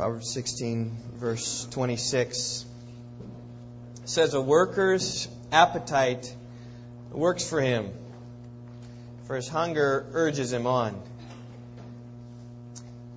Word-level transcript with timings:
Proverbs 0.00 0.32
16, 0.32 0.96
verse 1.16 1.68
26 1.72 2.64
says, 4.06 4.32
A 4.32 4.40
worker's 4.40 5.28
appetite 5.52 6.34
works 7.12 7.46
for 7.46 7.60
him, 7.60 7.92
for 9.26 9.36
his 9.36 9.46
hunger 9.46 10.06
urges 10.12 10.54
him 10.54 10.66
on. 10.66 10.94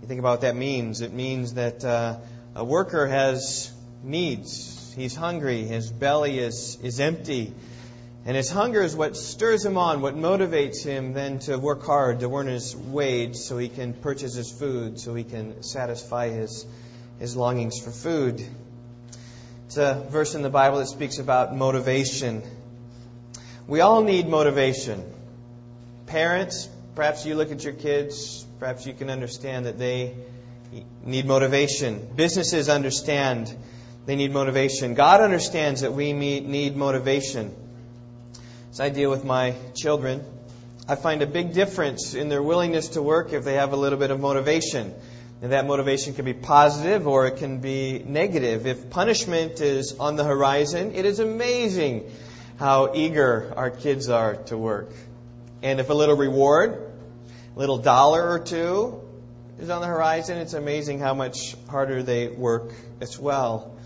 You 0.02 0.10
think 0.10 0.20
about 0.20 0.32
what 0.32 0.42
that 0.42 0.58
means. 0.58 1.00
It 1.00 1.14
means 1.14 1.54
that 1.54 1.86
uh, 1.86 2.18
a 2.54 2.66
worker 2.66 3.08
has 3.08 3.72
needs. 4.04 4.94
He's 4.94 5.16
hungry. 5.16 5.64
His 5.64 5.90
belly 5.90 6.38
is, 6.38 6.78
is 6.84 7.00
empty. 7.00 7.54
And 8.26 8.38
his 8.38 8.50
hunger 8.50 8.82
is 8.82 8.96
what 8.96 9.18
stirs 9.18 9.66
him 9.66 9.78
on, 9.78 10.02
what 10.02 10.16
motivates 10.16 10.82
him 10.84 11.14
then 11.14 11.40
to 11.40 11.58
work 11.58 11.84
hard, 11.84 12.22
to 12.22 12.34
earn 12.34 12.48
his 12.48 12.74
wage 12.74 13.36
so 13.36 13.58
he 13.58 13.68
can 13.68 13.94
purchase 13.94 14.34
his 14.34 14.50
food, 14.50 14.98
so 14.98 15.14
he 15.14 15.26
can 15.26 15.62
satisfy 15.62 16.30
his, 16.30 16.66
his 17.20 17.36
longings 17.36 17.80
for 17.80 17.92
food. 17.92 18.42
It's 19.66 19.76
a 19.76 20.06
verse 20.10 20.36
in 20.36 20.42
the 20.42 20.50
Bible 20.50 20.78
that 20.78 20.88
speaks 20.88 21.20
about 21.20 21.54
motivation. 21.54 22.44
We 23.68 23.82
all 23.82 24.02
need 24.04 24.30
motivation. 24.30 25.04
Parents, 26.06 26.70
perhaps 26.96 27.26
you 27.26 27.36
look 27.36 27.52
at 27.52 27.66
your 27.66 27.74
kids, 27.74 28.46
perhaps 28.58 28.86
you 28.86 28.94
can 28.94 29.10
understand 29.10 29.66
that 29.66 29.78
they 29.78 30.16
need 31.04 31.26
motivation. 31.26 32.08
Businesses 32.16 32.70
understand 32.70 33.54
they 34.06 34.16
need 34.16 34.32
motivation. 34.32 34.94
God 34.94 35.20
understands 35.20 35.82
that 35.82 35.92
we 35.92 36.14
need 36.14 36.78
motivation. 36.78 37.54
As 38.74 38.80
I 38.80 38.90
deal 38.90 39.12
with 39.12 39.24
my 39.24 39.54
children, 39.76 40.26
I 40.88 40.96
find 40.96 41.22
a 41.22 41.28
big 41.28 41.54
difference 41.54 42.16
in 42.16 42.30
their 42.30 42.42
willingness 42.42 42.88
to 42.98 43.04
work 43.04 43.32
if 43.32 43.44
they 43.44 43.54
have 43.54 43.72
a 43.72 43.76
little 43.76 44.00
bit 44.00 44.10
of 44.10 44.20
motivation. 44.20 44.96
And 45.44 45.52
that 45.52 45.68
motivation 45.68 46.16
can 46.16 46.26
be 46.26 46.34
positive 46.34 47.06
or 47.06 47.28
it 47.28 47.38
can 47.38 47.60
be 47.60 48.04
negative. 48.04 48.66
If 48.66 48.90
punishment 48.90 49.62
is 49.62 50.00
on 50.00 50.16
the 50.16 50.24
horizon, 50.24 50.96
it 50.96 51.06
is 51.06 51.20
amazing 51.20 52.10
how 52.58 52.96
eager 52.96 53.54
our 53.56 53.70
kids 53.70 54.10
are 54.10 54.38
to 54.46 54.58
work. 54.58 54.90
And 55.62 55.80
if 55.80 55.92
a 55.92 55.94
little 55.94 56.18
reward, 56.18 56.92
a 57.56 57.60
little 57.60 57.78
dollar 57.78 58.28
or 58.28 58.40
two 58.40 59.04
is 59.60 59.70
on 59.70 59.82
the 59.82 59.88
horizon, 59.88 60.40
it's 60.40 60.56
amazing 60.56 60.98
how 60.98 61.14
much 61.14 61.56
harder 61.70 62.02
they 62.02 62.28
work 62.28 62.74
as 63.02 63.20
well. 63.20 63.78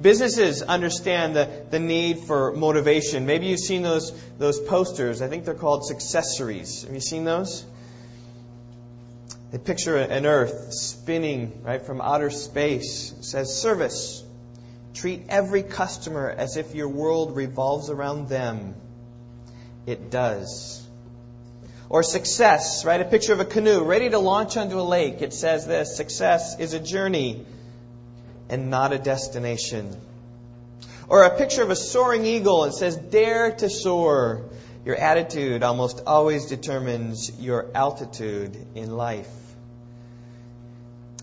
Businesses 0.00 0.62
understand 0.62 1.36
the, 1.36 1.66
the 1.70 1.78
need 1.78 2.20
for 2.20 2.52
motivation. 2.52 3.26
Maybe 3.26 3.46
you've 3.46 3.60
seen 3.60 3.82
those, 3.82 4.12
those 4.38 4.58
posters. 4.58 5.20
I 5.20 5.28
think 5.28 5.44
they're 5.44 5.54
called 5.54 5.82
successories. 5.82 6.84
Have 6.84 6.94
you 6.94 7.00
seen 7.00 7.24
those? 7.24 7.64
They 9.50 9.58
picture 9.58 9.98
an 9.98 10.24
earth 10.24 10.72
spinning 10.72 11.60
right 11.62 11.84
from 11.84 12.00
outer 12.00 12.30
space. 12.30 13.12
It 13.12 13.24
says 13.24 13.54
service. 13.60 14.24
Treat 14.94 15.26
every 15.28 15.62
customer 15.62 16.30
as 16.30 16.56
if 16.56 16.74
your 16.74 16.88
world 16.88 17.36
revolves 17.36 17.90
around 17.90 18.30
them. 18.30 18.74
It 19.86 20.10
does. 20.10 20.86
Or 21.90 22.02
success, 22.02 22.86
right? 22.86 23.00
A 23.00 23.04
picture 23.04 23.34
of 23.34 23.40
a 23.40 23.44
canoe 23.44 23.84
ready 23.84 24.08
to 24.08 24.18
launch 24.18 24.56
onto 24.56 24.80
a 24.80 24.82
lake. 24.82 25.20
It 25.20 25.34
says 25.34 25.66
this 25.66 25.98
success 25.98 26.58
is 26.58 26.72
a 26.72 26.80
journey 26.80 27.44
and 28.52 28.68
not 28.68 28.92
a 28.92 28.98
destination. 28.98 29.96
Or 31.08 31.24
a 31.24 31.36
picture 31.36 31.62
of 31.62 31.70
a 31.70 31.76
soaring 31.76 32.26
eagle. 32.26 32.64
It 32.64 32.74
says, 32.74 32.96
dare 32.96 33.50
to 33.50 33.70
soar. 33.70 34.50
Your 34.84 34.94
attitude 34.94 35.62
almost 35.62 36.02
always 36.06 36.46
determines 36.46 37.40
your 37.40 37.70
altitude 37.74 38.56
in 38.74 38.94
life. 38.94 39.30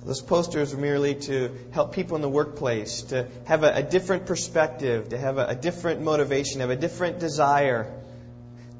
Those 0.03 0.21
posters 0.21 0.73
are 0.73 0.77
merely 0.77 1.15
to 1.15 1.51
help 1.71 1.93
people 1.93 2.15
in 2.15 2.23
the 2.23 2.29
workplace 2.29 3.03
to 3.03 3.27
have 3.45 3.63
a, 3.63 3.75
a 3.75 3.83
different 3.83 4.25
perspective, 4.25 5.09
to 5.09 5.17
have 5.17 5.37
a, 5.37 5.47
a 5.47 5.55
different 5.55 6.01
motivation, 6.01 6.61
have 6.61 6.69
a 6.71 6.75
different 6.75 7.19
desire 7.19 7.93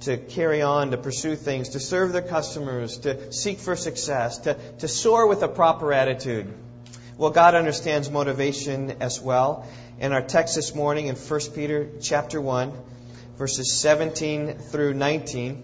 to 0.02 0.18
carry 0.18 0.62
on, 0.62 0.92
to 0.92 0.98
pursue 0.98 1.36
things, 1.36 1.70
to 1.70 1.80
serve 1.80 2.14
their 2.14 2.22
customers, 2.24 3.00
to 3.00 3.32
seek 3.32 3.60
for 3.60 3.76
success, 3.76 4.40
to, 4.40 4.56
to 4.80 4.88
soar 4.88 5.28
with 5.28 5.44
a 5.44 5.50
proper 5.50 5.94
attitude. 5.94 6.52
Well, 7.20 7.32
God 7.32 7.54
understands 7.54 8.10
motivation 8.10 8.96
as 9.02 9.20
well. 9.20 9.68
In 10.00 10.14
our 10.14 10.22
text 10.22 10.56
this 10.56 10.74
morning 10.74 11.08
in 11.08 11.18
1 11.18 11.40
Peter 11.54 11.90
chapter 12.00 12.40
1, 12.40 12.72
verses 13.38 13.74
17 13.74 14.54
through 14.54 14.94
19, 14.94 15.62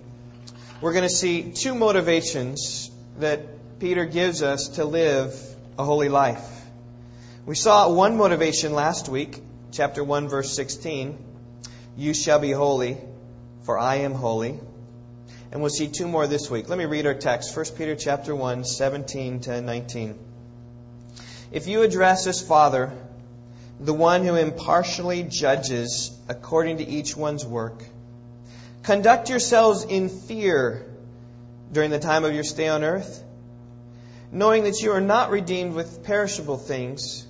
we're 0.81 0.91
going 0.91 1.07
to 1.07 1.09
see 1.09 1.53
two 1.53 1.73
motivations 1.73 2.91
that 3.19 3.79
Peter 3.79 4.03
gives 4.03 4.43
us 4.43 4.67
to 4.75 4.83
live 4.83 5.33
a 5.79 5.85
holy 5.85 6.09
life. 6.09 6.45
We 7.45 7.55
saw 7.55 7.89
one 7.89 8.17
motivation 8.17 8.73
last 8.73 9.07
week, 9.07 9.41
chapter 9.71 10.03
1, 10.03 10.27
verse 10.27 10.53
16. 10.53 11.17
You 11.95 12.13
shall 12.13 12.39
be 12.39 12.51
holy, 12.51 12.97
for 13.63 13.79
I 13.79 13.99
am 13.99 14.11
holy. 14.13 14.59
And 15.53 15.61
we'll 15.61 15.69
see 15.69 15.87
two 15.87 16.09
more 16.09 16.27
this 16.27 16.51
week. 16.51 16.67
Let 16.67 16.77
me 16.77 16.83
read 16.83 17.05
our 17.05 17.13
text, 17.13 17.55
1 17.55 17.67
Peter 17.77 17.95
chapter 17.95 18.35
1, 18.35 18.65
17 18.65 19.39
to 19.39 19.61
19. 19.61 20.24
If 21.55 21.67
you 21.67 21.83
address 21.83 22.27
as 22.27 22.41
Father 22.41 22.91
the 23.79 23.93
one 23.93 24.25
who 24.25 24.35
impartially 24.35 25.23
judges 25.23 26.11
according 26.27 26.79
to 26.79 26.85
each 26.85 27.15
one's 27.15 27.45
work, 27.45 27.81
conduct 28.83 29.29
yourselves 29.29 29.85
in 29.85 30.09
fear 30.09 30.85
during 31.71 31.91
the 31.91 31.99
time 31.99 32.25
of 32.25 32.33
your 32.33 32.43
stay 32.43 32.67
on 32.67 32.83
earth, 32.83 33.23
knowing 34.33 34.65
that 34.65 34.81
you 34.81 34.91
are 34.91 34.99
not 34.99 35.29
redeemed 35.29 35.75
with 35.75 36.03
perishable 36.03 36.57
things 36.57 37.25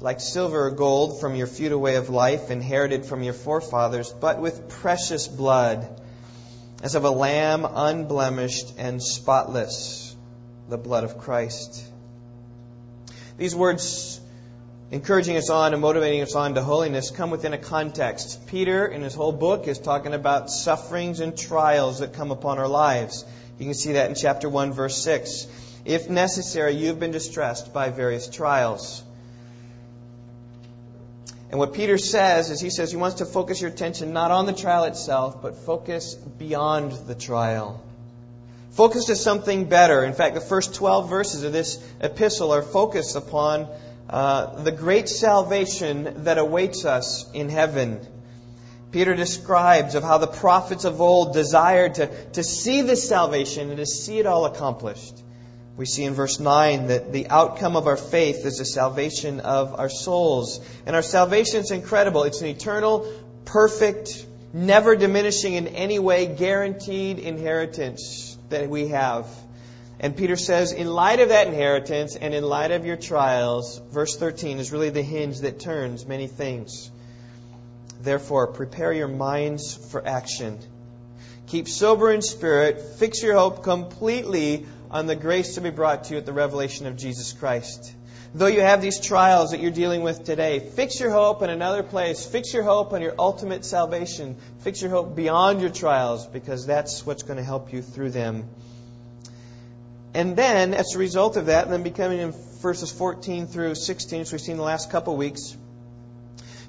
like 0.00 0.20
silver 0.20 0.68
or 0.68 0.70
gold 0.70 1.20
from 1.20 1.34
your 1.34 1.46
futile 1.46 1.80
way 1.80 1.96
of 1.96 2.08
life 2.08 2.50
inherited 2.50 3.04
from 3.04 3.22
your 3.22 3.34
forefathers, 3.34 4.10
but 4.10 4.40
with 4.40 4.70
precious 4.70 5.28
blood, 5.28 6.00
as 6.82 6.94
of 6.94 7.04
a 7.04 7.10
lamb 7.10 7.66
unblemished 7.70 8.72
and 8.78 9.02
spotless, 9.02 10.16
the 10.70 10.78
blood 10.78 11.04
of 11.04 11.18
Christ. 11.18 11.89
These 13.40 13.56
words 13.56 14.20
encouraging 14.90 15.38
us 15.38 15.48
on 15.48 15.72
and 15.72 15.80
motivating 15.80 16.20
us 16.20 16.34
on 16.34 16.56
to 16.56 16.62
holiness 16.62 17.10
come 17.10 17.30
within 17.30 17.54
a 17.54 17.58
context. 17.58 18.46
Peter, 18.48 18.86
in 18.86 19.00
his 19.00 19.14
whole 19.14 19.32
book, 19.32 19.66
is 19.66 19.78
talking 19.78 20.12
about 20.12 20.50
sufferings 20.50 21.20
and 21.20 21.38
trials 21.38 22.00
that 22.00 22.12
come 22.12 22.32
upon 22.32 22.58
our 22.58 22.68
lives. 22.68 23.24
You 23.58 23.64
can 23.64 23.72
see 23.72 23.92
that 23.92 24.10
in 24.10 24.14
chapter 24.14 24.46
1, 24.46 24.74
verse 24.74 25.02
6. 25.02 25.46
If 25.86 26.10
necessary, 26.10 26.74
you've 26.74 27.00
been 27.00 27.12
distressed 27.12 27.72
by 27.72 27.88
various 27.88 28.28
trials. 28.28 29.02
And 31.48 31.58
what 31.58 31.72
Peter 31.72 31.96
says 31.96 32.50
is 32.50 32.60
he 32.60 32.68
says 32.68 32.90
he 32.90 32.98
wants 32.98 33.20
to 33.20 33.24
focus 33.24 33.62
your 33.62 33.70
attention 33.70 34.12
not 34.12 34.30
on 34.30 34.44
the 34.44 34.52
trial 34.52 34.84
itself, 34.84 35.40
but 35.40 35.56
focus 35.56 36.14
beyond 36.14 36.92
the 36.92 37.14
trial. 37.14 37.82
Focus 38.80 39.04
to 39.04 39.14
something 39.14 39.66
better. 39.66 40.04
In 40.04 40.14
fact, 40.14 40.34
the 40.34 40.40
first 40.40 40.74
12 40.74 41.10
verses 41.10 41.42
of 41.42 41.52
this 41.52 41.86
epistle 42.00 42.50
are 42.54 42.62
focused 42.62 43.14
upon 43.14 43.68
uh, 44.08 44.62
the 44.62 44.72
great 44.72 45.06
salvation 45.06 46.24
that 46.24 46.38
awaits 46.38 46.86
us 46.86 47.30
in 47.32 47.50
heaven. 47.50 48.00
Peter 48.90 49.14
describes 49.14 49.96
of 49.96 50.02
how 50.02 50.16
the 50.16 50.26
prophets 50.26 50.86
of 50.86 50.98
old 50.98 51.34
desired 51.34 51.96
to, 51.96 52.06
to 52.30 52.42
see 52.42 52.80
this 52.80 53.06
salvation 53.06 53.68
and 53.68 53.76
to 53.76 53.84
see 53.84 54.18
it 54.18 54.24
all 54.24 54.46
accomplished. 54.46 55.22
We 55.76 55.84
see 55.84 56.04
in 56.04 56.14
verse 56.14 56.40
9 56.40 56.86
that 56.86 57.12
the 57.12 57.28
outcome 57.28 57.76
of 57.76 57.86
our 57.86 57.98
faith 57.98 58.46
is 58.46 58.56
the 58.56 58.64
salvation 58.64 59.40
of 59.40 59.78
our 59.78 59.90
souls. 59.90 60.58
And 60.86 60.96
our 60.96 61.02
salvation 61.02 61.60
is 61.60 61.70
incredible. 61.70 62.22
It's 62.22 62.40
an 62.40 62.46
eternal, 62.46 63.12
perfect, 63.44 64.24
never 64.54 64.96
diminishing 64.96 65.52
in 65.52 65.66
any 65.68 65.98
way, 65.98 66.24
guaranteed 66.34 67.18
inheritance 67.18 68.29
that 68.50 68.68
we 68.68 68.88
have. 68.88 69.26
And 69.98 70.16
Peter 70.16 70.36
says, 70.36 70.72
in 70.72 70.86
light 70.86 71.20
of 71.20 71.28
that 71.28 71.46
inheritance 71.46 72.16
and 72.16 72.32
in 72.32 72.42
light 72.42 72.70
of 72.70 72.86
your 72.86 72.96
trials, 72.96 73.80
verse 73.90 74.16
13 74.16 74.58
is 74.58 74.72
really 74.72 74.90
the 74.90 75.02
hinge 75.02 75.40
that 75.40 75.60
turns 75.60 76.06
many 76.06 76.26
things. 76.26 76.90
Therefore, 78.00 78.46
prepare 78.46 78.92
your 78.92 79.08
minds 79.08 79.76
for 79.90 80.06
action. 80.06 80.58
Keep 81.48 81.68
sober 81.68 82.10
in 82.10 82.22
spirit. 82.22 82.80
Fix 82.98 83.22
your 83.22 83.36
hope 83.36 83.62
completely 83.62 84.66
on 84.90 85.06
the 85.06 85.16
grace 85.16 85.56
to 85.56 85.60
be 85.60 85.70
brought 85.70 86.04
to 86.04 86.14
you 86.14 86.18
at 86.18 86.24
the 86.24 86.32
revelation 86.32 86.86
of 86.86 86.96
Jesus 86.96 87.32
Christ. 87.32 87.94
Though 88.32 88.46
you 88.46 88.60
have 88.60 88.80
these 88.80 89.00
trials 89.00 89.50
that 89.50 89.60
you're 89.60 89.72
dealing 89.72 90.02
with 90.02 90.22
today, 90.22 90.60
fix 90.60 91.00
your 91.00 91.10
hope 91.10 91.42
in 91.42 91.50
another 91.50 91.82
place. 91.82 92.24
Fix 92.24 92.54
your 92.54 92.62
hope 92.62 92.92
on 92.92 93.02
your 93.02 93.14
ultimate 93.18 93.64
salvation. 93.64 94.36
Fix 94.60 94.82
your 94.82 94.90
hope 94.90 95.16
beyond 95.16 95.60
your 95.60 95.70
trials 95.70 96.26
because 96.26 96.64
that's 96.64 97.04
what's 97.04 97.24
going 97.24 97.38
to 97.38 97.42
help 97.42 97.72
you 97.72 97.82
through 97.82 98.10
them. 98.10 98.48
And 100.14 100.36
then, 100.36 100.74
as 100.74 100.94
a 100.94 100.98
result 100.98 101.36
of 101.36 101.46
that, 101.46 101.64
and 101.64 101.72
then 101.72 101.82
becoming 101.82 102.20
in 102.20 102.32
verses 102.60 102.92
14 102.92 103.48
through 103.48 103.74
16, 103.74 104.20
which 104.20 104.32
we've 104.32 104.40
seen 104.40 104.56
the 104.56 104.62
last 104.62 104.90
couple 104.90 105.16
weeks, 105.16 105.56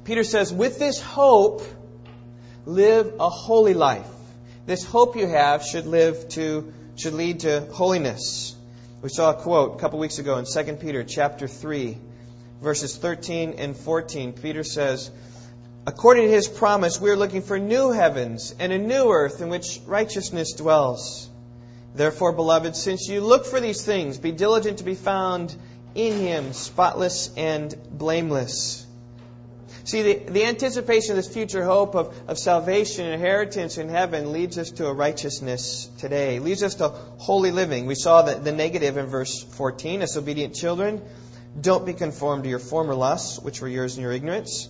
Peter 0.03 0.23
says, 0.23 0.51
with 0.51 0.79
this 0.79 0.99
hope, 0.99 1.61
live 2.65 3.13
a 3.19 3.29
holy 3.29 3.75
life. 3.75 4.07
This 4.65 4.83
hope 4.83 5.15
you 5.15 5.27
have 5.27 5.63
should 5.63 5.85
live 5.85 6.27
to, 6.29 6.73
should 6.95 7.13
lead 7.13 7.41
to 7.41 7.67
holiness. 7.71 8.55
We 9.01 9.09
saw 9.09 9.31
a 9.31 9.33
quote 9.33 9.77
a 9.77 9.79
couple 9.79 9.97
weeks 9.97 10.19
ago 10.19 10.37
in 10.37 10.45
2 10.45 10.73
Peter 10.73 11.03
chapter 11.03 11.47
3, 11.47 11.97
verses 12.61 12.95
13 12.95 13.55
and 13.57 13.75
14, 13.75 14.33
Peter 14.33 14.63
says, 14.63 15.09
According 15.87 16.25
to 16.25 16.31
his 16.31 16.47
promise, 16.47 17.01
we 17.01 17.09
are 17.09 17.15
looking 17.15 17.41
for 17.41 17.57
new 17.57 17.91
heavens 17.91 18.53
and 18.59 18.71
a 18.71 18.77
new 18.77 19.11
earth 19.11 19.41
in 19.41 19.49
which 19.49 19.79
righteousness 19.87 20.53
dwells. 20.53 21.27
Therefore, 21.95 22.31
beloved, 22.31 22.75
since 22.75 23.07
you 23.07 23.21
look 23.21 23.47
for 23.47 23.59
these 23.59 23.83
things, 23.83 24.19
be 24.19 24.31
diligent 24.31 24.77
to 24.77 24.83
be 24.83 24.93
found 24.93 25.55
in 25.95 26.19
him, 26.19 26.53
spotless 26.53 27.31
and 27.35 27.75
blameless. 27.89 28.85
See, 29.83 30.03
the, 30.03 30.31
the 30.31 30.45
anticipation 30.45 31.11
of 31.11 31.15
this 31.17 31.33
future 31.33 31.63
hope 31.63 31.95
of, 31.95 32.15
of 32.27 32.37
salvation 32.37 33.05
and 33.05 33.15
inheritance 33.15 33.77
in 33.77 33.89
heaven 33.89 34.31
leads 34.31 34.57
us 34.57 34.71
to 34.71 34.85
a 34.87 34.93
righteousness 34.93 35.89
today, 35.97 36.39
leads 36.39 36.61
us 36.61 36.75
to 36.75 36.89
holy 36.89 37.51
living. 37.51 37.87
We 37.87 37.95
saw 37.95 38.21
the, 38.21 38.35
the 38.35 38.51
negative 38.51 38.97
in 38.97 39.07
verse 39.07 39.43
14 39.43 40.03
as 40.03 40.15
obedient 40.17 40.53
children. 40.53 41.01
Don't 41.59 41.85
be 41.85 41.93
conformed 41.93 42.43
to 42.43 42.49
your 42.49 42.59
former 42.59 42.93
lusts, 42.93 43.39
which 43.39 43.59
were 43.61 43.67
yours 43.67 43.97
in 43.97 44.03
your 44.03 44.11
ignorance. 44.11 44.69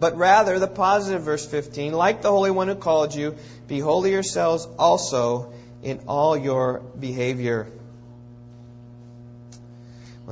But 0.00 0.16
rather, 0.16 0.58
the 0.58 0.66
positive, 0.66 1.22
verse 1.22 1.46
15, 1.46 1.92
like 1.92 2.22
the 2.22 2.30
Holy 2.30 2.50
One 2.50 2.66
who 2.66 2.74
called 2.74 3.14
you, 3.14 3.36
be 3.68 3.78
holy 3.78 4.10
yourselves 4.10 4.66
also 4.76 5.52
in 5.84 6.00
all 6.08 6.36
your 6.36 6.80
behavior. 6.80 7.68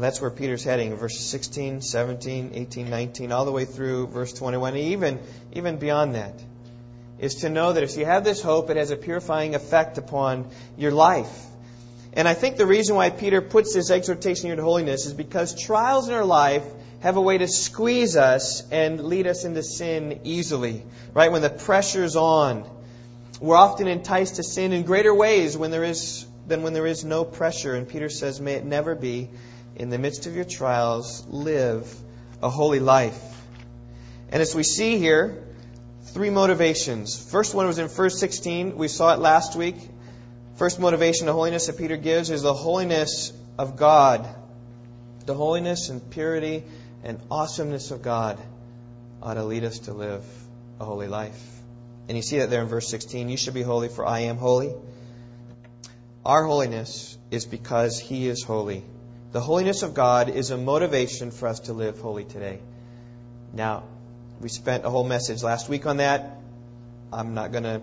Well, 0.01 0.09
that's 0.09 0.23
where 0.23 0.31
Peter's 0.31 0.65
heading, 0.65 0.97
verses 0.97 1.27
16, 1.27 1.83
17, 1.83 2.53
18, 2.55 2.89
19, 2.89 3.33
all 3.33 3.45
the 3.45 3.53
way 3.53 3.67
through 3.67 4.07
verse 4.07 4.33
21, 4.33 4.73
and 4.73 4.83
even, 4.83 5.19
even 5.53 5.77
beyond 5.77 6.15
that, 6.15 6.43
is 7.19 7.35
to 7.43 7.51
know 7.51 7.75
that 7.75 7.83
if 7.83 7.99
you 7.99 8.07
have 8.07 8.25
this 8.25 8.41
hope, 8.41 8.71
it 8.71 8.79
has 8.79 8.91
a 8.91 8.97
purifying 8.97 9.55
effect 9.55 9.99
upon 9.99 10.49
your 10.79 10.91
life. 10.91 11.45
And 12.15 12.27
I 12.27 12.33
think 12.33 12.57
the 12.57 12.65
reason 12.65 12.97
why 12.97 13.11
Peter 13.11 13.43
puts 13.43 13.75
this 13.75 13.91
exhortation 13.91 14.47
here 14.47 14.57
to 14.57 14.63
holiness 14.63 15.05
is 15.05 15.13
because 15.13 15.55
trials 15.63 16.09
in 16.09 16.15
our 16.15 16.25
life 16.25 16.65
have 17.01 17.19
a 17.19 17.21
way 17.21 17.37
to 17.37 17.47
squeeze 17.47 18.17
us 18.17 18.67
and 18.71 19.05
lead 19.05 19.27
us 19.27 19.45
into 19.45 19.63
sin 19.63 20.21
easily. 20.25 20.83
Right? 21.13 21.31
When 21.31 21.43
the 21.43 21.51
pressure's 21.51 22.17
on, 22.17 22.65
we're 23.39 23.55
often 23.55 23.87
enticed 23.87 24.37
to 24.37 24.45
sin 24.45 24.73
in 24.73 24.85
greater 24.85 25.15
ways 25.15 25.59
when 25.59 25.71
there 25.71 25.85
is 25.85 26.27
than 26.47 26.63
when 26.63 26.73
there 26.73 26.87
is 26.87 27.05
no 27.05 27.23
pressure. 27.23 27.75
And 27.75 27.87
Peter 27.87 28.09
says, 28.09 28.41
May 28.41 28.55
it 28.55 28.65
never 28.65 28.95
be. 28.95 29.29
In 29.81 29.89
the 29.89 29.97
midst 29.97 30.27
of 30.27 30.37
your 30.37 30.45
trials, 30.45 31.25
live 31.27 31.91
a 32.43 32.51
holy 32.51 32.81
life. 32.81 33.19
And 34.31 34.43
as 34.43 34.55
we 34.55 34.63
see 34.63 34.99
here, 34.99 35.43
three 36.13 36.29
motivations. 36.29 37.19
First 37.31 37.55
one 37.55 37.67
was 37.67 37.79
in 37.79 37.89
verse 37.89 38.21
16. 38.21 38.77
We 38.77 38.89
saw 38.89 39.15
it 39.15 39.21
last 39.21 39.57
week. 39.57 39.77
First 40.57 40.81
motivation 40.81 41.29
to 41.29 41.33
holiness 41.33 41.67
that 41.69 41.79
Peter 41.79 41.97
gives 41.97 42.29
is 42.29 42.43
the 42.43 42.53
holiness 42.53 43.33
of 43.57 43.77
God. 43.79 44.29
The 45.25 45.33
holiness 45.33 45.89
and 45.89 46.11
purity 46.11 46.63
and 47.03 47.19
awesomeness 47.31 47.91
of 47.91 48.03
God 48.03 48.39
ought 49.23 49.35
to 49.35 49.45
lead 49.45 49.65
us 49.65 49.79
to 49.79 49.95
live 49.95 50.27
a 50.79 50.85
holy 50.85 51.09
life. 51.09 51.43
And 52.07 52.19
you 52.19 52.23
see 52.23 52.41
that 52.41 52.51
there 52.51 52.61
in 52.61 52.69
verse 52.69 52.91
16. 52.91 53.31
You 53.31 53.39
should 53.39 53.55
be 53.55 53.63
holy, 53.63 53.89
for 53.89 54.05
I 54.05 54.21
am 54.29 54.37
holy. 54.37 54.75
Our 56.23 56.45
holiness 56.45 57.17
is 57.31 57.47
because 57.47 57.99
He 57.99 58.29
is 58.29 58.43
holy. 58.43 58.85
The 59.33 59.41
holiness 59.41 59.85
of 59.85 59.95
God 59.95 60.29
is 60.29 60.51
a 60.51 60.57
motivation 60.57 61.31
for 61.31 61.47
us 61.47 61.61
to 61.61 61.73
live 61.73 62.01
holy 62.01 62.25
today. 62.25 62.59
Now, 63.53 63.85
we 64.41 64.49
spent 64.49 64.85
a 64.85 64.91
whole 64.91 65.05
message 65.05 65.45
last 65.45 65.69
week 65.69 65.87
on 65.87 65.99
that. 65.99 66.39
I'm 67.13 67.35
not 67.35 67.53
going 67.53 67.63
to 67.63 67.81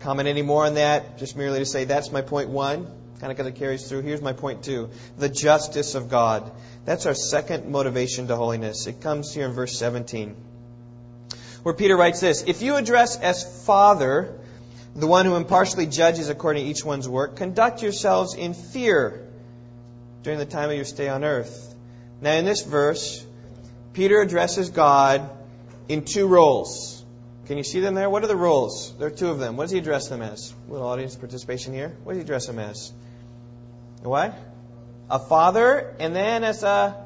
comment 0.00 0.28
any 0.28 0.42
more 0.42 0.66
on 0.66 0.74
that, 0.74 1.18
just 1.18 1.36
merely 1.36 1.60
to 1.60 1.66
say 1.66 1.84
that's 1.84 2.10
my 2.10 2.22
point 2.22 2.48
one, 2.48 2.86
kind 3.20 3.30
of 3.30 3.36
because 3.36 3.46
it 3.46 3.54
carries 3.54 3.88
through. 3.88 4.00
Here's 4.00 4.20
my 4.20 4.32
point 4.32 4.64
two 4.64 4.90
the 5.16 5.28
justice 5.28 5.94
of 5.94 6.08
God. 6.08 6.50
That's 6.84 7.06
our 7.06 7.14
second 7.14 7.70
motivation 7.70 8.26
to 8.26 8.34
holiness. 8.34 8.88
It 8.88 9.00
comes 9.00 9.32
here 9.32 9.46
in 9.46 9.52
verse 9.52 9.78
17, 9.78 10.34
where 11.62 11.74
Peter 11.74 11.96
writes 11.96 12.18
this 12.18 12.42
If 12.44 12.60
you 12.60 12.74
address 12.74 13.16
as 13.16 13.64
Father 13.64 14.36
the 14.96 15.06
one 15.06 15.26
who 15.26 15.36
impartially 15.36 15.86
judges 15.86 16.28
according 16.28 16.64
to 16.64 16.70
each 16.70 16.84
one's 16.84 17.08
work, 17.08 17.36
conduct 17.36 17.82
yourselves 17.82 18.34
in 18.34 18.52
fear 18.52 19.27
during 20.22 20.38
the 20.38 20.46
time 20.46 20.70
of 20.70 20.76
your 20.76 20.84
stay 20.84 21.08
on 21.08 21.24
earth. 21.24 21.74
Now, 22.20 22.32
in 22.32 22.44
this 22.44 22.62
verse, 22.62 23.24
Peter 23.92 24.20
addresses 24.20 24.70
God 24.70 25.28
in 25.88 26.04
two 26.04 26.26
roles. 26.26 27.04
Can 27.46 27.56
you 27.56 27.64
see 27.64 27.80
them 27.80 27.94
there? 27.94 28.10
What 28.10 28.22
are 28.24 28.26
the 28.26 28.36
roles? 28.36 28.94
There 28.98 29.08
are 29.08 29.10
two 29.10 29.28
of 29.28 29.38
them. 29.38 29.56
What 29.56 29.64
does 29.64 29.70
he 29.70 29.78
address 29.78 30.08
them 30.08 30.20
as? 30.20 30.52
A 30.68 30.72
little 30.72 30.86
audience 30.86 31.16
participation 31.16 31.72
here. 31.72 31.96
What 32.04 32.12
does 32.12 32.18
he 32.18 32.22
address 32.22 32.46
them 32.46 32.58
as? 32.58 32.92
What? 34.02 34.38
A 35.10 35.18
father, 35.18 35.96
and 35.98 36.14
then 36.14 36.44
as 36.44 36.62
a, 36.62 37.02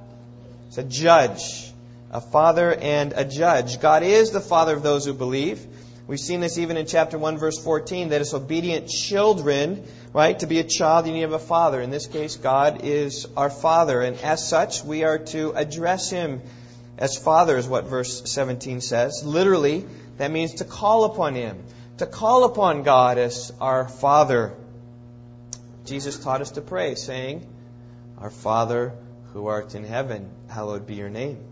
as 0.69 0.79
a 0.79 0.83
judge. 0.83 1.73
A 2.11 2.21
father 2.21 2.75
and 2.75 3.13
a 3.15 3.25
judge. 3.25 3.81
God 3.81 4.03
is 4.03 4.33
the 4.33 4.41
father 4.41 4.75
of 4.75 4.83
those 4.83 5.05
who 5.05 5.15
believe. 5.15 5.65
We've 6.13 6.21
seen 6.21 6.41
this 6.41 6.59
even 6.59 6.77
in 6.77 6.85
chapter 6.85 7.17
1, 7.17 7.39
verse 7.39 7.57
14, 7.57 8.11
that 8.11 8.21
it's 8.21 8.35
obedient 8.35 8.87
children, 8.87 9.83
right? 10.13 10.39
To 10.41 10.47
be 10.47 10.59
a 10.59 10.63
child, 10.63 11.07
you 11.07 11.15
need 11.15 11.21
to 11.21 11.31
have 11.31 11.33
a 11.33 11.39
father. 11.39 11.81
In 11.81 11.89
this 11.89 12.07
case, 12.07 12.37
God 12.37 12.85
is 12.85 13.27
our 13.35 13.49
father, 13.49 14.03
and 14.03 14.19
as 14.19 14.47
such, 14.47 14.85
we 14.85 15.05
are 15.05 15.17
to 15.19 15.53
address 15.53 16.11
him 16.11 16.43
as 16.99 17.17
father, 17.17 17.57
is 17.57 17.67
what 17.67 17.87
verse 17.87 18.31
17 18.31 18.83
says. 18.83 19.23
Literally, 19.25 19.87
that 20.19 20.31
means 20.31 20.57
to 20.57 20.67
call 20.67 21.05
upon 21.05 21.35
Him, 21.35 21.65
to 21.97 22.05
call 22.05 22.45
upon 22.45 22.83
God 22.83 23.17
as 23.17 23.51
our 23.59 23.89
Father. 23.89 24.53
Jesus 25.87 26.19
taught 26.19 26.43
us 26.43 26.51
to 26.51 26.61
pray, 26.61 26.95
saying, 26.95 27.47
Our 28.19 28.29
Father 28.29 28.93
who 29.33 29.47
art 29.47 29.75
in 29.75 29.85
heaven, 29.85 30.29
hallowed 30.51 30.87
be 30.87 30.95
your 30.95 31.09
name. 31.09 31.43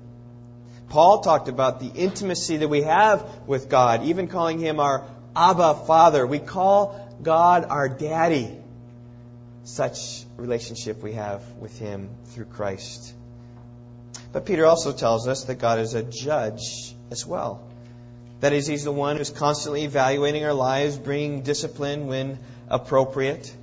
Paul 0.91 1.21
talked 1.21 1.49
about 1.49 1.79
the 1.79 1.87
intimacy 1.87 2.57
that 2.59 2.69
we 2.69 2.83
have 2.83 3.25
with 3.47 3.69
God, 3.69 4.03
even 4.03 4.27
calling 4.27 4.59
Him 4.59 4.81
our 4.81 5.07
Abba 5.37 5.87
Father. 5.87 6.27
We 6.27 6.41
call 6.41 7.09
God 7.23 7.65
our 7.65 7.89
Daddy. 7.89 8.57
Such 9.63 10.25
relationship 10.37 11.01
we 11.01 11.13
have 11.13 11.45
with 11.61 11.79
Him 11.79 12.11
through 12.27 12.47
Christ. 12.47 13.15
But 14.33 14.47
Peter 14.47 14.67
also 14.67 14.93
tells 14.93 15.29
us 15.29 15.45
that 15.45 15.61
God 15.61 15.79
is 15.79 15.95
a 15.95 16.03
judge 16.03 16.93
as 17.13 17.25
well. 17.25 17.63
That 18.41 18.53
is, 18.53 18.67
He's 18.67 18.83
the 18.83 18.91
one 18.91 19.17
who's 19.17 19.31
constantly 19.31 19.85
evaluating 19.85 20.45
our 20.45 20.55
lives, 20.55 20.99
bringing 20.99 21.43
discipline 21.43 22.09
when 22.09 22.37
appropriate. 22.69 23.55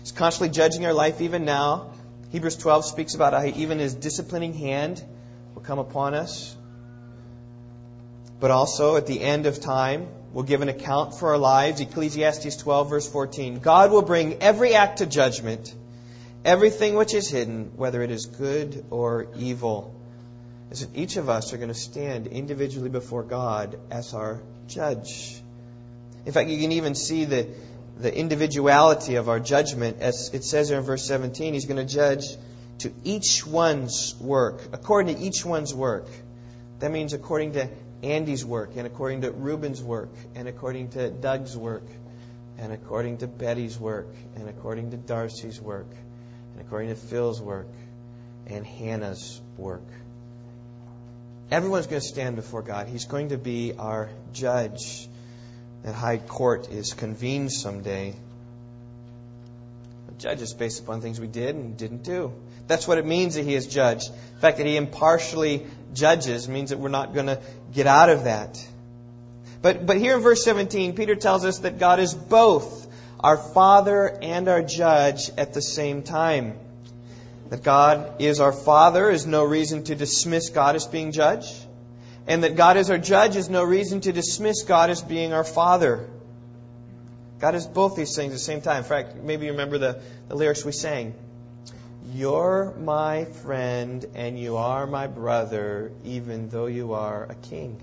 He's 0.00 0.10
constantly 0.10 0.52
judging 0.52 0.84
our 0.84 0.92
life 0.92 1.20
even 1.20 1.44
now. 1.44 1.92
Hebrews 2.32 2.56
12 2.56 2.86
speaks 2.86 3.14
about 3.14 3.34
how 3.34 3.44
even 3.44 3.78
His 3.78 3.94
disciplining 3.94 4.52
hand 4.52 5.00
will 5.54 5.62
come 5.62 5.78
upon 5.78 6.14
us. 6.14 6.55
But 8.38 8.50
also, 8.50 8.96
at 8.96 9.06
the 9.06 9.20
end 9.20 9.46
of 9.46 9.60
time, 9.60 10.08
we'll 10.32 10.44
give 10.44 10.62
an 10.62 10.68
account 10.68 11.14
for 11.14 11.30
our 11.30 11.38
lives. 11.38 11.80
Ecclesiastes 11.80 12.56
12, 12.56 12.90
verse 12.90 13.10
14. 13.10 13.60
God 13.60 13.90
will 13.90 14.02
bring 14.02 14.42
every 14.42 14.74
act 14.74 14.98
to 14.98 15.06
judgment, 15.06 15.74
everything 16.44 16.94
which 16.94 17.14
is 17.14 17.28
hidden, 17.28 17.72
whether 17.76 18.02
it 18.02 18.10
is 18.10 18.26
good 18.26 18.84
or 18.90 19.28
evil 19.36 19.96
is 20.70 20.80
that 20.80 20.96
each 20.96 21.16
of 21.16 21.28
us 21.28 21.52
are 21.52 21.56
going 21.56 21.68
to 21.68 21.74
stand 21.74 22.26
individually 22.26 22.88
before 22.88 23.22
God 23.22 23.78
as 23.90 24.14
our 24.14 24.42
judge. 24.66 25.40
In 26.24 26.32
fact, 26.32 26.50
you 26.50 26.60
can 26.60 26.72
even 26.72 26.94
see 26.94 27.24
the, 27.24 27.48
the 27.98 28.14
individuality 28.14 29.14
of 29.14 29.28
our 29.28 29.38
judgment. 29.38 29.98
As 30.00 30.34
it 30.34 30.44
says 30.44 30.68
here 30.68 30.78
in 30.78 30.84
verse 30.84 31.06
17, 31.06 31.54
He's 31.54 31.66
going 31.66 31.84
to 31.84 31.92
judge 31.92 32.24
to 32.78 32.92
each 33.04 33.46
one's 33.46 34.14
work, 34.20 34.60
according 34.72 35.16
to 35.16 35.22
each 35.22 35.44
one's 35.44 35.72
work. 35.72 36.08
That 36.80 36.90
means 36.90 37.12
according 37.12 37.52
to 37.52 37.68
Andy's 38.02 38.44
work, 38.44 38.70
and 38.76 38.86
according 38.86 39.22
to 39.22 39.30
Ruben's 39.30 39.82
work, 39.82 40.10
and 40.34 40.48
according 40.48 40.90
to 40.90 41.10
Doug's 41.10 41.56
work, 41.56 41.86
and 42.58 42.72
according 42.72 43.18
to 43.18 43.26
Betty's 43.26 43.78
work, 43.78 44.08
and 44.34 44.48
according 44.48 44.90
to 44.90 44.96
Darcy's 44.96 45.60
work, 45.60 45.88
and 46.52 46.60
according 46.60 46.90
to 46.90 46.94
Phil's 46.94 47.40
work, 47.40 47.68
and 48.46 48.66
Hannah's 48.66 49.40
work. 49.56 49.86
Everyone's 51.50 51.86
going 51.86 52.00
to 52.00 52.06
stand 52.06 52.36
before 52.36 52.62
God. 52.62 52.88
He's 52.88 53.04
going 53.04 53.28
to 53.28 53.38
be 53.38 53.72
our 53.78 54.08
judge. 54.32 55.08
That 55.82 55.94
high 55.94 56.18
court 56.18 56.70
is 56.70 56.92
convened 56.92 57.52
someday. 57.52 58.16
A 60.08 60.20
judge 60.20 60.42
is 60.42 60.54
based 60.54 60.80
upon 60.80 61.00
things 61.00 61.20
we 61.20 61.28
did 61.28 61.54
and 61.54 61.76
didn't 61.76 62.02
do. 62.02 62.32
That's 62.66 62.88
what 62.88 62.98
it 62.98 63.06
means 63.06 63.36
that 63.36 63.44
he 63.44 63.54
is 63.54 63.68
judged. 63.68 64.10
The 64.10 64.40
fact 64.40 64.56
that 64.56 64.66
he 64.66 64.76
impartially 64.76 65.66
judges 65.94 66.48
means 66.48 66.70
that 66.70 66.78
we're 66.78 66.88
not 66.88 67.14
going 67.14 67.26
to 67.26 67.40
get 67.72 67.86
out 67.86 68.10
of 68.10 68.24
that. 68.24 68.64
But, 69.62 69.86
but 69.86 69.96
here 69.96 70.16
in 70.16 70.22
verse 70.22 70.44
17, 70.44 70.94
Peter 70.94 71.16
tells 71.16 71.44
us 71.44 71.60
that 71.60 71.78
God 71.78 71.98
is 72.00 72.14
both 72.14 72.86
our 73.20 73.36
Father 73.36 74.16
and 74.22 74.48
our 74.48 74.62
judge 74.62 75.30
at 75.36 75.54
the 75.54 75.62
same 75.62 76.02
time. 76.02 76.58
That 77.50 77.62
God 77.62 78.20
is 78.20 78.40
our 78.40 78.52
Father 78.52 79.10
is 79.10 79.26
no 79.26 79.44
reason 79.44 79.84
to 79.84 79.94
dismiss 79.94 80.50
God 80.50 80.76
as 80.76 80.86
being 80.86 81.12
judge. 81.12 81.46
And 82.26 82.42
that 82.42 82.56
God 82.56 82.76
is 82.76 82.90
our 82.90 82.98
judge 82.98 83.36
is 83.36 83.48
no 83.48 83.62
reason 83.62 84.00
to 84.02 84.12
dismiss 84.12 84.64
God 84.64 84.90
as 84.90 85.02
being 85.02 85.32
our 85.32 85.44
Father. 85.44 86.08
God 87.38 87.54
is 87.54 87.66
both 87.66 87.96
these 87.96 88.16
things 88.16 88.32
at 88.32 88.34
the 88.34 88.38
same 88.38 88.60
time. 88.60 88.78
In 88.78 88.84
fact, 88.84 89.16
maybe 89.16 89.46
you 89.46 89.52
remember 89.52 89.78
the, 89.78 90.02
the 90.28 90.34
lyrics 90.34 90.64
we 90.64 90.72
sang. 90.72 91.14
You're 92.14 92.72
my 92.78 93.24
friend 93.24 94.04
and 94.14 94.38
you 94.38 94.56
are 94.56 94.86
my 94.86 95.08
brother, 95.08 95.90
even 96.04 96.48
though 96.48 96.66
you 96.66 96.92
are 96.92 97.24
a 97.24 97.34
king. 97.34 97.80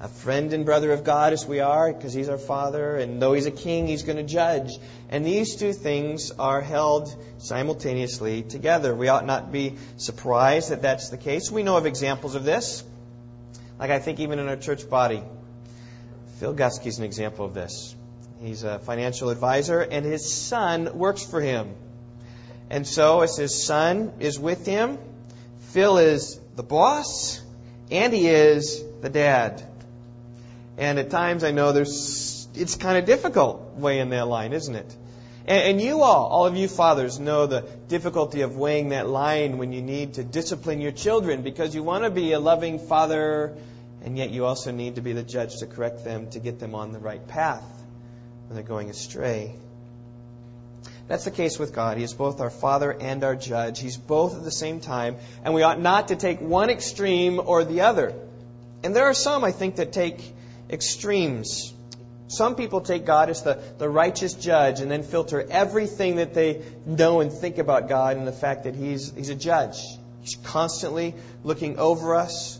A 0.00 0.08
friend 0.08 0.52
and 0.52 0.66
brother 0.66 0.92
of 0.92 1.04
God 1.04 1.32
as 1.32 1.46
we 1.46 1.60
are, 1.60 1.92
because 1.92 2.12
he's 2.12 2.28
our 2.28 2.36
father, 2.36 2.96
and 2.96 3.22
though 3.22 3.32
he's 3.32 3.46
a 3.46 3.50
king, 3.50 3.86
he's 3.86 4.02
going 4.02 4.18
to 4.18 4.24
judge. 4.24 4.72
And 5.08 5.24
these 5.24 5.56
two 5.56 5.72
things 5.72 6.32
are 6.32 6.60
held 6.60 7.14
simultaneously 7.38 8.42
together. 8.42 8.94
We 8.94 9.08
ought 9.08 9.24
not 9.24 9.52
be 9.52 9.76
surprised 9.96 10.70
that 10.70 10.82
that's 10.82 11.08
the 11.08 11.16
case. 11.16 11.50
We 11.50 11.62
know 11.62 11.76
of 11.76 11.86
examples 11.86 12.34
of 12.34 12.44
this. 12.44 12.84
Like 13.78 13.90
I 13.90 14.00
think 14.00 14.20
even 14.20 14.38
in 14.38 14.48
our 14.48 14.56
church 14.56 14.88
body. 14.90 15.22
Phil 16.40 16.54
is 16.60 16.98
an 16.98 17.04
example 17.04 17.46
of 17.46 17.54
this. 17.54 17.94
He's 18.40 18.64
a 18.64 18.78
financial 18.80 19.30
advisor, 19.30 19.80
and 19.80 20.04
his 20.04 20.30
son 20.30 20.98
works 20.98 21.24
for 21.24 21.40
him. 21.40 21.74
And 22.76 22.86
so, 22.86 23.22
as 23.22 23.38
his 23.38 23.64
son 23.64 24.12
is 24.20 24.38
with 24.38 24.66
him, 24.66 24.98
Phil 25.70 25.96
is 25.96 26.38
the 26.56 26.62
boss, 26.62 27.40
and 27.90 28.12
he 28.12 28.28
is 28.28 28.84
the 29.00 29.08
dad. 29.08 29.62
And 30.76 30.98
at 30.98 31.08
times, 31.08 31.42
I 31.42 31.52
know 31.52 31.72
there's 31.72 32.46
it's 32.54 32.76
kind 32.76 32.98
of 32.98 33.06
difficult 33.06 33.76
weighing 33.76 34.10
that 34.10 34.28
line, 34.28 34.52
isn't 34.52 34.74
it? 34.74 34.94
And, 35.46 35.62
and 35.68 35.80
you 35.80 36.02
all, 36.02 36.26
all 36.26 36.44
of 36.44 36.54
you 36.54 36.68
fathers, 36.68 37.18
know 37.18 37.46
the 37.46 37.62
difficulty 37.88 38.42
of 38.42 38.58
weighing 38.58 38.90
that 38.90 39.08
line 39.08 39.56
when 39.56 39.72
you 39.72 39.80
need 39.80 40.12
to 40.14 40.22
discipline 40.22 40.82
your 40.82 40.92
children 40.92 41.40
because 41.40 41.74
you 41.74 41.82
want 41.82 42.04
to 42.04 42.10
be 42.10 42.32
a 42.32 42.38
loving 42.38 42.78
father, 42.78 43.56
and 44.02 44.18
yet 44.18 44.28
you 44.28 44.44
also 44.44 44.70
need 44.70 44.96
to 44.96 45.00
be 45.00 45.14
the 45.14 45.22
judge 45.22 45.60
to 45.60 45.66
correct 45.66 46.04
them 46.04 46.28
to 46.32 46.40
get 46.40 46.58
them 46.58 46.74
on 46.74 46.92
the 46.92 46.98
right 46.98 47.26
path 47.26 47.64
when 48.48 48.54
they're 48.54 48.68
going 48.68 48.90
astray. 48.90 49.54
That's 51.08 51.24
the 51.24 51.30
case 51.30 51.58
with 51.58 51.72
God. 51.72 51.98
He 51.98 52.04
is 52.04 52.14
both 52.14 52.40
our 52.40 52.50
Father 52.50 52.90
and 52.90 53.22
our 53.22 53.36
Judge. 53.36 53.78
He's 53.78 53.96
both 53.96 54.36
at 54.36 54.42
the 54.42 54.50
same 54.50 54.80
time, 54.80 55.16
and 55.44 55.54
we 55.54 55.62
ought 55.62 55.80
not 55.80 56.08
to 56.08 56.16
take 56.16 56.40
one 56.40 56.68
extreme 56.68 57.40
or 57.44 57.64
the 57.64 57.82
other. 57.82 58.12
And 58.82 58.94
there 58.94 59.04
are 59.04 59.14
some, 59.14 59.44
I 59.44 59.52
think, 59.52 59.76
that 59.76 59.92
take 59.92 60.20
extremes. 60.68 61.72
Some 62.28 62.56
people 62.56 62.80
take 62.80 63.06
God 63.06 63.30
as 63.30 63.42
the, 63.42 63.60
the 63.78 63.88
righteous 63.88 64.34
judge 64.34 64.80
and 64.80 64.90
then 64.90 65.04
filter 65.04 65.46
everything 65.48 66.16
that 66.16 66.34
they 66.34 66.62
know 66.84 67.20
and 67.20 67.32
think 67.32 67.58
about 67.58 67.88
God 67.88 68.16
and 68.16 68.26
the 68.26 68.32
fact 68.32 68.64
that 68.64 68.74
He's, 68.74 69.12
he's 69.14 69.28
a 69.28 69.34
judge. 69.36 69.78
He's 70.22 70.34
constantly 70.42 71.14
looking 71.44 71.78
over 71.78 72.16
us, 72.16 72.58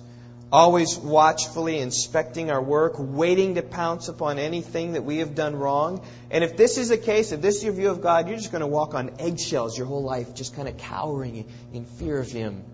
always 0.53 0.97
watchfully 0.97 1.79
inspecting 1.79 2.51
our 2.51 2.63
work, 2.63 2.95
waiting 2.99 3.57
to 3.57 3.63
pounce 3.63 4.09
upon 4.09 4.39
anything 4.39 4.93
that 4.93 5.05
we 5.05 5.19
have 5.19 5.35
done 5.35 5.57
wrong. 5.57 6.07
And 6.31 6.45
if 6.45 6.57
this 6.57 6.79
is 6.79 6.89
the 6.89 6.99
case, 6.99 7.33
if 7.33 7.41
this 7.41 7.57
is 7.57 7.65
your 7.65 7.73
view 7.73 7.91
of 7.91 8.01
God, 8.01 8.29
you're 8.29 8.37
just 8.37 8.53
going 8.53 8.61
to 8.61 8.67
walk 8.67 8.95
on 8.95 9.11
eggshells 9.19 9.77
your 9.77 9.87
whole 9.87 10.03
life, 10.05 10.35
just 10.35 10.55
kind 10.55 10.69
of 10.69 10.77
cowering 10.79 11.47
in 11.73 11.85
fear 11.85 12.19
of 12.19 12.31
Him. 12.31 12.65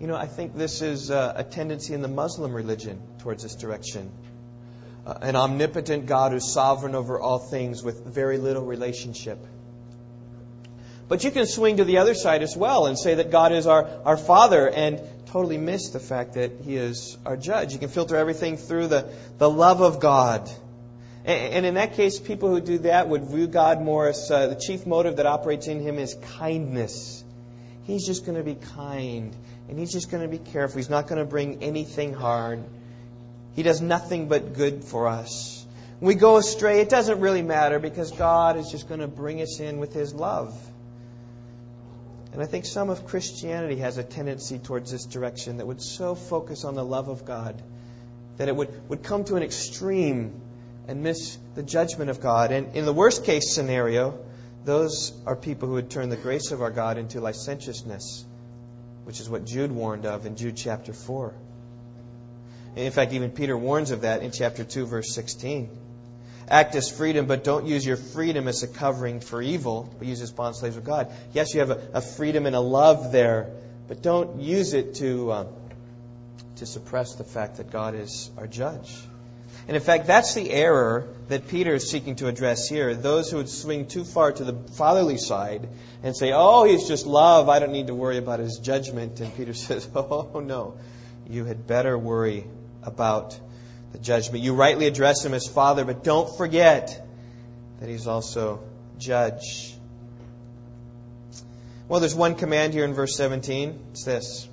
You 0.00 0.06
know, 0.06 0.16
I 0.16 0.26
think 0.26 0.56
this 0.56 0.82
is 0.82 1.10
a 1.10 1.46
tendency 1.48 1.94
in 1.94 2.02
the 2.02 2.08
Muslim 2.08 2.52
religion 2.52 3.00
towards 3.18 3.42
this 3.42 3.54
direction. 3.54 4.10
Uh, 5.04 5.18
an 5.20 5.34
omnipotent 5.34 6.06
God 6.06 6.30
who's 6.30 6.52
sovereign 6.52 6.94
over 6.94 7.18
all 7.18 7.38
things 7.38 7.82
with 7.82 8.04
very 8.04 8.38
little 8.38 8.64
relationship. 8.64 9.44
But 11.12 11.24
you 11.24 11.30
can 11.30 11.44
swing 11.44 11.76
to 11.76 11.84
the 11.84 11.98
other 11.98 12.14
side 12.14 12.42
as 12.42 12.56
well 12.56 12.86
and 12.86 12.98
say 12.98 13.16
that 13.16 13.30
God 13.30 13.52
is 13.52 13.66
our, 13.66 13.86
our 14.06 14.16
Father 14.16 14.66
and 14.66 14.98
totally 15.26 15.58
miss 15.58 15.90
the 15.90 16.00
fact 16.00 16.32
that 16.36 16.52
He 16.64 16.76
is 16.76 17.18
our 17.26 17.36
judge. 17.36 17.74
You 17.74 17.78
can 17.78 17.90
filter 17.90 18.16
everything 18.16 18.56
through 18.56 18.86
the, 18.86 19.12
the 19.36 19.50
love 19.50 19.82
of 19.82 20.00
God. 20.00 20.50
And, 21.26 21.52
and 21.52 21.66
in 21.66 21.74
that 21.74 21.96
case, 21.96 22.18
people 22.18 22.48
who 22.48 22.62
do 22.62 22.78
that 22.78 23.10
would 23.10 23.24
view 23.24 23.46
God 23.46 23.82
more 23.82 24.08
as 24.08 24.30
uh, 24.30 24.46
the 24.46 24.54
chief 24.54 24.86
motive 24.86 25.16
that 25.16 25.26
operates 25.26 25.66
in 25.66 25.80
Him 25.80 25.98
is 25.98 26.16
kindness. 26.38 27.22
He's 27.84 28.06
just 28.06 28.24
going 28.24 28.38
to 28.38 28.42
be 28.42 28.54
kind, 28.54 29.36
and 29.68 29.78
He's 29.78 29.92
just 29.92 30.10
going 30.10 30.22
to 30.22 30.30
be 30.30 30.38
careful. 30.38 30.78
He's 30.78 30.88
not 30.88 31.08
going 31.08 31.18
to 31.18 31.26
bring 31.26 31.62
anything 31.62 32.14
hard. 32.14 32.64
He 33.54 33.62
does 33.62 33.82
nothing 33.82 34.28
but 34.28 34.54
good 34.54 34.82
for 34.82 35.08
us. 35.08 35.66
We 36.00 36.14
go 36.14 36.38
astray, 36.38 36.80
it 36.80 36.88
doesn't 36.88 37.20
really 37.20 37.42
matter 37.42 37.78
because 37.78 38.12
God 38.12 38.56
is 38.56 38.70
just 38.70 38.88
going 38.88 39.00
to 39.00 39.08
bring 39.08 39.42
us 39.42 39.60
in 39.60 39.76
with 39.76 39.92
His 39.92 40.14
love. 40.14 40.58
And 42.32 42.40
I 42.40 42.46
think 42.46 42.64
some 42.64 42.88
of 42.88 43.06
Christianity 43.06 43.76
has 43.76 43.98
a 43.98 44.02
tendency 44.02 44.58
towards 44.58 44.90
this 44.90 45.04
direction 45.04 45.58
that 45.58 45.66
would 45.66 45.82
so 45.82 46.14
focus 46.14 46.64
on 46.64 46.74
the 46.74 46.84
love 46.84 47.08
of 47.08 47.26
God 47.26 47.62
that 48.38 48.48
it 48.48 48.56
would, 48.56 48.88
would 48.88 49.02
come 49.02 49.24
to 49.24 49.36
an 49.36 49.42
extreme 49.42 50.40
and 50.88 51.02
miss 51.02 51.38
the 51.54 51.62
judgment 51.62 52.10
of 52.10 52.20
God. 52.20 52.50
And 52.50 52.74
in 52.74 52.86
the 52.86 52.92
worst 52.92 53.24
case 53.24 53.54
scenario, 53.54 54.18
those 54.64 55.12
are 55.26 55.36
people 55.36 55.68
who 55.68 55.74
would 55.74 55.90
turn 55.90 56.08
the 56.08 56.16
grace 56.16 56.50
of 56.52 56.62
our 56.62 56.70
God 56.70 56.96
into 56.96 57.20
licentiousness, 57.20 58.24
which 59.04 59.20
is 59.20 59.28
what 59.28 59.44
Jude 59.44 59.70
warned 59.70 60.06
of 60.06 60.24
in 60.24 60.36
Jude 60.36 60.56
chapter 60.56 60.92
4. 60.92 61.34
In 62.76 62.92
fact, 62.92 63.12
even 63.12 63.30
Peter 63.30 63.56
warns 63.56 63.90
of 63.90 64.00
that 64.00 64.22
in 64.22 64.30
chapter 64.30 64.64
2, 64.64 64.86
verse 64.86 65.14
16. 65.14 65.68
Act 66.52 66.74
as 66.74 66.90
freedom, 66.90 67.24
but 67.24 67.44
don't 67.44 67.66
use 67.66 67.86
your 67.86 67.96
freedom 67.96 68.46
as 68.46 68.62
a 68.62 68.68
covering 68.68 69.20
for 69.20 69.40
evil, 69.40 69.90
but 69.98 70.06
use 70.06 70.20
as 70.20 70.30
bond 70.30 70.54
slaves 70.54 70.76
of 70.76 70.84
God. 70.84 71.10
Yes, 71.32 71.54
you 71.54 71.60
have 71.60 71.70
a, 71.70 71.80
a, 71.94 72.00
freedom 72.02 72.44
and 72.44 72.54
a 72.54 72.60
love 72.60 73.10
there, 73.10 73.48
but 73.88 74.02
don't 74.02 74.42
use 74.42 74.74
it 74.74 74.96
to, 74.96 75.30
uh, 75.30 75.46
to 76.56 76.66
suppress 76.66 77.14
the 77.14 77.24
fact 77.24 77.56
that 77.56 77.70
God 77.70 77.94
is 77.94 78.30
our 78.36 78.46
judge. 78.46 78.94
And 79.66 79.74
in 79.74 79.82
fact, 79.82 80.06
that's 80.06 80.34
the 80.34 80.50
error 80.50 81.08
that 81.28 81.48
Peter 81.48 81.72
is 81.72 81.90
seeking 81.90 82.16
to 82.16 82.28
address 82.28 82.68
here. 82.68 82.94
Those 82.94 83.30
who 83.30 83.38
would 83.38 83.48
swing 83.48 83.86
too 83.86 84.04
far 84.04 84.32
to 84.32 84.44
the 84.44 84.52
fatherly 84.74 85.16
side 85.16 85.66
and 86.02 86.14
say, 86.14 86.32
oh, 86.34 86.64
he's 86.64 86.86
just 86.86 87.06
love, 87.06 87.48
I 87.48 87.60
don't 87.60 87.72
need 87.72 87.86
to 87.86 87.94
worry 87.94 88.18
about 88.18 88.40
his 88.40 88.58
judgment. 88.58 89.20
And 89.20 89.34
Peter 89.34 89.54
says, 89.54 89.88
oh, 89.94 90.42
no, 90.44 90.76
you 91.30 91.46
had 91.46 91.66
better 91.66 91.96
worry 91.96 92.44
about 92.82 93.40
the 93.92 93.98
judgment. 93.98 94.42
You 94.42 94.54
rightly 94.54 94.86
address 94.86 95.24
him 95.24 95.34
as 95.34 95.46
Father, 95.46 95.84
but 95.84 96.02
don't 96.02 96.36
forget 96.36 97.06
that 97.80 97.88
he's 97.88 98.06
also 98.06 98.60
judge. 98.98 99.74
Well, 101.88 102.00
there's 102.00 102.14
one 102.14 102.34
command 102.34 102.72
here 102.72 102.84
in 102.84 102.94
verse 102.94 103.16
17. 103.16 103.78
It's 103.90 104.04
this 104.04 104.48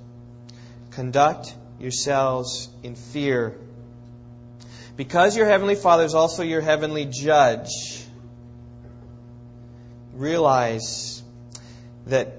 Conduct 0.90 1.54
yourselves 1.78 2.68
in 2.82 2.94
fear. 2.94 3.56
Because 4.96 5.36
your 5.36 5.46
heavenly 5.46 5.76
Father 5.76 6.04
is 6.04 6.14
also 6.14 6.42
your 6.42 6.60
heavenly 6.60 7.06
judge, 7.06 7.70
realize 10.12 11.22
that 12.06 12.34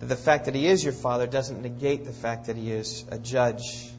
the 0.00 0.16
fact 0.16 0.46
that 0.46 0.54
he 0.54 0.66
is 0.66 0.82
your 0.82 0.94
father 0.94 1.26
doesn't 1.26 1.60
negate 1.60 2.04
the 2.04 2.12
fact 2.12 2.46
that 2.46 2.56
he 2.56 2.72
is 2.72 3.04
a 3.10 3.18
judge. 3.18 3.89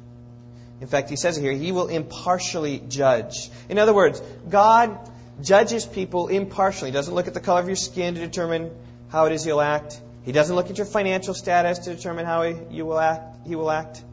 In 0.82 0.88
fact, 0.88 1.12
he 1.12 1.16
says 1.16 1.38
it 1.38 1.42
here, 1.42 1.54
he 1.54 1.72
will 1.72 1.88
impartially 1.88 2.80
judge. 2.80 3.52
In 3.70 3.78
other 3.78 3.94
words, 3.94 4.20
God 4.50 4.98
judges 5.42 5.86
people 5.86 6.28
impartially. 6.28 6.90
He 6.90 6.94
doesn't 6.94 7.14
look 7.14 7.28
at 7.28 7.36
the 7.36 7.40
color 7.40 7.62
of 7.62 7.68
your 7.68 7.76
skin 7.76 8.16
to 8.16 8.20
determine 8.20 8.72
how 9.10 9.26
it 9.26 9.32
is 9.32 9.46
you'll 9.46 9.62
act. 9.62 10.02
He 10.24 10.32
doesn't 10.32 10.56
look 10.56 10.70
at 10.72 10.78
your 10.78 10.88
financial 10.88 11.36
status 11.36 11.80
to 11.80 11.96
determine 11.96 12.26
how 12.26 12.44
he, 12.44 12.56
you 12.72 12.86
will 12.86 13.00
act, 13.00 13.48
he 13.48 13.56
will 13.56 13.70
act. 13.70 14.04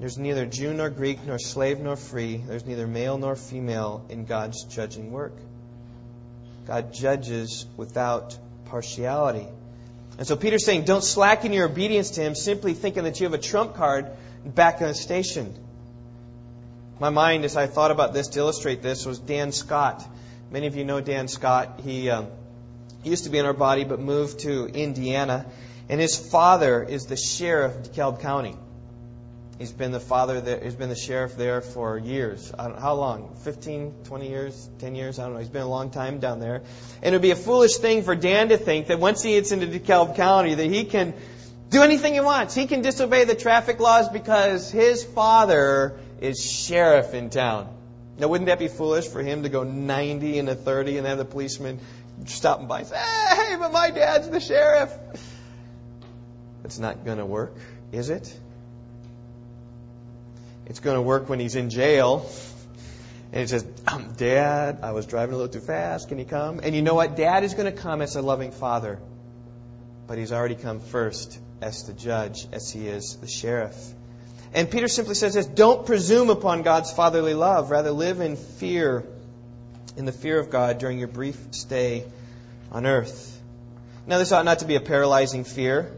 There's 0.00 0.18
neither 0.18 0.46
Jew 0.46 0.74
nor 0.74 0.90
Greek, 0.90 1.24
nor 1.24 1.38
slave 1.38 1.78
nor 1.78 1.94
free. 1.94 2.36
There's 2.36 2.66
neither 2.66 2.86
male 2.86 3.16
nor 3.16 3.36
female 3.36 4.04
in 4.08 4.24
God's 4.24 4.64
judging 4.64 5.12
work. 5.12 5.36
God 6.66 6.92
judges 6.92 7.66
without 7.76 8.36
partiality. 8.66 9.46
And 10.18 10.26
so 10.26 10.36
Peter's 10.36 10.64
saying, 10.64 10.84
don't 10.84 11.04
slacken 11.04 11.52
your 11.52 11.66
obedience 11.66 12.10
to 12.12 12.22
him 12.22 12.34
simply 12.34 12.74
thinking 12.74 13.04
that 13.04 13.20
you 13.20 13.24
have 13.24 13.34
a 13.34 13.38
trump 13.38 13.74
card 13.74 14.10
back 14.44 14.80
on 14.80 14.88
the 14.88 14.94
station. 14.94 15.54
My 17.00 17.10
mind, 17.10 17.44
as 17.44 17.56
I 17.56 17.66
thought 17.66 17.90
about 17.90 18.12
this 18.14 18.28
to 18.28 18.40
illustrate 18.40 18.82
this, 18.82 19.04
was 19.04 19.18
Dan 19.18 19.52
Scott. 19.52 20.06
Many 20.50 20.66
of 20.66 20.76
you 20.76 20.84
know 20.84 21.00
Dan 21.00 21.28
Scott. 21.28 21.80
He 21.82 22.10
um, 22.10 22.28
used 23.02 23.24
to 23.24 23.30
be 23.30 23.38
in 23.38 23.46
our 23.46 23.52
body, 23.52 23.84
but 23.84 23.98
moved 23.98 24.40
to 24.40 24.66
Indiana. 24.66 25.46
And 25.88 26.00
his 26.00 26.16
father 26.16 26.82
is 26.82 27.06
the 27.06 27.16
sheriff 27.16 27.74
of 27.74 27.82
DeKalb 27.92 28.20
County. 28.20 28.56
He's 29.58 29.72
been 29.72 29.92
the 29.92 30.00
father 30.00 30.40
there, 30.40 30.60
he's 30.60 30.74
been 30.74 30.88
the 30.88 30.96
sheriff 30.96 31.36
there 31.36 31.60
for 31.60 31.96
years. 31.96 32.52
I 32.58 32.66
don't 32.66 32.78
how 32.78 32.94
long? 32.94 33.36
15, 33.44 33.94
20 34.04 34.28
years, 34.28 34.68
10 34.80 34.94
years? 34.96 35.18
I 35.18 35.24
don't 35.24 35.34
know. 35.34 35.38
He's 35.38 35.48
been 35.48 35.62
a 35.62 35.68
long 35.68 35.90
time 35.90 36.18
down 36.18 36.40
there. 36.40 36.62
And 37.02 37.14
it 37.14 37.16
would 37.16 37.22
be 37.22 37.30
a 37.30 37.36
foolish 37.36 37.76
thing 37.76 38.02
for 38.02 38.16
Dan 38.16 38.48
to 38.48 38.56
think 38.56 38.88
that 38.88 38.98
once 38.98 39.22
he 39.22 39.32
gets 39.32 39.52
into 39.52 39.66
DeKalb 39.66 40.16
County 40.16 40.54
that 40.54 40.66
he 40.66 40.84
can 40.84 41.14
do 41.74 41.82
anything 41.82 42.14
he 42.14 42.20
wants. 42.20 42.54
He 42.54 42.66
can 42.66 42.82
disobey 42.82 43.24
the 43.24 43.34
traffic 43.34 43.80
laws 43.80 44.08
because 44.08 44.70
his 44.70 45.02
father 45.02 45.98
is 46.20 46.40
sheriff 46.40 47.14
in 47.14 47.30
town. 47.30 47.68
Now, 48.16 48.28
wouldn't 48.28 48.46
that 48.46 48.60
be 48.60 48.68
foolish 48.68 49.08
for 49.08 49.20
him 49.20 49.42
to 49.42 49.48
go 49.48 49.64
90 49.64 50.38
and 50.38 50.48
a 50.48 50.54
30 50.54 50.98
and 50.98 51.06
have 51.06 51.18
the 51.18 51.24
policeman 51.24 51.80
stop 52.26 52.60
him 52.60 52.68
by 52.68 52.80
and 52.80 52.86
say, 52.86 52.96
hey, 52.96 53.56
but 53.58 53.72
my 53.72 53.90
dad's 53.90 54.30
the 54.30 54.38
sheriff? 54.38 54.92
It's 56.64 56.78
not 56.78 57.04
going 57.04 57.18
to 57.18 57.26
work, 57.26 57.56
is 57.90 58.08
it? 58.08 58.32
It's 60.66 60.78
going 60.78 60.96
to 60.96 61.02
work 61.02 61.28
when 61.28 61.40
he's 61.40 61.56
in 61.56 61.70
jail 61.70 62.30
And 63.32 63.40
he 63.40 63.46
says, 63.48 63.66
um, 63.88 64.14
Dad, 64.16 64.78
I 64.84 64.92
was 64.92 65.06
driving 65.06 65.34
a 65.34 65.38
little 65.38 65.52
too 65.52 65.66
fast. 65.66 66.08
Can 66.08 66.20
you 66.20 66.24
come? 66.24 66.60
And 66.62 66.76
you 66.76 66.82
know 66.82 66.94
what? 66.94 67.16
Dad 67.16 67.42
is 67.42 67.54
going 67.54 67.66
to 67.66 67.76
come 67.76 68.00
as 68.00 68.14
a 68.14 68.22
loving 68.22 68.52
father. 68.52 69.00
But 70.06 70.18
he's 70.18 70.30
already 70.32 70.54
come 70.54 70.78
first 70.78 71.40
as 71.60 71.84
the 71.84 71.92
judge, 71.92 72.46
as 72.52 72.70
he 72.70 72.86
is 72.86 73.16
the 73.16 73.26
sheriff. 73.26 73.76
And 74.52 74.70
Peter 74.70 74.88
simply 74.88 75.14
says 75.14 75.34
this 75.34 75.46
Don't 75.46 75.86
presume 75.86 76.30
upon 76.30 76.62
God's 76.62 76.92
fatherly 76.92 77.34
love. 77.34 77.70
Rather, 77.70 77.90
live 77.90 78.20
in 78.20 78.36
fear, 78.36 79.04
in 79.96 80.04
the 80.04 80.12
fear 80.12 80.38
of 80.38 80.50
God 80.50 80.78
during 80.78 80.98
your 80.98 81.08
brief 81.08 81.38
stay 81.50 82.04
on 82.70 82.86
earth. 82.86 83.40
Now, 84.06 84.18
this 84.18 84.32
ought 84.32 84.44
not 84.44 84.60
to 84.60 84.66
be 84.66 84.76
a 84.76 84.80
paralyzing 84.80 85.44
fear, 85.44 85.92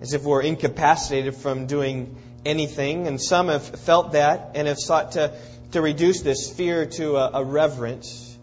as 0.00 0.14
if 0.14 0.22
we're 0.24 0.42
incapacitated 0.42 1.36
from 1.36 1.66
doing 1.66 2.16
anything. 2.44 3.06
And 3.06 3.20
some 3.20 3.48
have 3.48 3.66
felt 3.80 4.12
that 4.12 4.52
and 4.54 4.66
have 4.66 4.78
sought 4.78 5.12
to 5.12 5.36
to 5.72 5.80
reduce 5.80 6.20
this 6.20 6.50
fear 6.50 6.86
to 6.86 7.16
a, 7.16 7.30
a 7.40 7.44
reverence. 7.44 8.38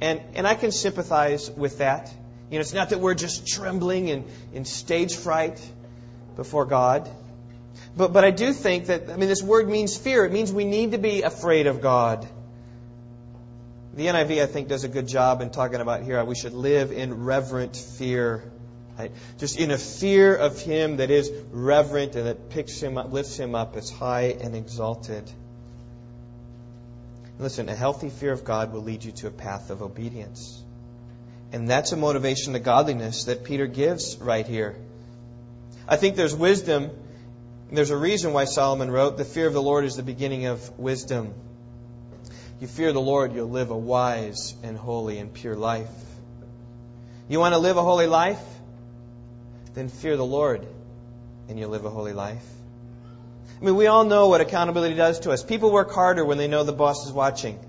And, 0.00 0.20
and 0.34 0.46
I 0.46 0.54
can 0.54 0.70
sympathize 0.70 1.50
with 1.50 1.78
that. 1.78 2.12
You 2.50 2.58
know, 2.58 2.60
it's 2.60 2.72
not 2.72 2.90
that 2.90 3.00
we're 3.00 3.14
just 3.14 3.46
trembling 3.46 4.08
in, 4.08 4.24
in 4.52 4.64
stage 4.64 5.16
fright 5.16 5.60
before 6.36 6.66
God. 6.66 7.10
But, 7.96 8.12
but 8.12 8.24
I 8.24 8.30
do 8.30 8.52
think 8.52 8.86
that, 8.86 9.10
I 9.10 9.16
mean, 9.16 9.28
this 9.28 9.42
word 9.42 9.68
means 9.68 9.96
fear. 9.96 10.24
It 10.24 10.32
means 10.32 10.52
we 10.52 10.64
need 10.64 10.92
to 10.92 10.98
be 10.98 11.22
afraid 11.22 11.66
of 11.66 11.80
God. 11.80 12.26
The 13.94 14.06
NIV, 14.06 14.42
I 14.42 14.46
think, 14.46 14.68
does 14.68 14.82
a 14.82 14.88
good 14.88 15.06
job 15.06 15.40
in 15.40 15.50
talking 15.50 15.80
about 15.80 16.02
here 16.02 16.16
how 16.16 16.24
we 16.24 16.34
should 16.34 16.52
live 16.52 16.90
in 16.90 17.24
reverent 17.24 17.76
fear. 17.76 18.50
Right? 18.98 19.12
Just 19.38 19.58
in 19.58 19.70
a 19.70 19.78
fear 19.78 20.34
of 20.34 20.60
Him 20.60 20.96
that 20.96 21.10
is 21.10 21.30
reverent 21.52 22.16
and 22.16 22.26
that 22.26 22.50
picks 22.50 22.80
Him 22.80 22.98
up, 22.98 23.12
lifts 23.12 23.38
Him 23.38 23.54
up 23.54 23.76
as 23.76 23.90
high 23.90 24.36
and 24.40 24.56
exalted. 24.56 25.30
Listen, 27.38 27.68
a 27.68 27.74
healthy 27.74 28.10
fear 28.10 28.32
of 28.32 28.44
God 28.44 28.72
will 28.72 28.82
lead 28.82 29.04
you 29.04 29.12
to 29.12 29.28
a 29.28 29.30
path 29.30 29.70
of 29.70 29.82
obedience. 29.82 30.63
And 31.54 31.70
that's 31.70 31.92
a 31.92 31.96
motivation 31.96 32.54
to 32.54 32.58
godliness 32.58 33.26
that 33.26 33.44
Peter 33.44 33.68
gives 33.68 34.16
right 34.18 34.44
here. 34.44 34.74
I 35.86 35.94
think 35.94 36.16
there's 36.16 36.34
wisdom. 36.34 36.90
There's 37.70 37.90
a 37.90 37.96
reason 37.96 38.32
why 38.32 38.46
Solomon 38.46 38.90
wrote, 38.90 39.18
The 39.18 39.24
fear 39.24 39.46
of 39.46 39.52
the 39.52 39.62
Lord 39.62 39.84
is 39.84 39.94
the 39.94 40.02
beginning 40.02 40.46
of 40.46 40.76
wisdom. 40.76 41.32
You 42.60 42.66
fear 42.66 42.92
the 42.92 43.00
Lord, 43.00 43.34
you'll 43.34 43.50
live 43.50 43.70
a 43.70 43.76
wise 43.76 44.56
and 44.64 44.76
holy 44.76 45.18
and 45.18 45.32
pure 45.32 45.54
life. 45.54 45.86
You 47.28 47.38
want 47.38 47.54
to 47.54 47.58
live 47.58 47.76
a 47.76 47.82
holy 47.84 48.08
life? 48.08 48.42
Then 49.74 49.88
fear 49.88 50.16
the 50.16 50.26
Lord, 50.26 50.66
and 51.48 51.56
you'll 51.56 51.70
live 51.70 51.84
a 51.84 51.90
holy 51.90 52.14
life. 52.14 52.44
I 53.60 53.64
mean, 53.64 53.76
we 53.76 53.86
all 53.86 54.02
know 54.02 54.26
what 54.26 54.40
accountability 54.40 54.96
does 54.96 55.20
to 55.20 55.30
us. 55.30 55.44
People 55.44 55.70
work 55.70 55.92
harder 55.92 56.24
when 56.24 56.36
they 56.36 56.48
know 56.48 56.64
the 56.64 56.72
boss 56.72 57.06
is 57.06 57.12
watching. 57.12 57.60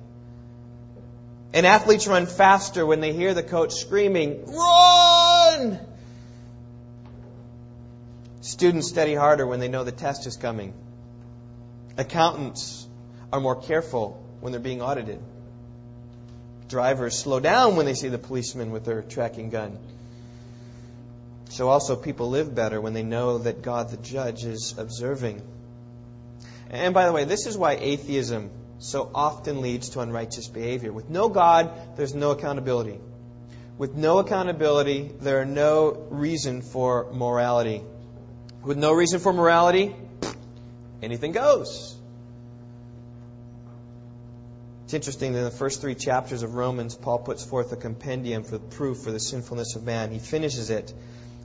And 1.56 1.66
athletes 1.66 2.06
run 2.06 2.26
faster 2.26 2.86
when 2.86 3.00
they 3.00 3.14
hear 3.14 3.34
the 3.34 3.42
coach 3.42 3.76
screaming, 3.76 4.46
Run! 4.46 5.80
Students 8.42 8.90
study 8.90 9.16
harder 9.16 9.48
when 9.48 9.62
they 9.62 9.70
know 9.70 9.86
the 9.86 9.94
test 9.94 10.28
is 10.28 10.36
coming. 10.36 10.74
Accountants 11.98 12.86
are 13.32 13.40
more 13.40 13.56
careful 13.56 14.22
when 14.42 14.52
they're 14.52 14.60
being 14.60 14.82
audited. 14.82 15.22
Drivers 16.68 17.18
slow 17.18 17.40
down 17.40 17.78
when 17.78 17.86
they 17.86 17.94
see 17.94 18.10
the 18.10 18.18
policeman 18.18 18.72
with 18.72 18.84
their 18.84 19.02
tracking 19.02 19.50
gun. 19.50 19.80
So 21.48 21.70
also 21.70 21.96
people 21.96 22.32
live 22.32 22.54
better 22.54 22.82
when 22.82 22.94
they 22.94 23.04
know 23.04 23.38
that 23.38 23.62
God 23.62 23.92
the 23.92 23.98
judge 23.98 24.44
is 24.44 24.78
observing. 24.78 25.42
And 26.70 26.94
by 26.94 27.06
the 27.06 27.14
way, 27.14 27.24
this 27.24 27.48
is 27.48 27.58
why 27.58 27.78
atheism 27.80 28.52
so 28.80 29.10
often 29.14 29.62
leads 29.62 29.90
to 29.90 30.02
unrighteous 30.02 30.48
behavior. 30.48 30.92
With 30.92 31.10
no 31.10 31.30
God, 31.30 31.72
there's 31.98 32.14
no 32.14 32.32
accountability. 32.32 33.00
With 33.78 33.96
no 33.96 34.20
accountability, 34.20 35.12
there 35.20 35.42
are 35.42 35.46
no 35.46 36.08
reason 36.10 36.62
for 36.62 37.12
morality. 37.12 37.84
With 38.64 38.78
no 38.78 38.94
reason 38.94 39.20
for 39.20 39.34
morality, 39.34 39.96
anything 41.02 41.32
goes. 41.34 41.96
It's 44.86 44.94
interesting 44.94 45.34
that 45.34 45.40
in 45.40 45.46
the 45.46 45.52
first 45.52 45.82
three 45.82 45.96
chapters 45.96 46.44
of 46.44 46.54
Romans, 46.54 46.96
Paul 46.96 47.20
puts 47.20 47.44
forth 47.44 47.72
a 47.72 47.76
compendium 47.76 48.44
for 48.44 48.60
proof 48.60 49.00
for 49.00 49.12
the 49.12 49.20
sinfulness 49.20 49.76
of 49.76 49.84
man. 49.84 50.12
He 50.12 50.20
finishes 50.20 50.70
it 50.70 50.94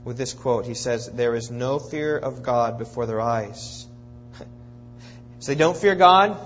with 0.05 0.15
this 0.15 0.33
quote. 0.33 0.65
He 0.65 0.75
says, 0.75 1.07
There 1.07 1.35
is 1.35 1.49
no 1.49 1.79
fear 1.79 2.17
of 2.17 2.43
God 2.43 2.77
before 2.77 3.05
their 3.05 3.21
eyes. 3.21 3.87
So 5.39 5.53
they 5.53 5.57
don't 5.57 5.75
fear 5.75 5.95
God, 5.95 6.37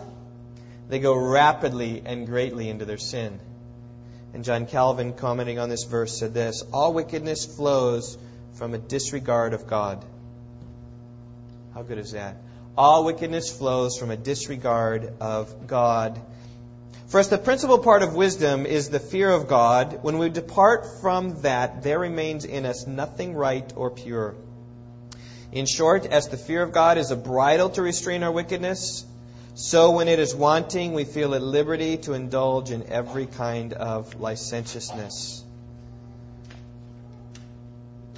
they 0.88 1.00
go 1.00 1.16
rapidly 1.16 2.04
and 2.06 2.28
greatly 2.28 2.70
into 2.70 2.86
their 2.86 2.98
sin. 2.98 3.40
And 4.34 4.44
John 4.44 4.66
Calvin, 4.66 5.14
commenting 5.14 5.60
on 5.60 5.70
this 5.70 5.86
verse, 5.86 6.20
said 6.20 6.34
this 6.34 6.62
All 6.74 6.94
wickedness 6.94 7.46
flows 7.46 8.18
from 8.54 8.74
a 8.74 8.78
disregard 8.78 9.54
of 9.54 9.68
God. 9.68 10.04
How 11.74 11.84
good 11.84 11.98
is 11.98 12.12
that? 12.12 12.38
All 12.78 13.06
wickedness 13.06 13.56
flows 13.56 13.98
from 13.98 14.12
a 14.12 14.18
disregard 14.18 15.14
of 15.22 15.68
God. 15.68 16.20
For 17.08 17.20
us, 17.20 17.28
the 17.28 17.38
principal 17.38 17.80
part 17.80 18.02
of 18.02 18.16
wisdom 18.16 18.66
is 18.66 18.90
the 18.90 19.00
fear 19.00 19.32
of 19.32 19.48
God. 19.48 20.00
When 20.02 20.18
we 20.18 20.30
depart 20.30 21.02
from 21.02 21.42
that, 21.42 21.84
there 21.84 22.00
remains 22.00 22.46
in 22.46 22.66
us 22.66 22.88
nothing 22.88 23.36
right 23.36 23.72
or 23.76 23.92
pure. 23.92 24.36
In 25.52 25.66
short, 25.66 26.06
as 26.06 26.28
the 26.28 26.38
fear 26.38 26.62
of 26.64 26.74
God 26.74 26.98
is 26.98 27.12
a 27.12 27.16
bridle 27.16 27.70
to 27.70 27.82
restrain 27.82 28.24
our 28.24 28.32
wickedness, 28.32 29.06
so 29.56 29.92
when 29.92 30.10
it 30.10 30.20
is 30.20 30.36
wanting, 30.36 30.92
we 30.92 31.06
feel 31.06 31.34
at 31.34 31.42
liberty 31.42 31.96
to 32.00 32.12
indulge 32.12 32.72
in 32.72 32.90
every 32.90 33.26
kind 33.26 33.72
of 33.72 34.20
licentiousness. 34.20 35.46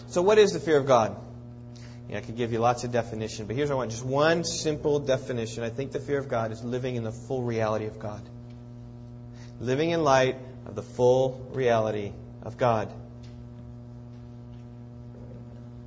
So, 0.07 0.23
what 0.23 0.39
is 0.39 0.53
the 0.53 0.59
fear 0.59 0.77
of 0.77 0.87
God? 0.87 1.15
I 2.11 2.21
could 2.21 2.37
give 2.37 2.53
you 2.53 2.59
lots 2.59 2.83
of 2.85 2.91
definition, 2.91 3.45
but 3.45 3.55
here's 3.55 3.69
what 3.69 3.75
I 3.75 3.77
want 3.77 3.91
just 3.91 4.05
one 4.05 4.45
simple 4.45 4.99
definition. 4.99 5.63
I 5.63 5.69
think 5.69 5.91
the 5.91 5.99
fear 5.99 6.17
of 6.17 6.27
God 6.27 6.51
is 6.51 6.63
living 6.63 6.95
in 6.95 7.03
the 7.03 7.11
full 7.11 7.43
reality 7.43 7.85
of 7.85 7.99
God. 7.99 8.21
Living 9.59 9.91
in 9.91 10.03
light 10.03 10.37
of 10.65 10.73
the 10.73 10.81
full 10.81 11.51
reality 11.53 12.13
of 12.41 12.57
God. 12.57 12.91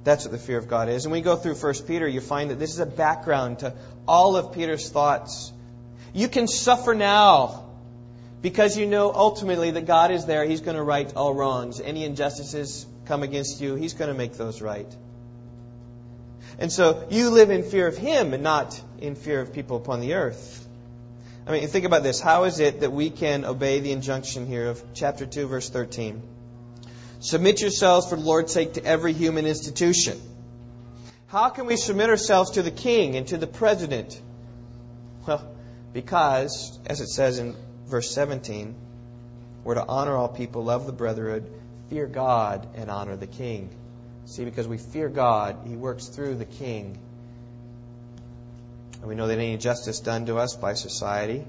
That's 0.02 0.24
what 0.24 0.32
the 0.32 0.38
fear 0.38 0.58
of 0.58 0.68
God 0.68 0.88
is. 0.88 1.04
And 1.04 1.14
you 1.14 1.22
go 1.22 1.36
through 1.36 1.54
1 1.54 1.74
Peter, 1.86 2.08
you 2.08 2.20
find 2.20 2.50
that 2.50 2.58
this 2.58 2.72
is 2.72 2.78
a 2.78 2.86
background 2.86 3.60
to 3.60 3.74
all 4.08 4.36
of 4.36 4.52
Peter's 4.54 4.88
thoughts. 4.88 5.52
You 6.14 6.28
can 6.28 6.48
suffer 6.48 6.94
now 6.94 7.66
because 8.42 8.76
you 8.76 8.86
know 8.86 9.12
ultimately 9.12 9.72
that 9.72 9.86
God 9.86 10.10
is 10.10 10.24
there. 10.26 10.44
He's 10.44 10.62
going 10.62 10.76
to 10.76 10.82
right 10.82 11.12
all 11.14 11.34
wrongs. 11.34 11.80
Any 11.80 12.04
injustices 12.04 12.86
come 13.04 13.22
against 13.22 13.60
you, 13.60 13.74
He's 13.74 13.94
going 13.94 14.10
to 14.10 14.16
make 14.16 14.34
those 14.34 14.62
right. 14.62 14.90
And 16.58 16.72
so 16.72 17.06
you 17.10 17.30
live 17.30 17.50
in 17.50 17.62
fear 17.62 17.86
of 17.86 17.96
Him 17.96 18.32
and 18.32 18.42
not 18.42 18.80
in 18.98 19.14
fear 19.14 19.40
of 19.40 19.52
people 19.52 19.76
upon 19.76 20.00
the 20.00 20.14
earth. 20.14 20.66
I 21.46 21.52
mean, 21.52 21.66
think 21.68 21.84
about 21.84 22.02
this. 22.02 22.20
How 22.20 22.44
is 22.44 22.60
it 22.60 22.80
that 22.80 22.92
we 22.92 23.10
can 23.10 23.44
obey 23.44 23.80
the 23.80 23.92
injunction 23.92 24.46
here 24.46 24.68
of 24.68 24.82
chapter 24.94 25.26
2, 25.26 25.46
verse 25.48 25.68
13? 25.68 26.22
Submit 27.20 27.60
yourselves 27.60 28.08
for 28.08 28.16
the 28.16 28.22
Lord's 28.22 28.52
sake 28.52 28.74
to 28.74 28.84
every 28.84 29.12
human 29.12 29.46
institution. 29.46 30.18
How 31.28 31.50
can 31.50 31.66
we 31.66 31.76
submit 31.76 32.08
ourselves 32.08 32.52
to 32.52 32.62
the 32.62 32.70
king 32.70 33.16
and 33.16 33.26
to 33.28 33.36
the 33.36 33.46
president? 33.46 34.20
Well, 35.26 35.54
because, 35.92 36.78
as 36.86 37.00
it 37.00 37.08
says 37.08 37.38
in 37.38 37.54
verse 37.86 38.12
17, 38.14 38.74
we're 39.64 39.74
to 39.74 39.86
honor 39.86 40.16
all 40.16 40.28
people, 40.28 40.64
love 40.64 40.86
the 40.86 40.92
brotherhood, 40.92 41.52
fear 41.90 42.06
God, 42.06 42.66
and 42.74 42.90
honor 42.90 43.16
the 43.16 43.26
king. 43.26 43.68
See, 44.24 44.44
because 44.44 44.66
we 44.66 44.78
fear 44.78 45.08
God, 45.10 45.58
He 45.66 45.76
works 45.76 46.06
through 46.06 46.36
the 46.36 46.46
king. 46.46 46.98
And 48.94 49.04
we 49.04 49.14
know 49.14 49.26
that 49.26 49.34
any 49.34 49.58
justice 49.58 50.00
done 50.00 50.26
to 50.26 50.38
us 50.38 50.56
by 50.56 50.72
society, 50.72 51.44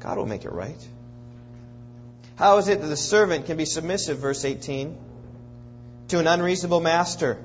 God 0.00 0.16
will 0.16 0.26
make 0.26 0.44
it 0.44 0.52
right. 0.52 0.88
How 2.42 2.58
is 2.58 2.66
it 2.66 2.80
that 2.80 2.88
the 2.88 2.96
servant 2.96 3.46
can 3.46 3.56
be 3.56 3.64
submissive, 3.64 4.18
verse 4.18 4.44
18, 4.44 4.98
to 6.08 6.18
an 6.18 6.26
unreasonable 6.26 6.80
master? 6.80 7.38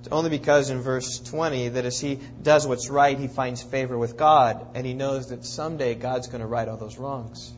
It's 0.00 0.08
only 0.12 0.28
because 0.28 0.68
in 0.68 0.82
verse 0.82 1.20
20 1.20 1.70
that 1.70 1.86
as 1.86 1.98
he 1.98 2.20
does 2.42 2.66
what's 2.66 2.90
right, 2.90 3.18
he 3.18 3.28
finds 3.28 3.62
favor 3.62 3.96
with 3.96 4.18
God, 4.18 4.66
and 4.74 4.86
he 4.86 4.92
knows 4.92 5.30
that 5.30 5.46
someday 5.46 5.94
God's 5.94 6.26
going 6.26 6.42
to 6.42 6.46
right 6.46 6.68
all 6.68 6.76
those 6.76 6.98
wrongs. 6.98 7.50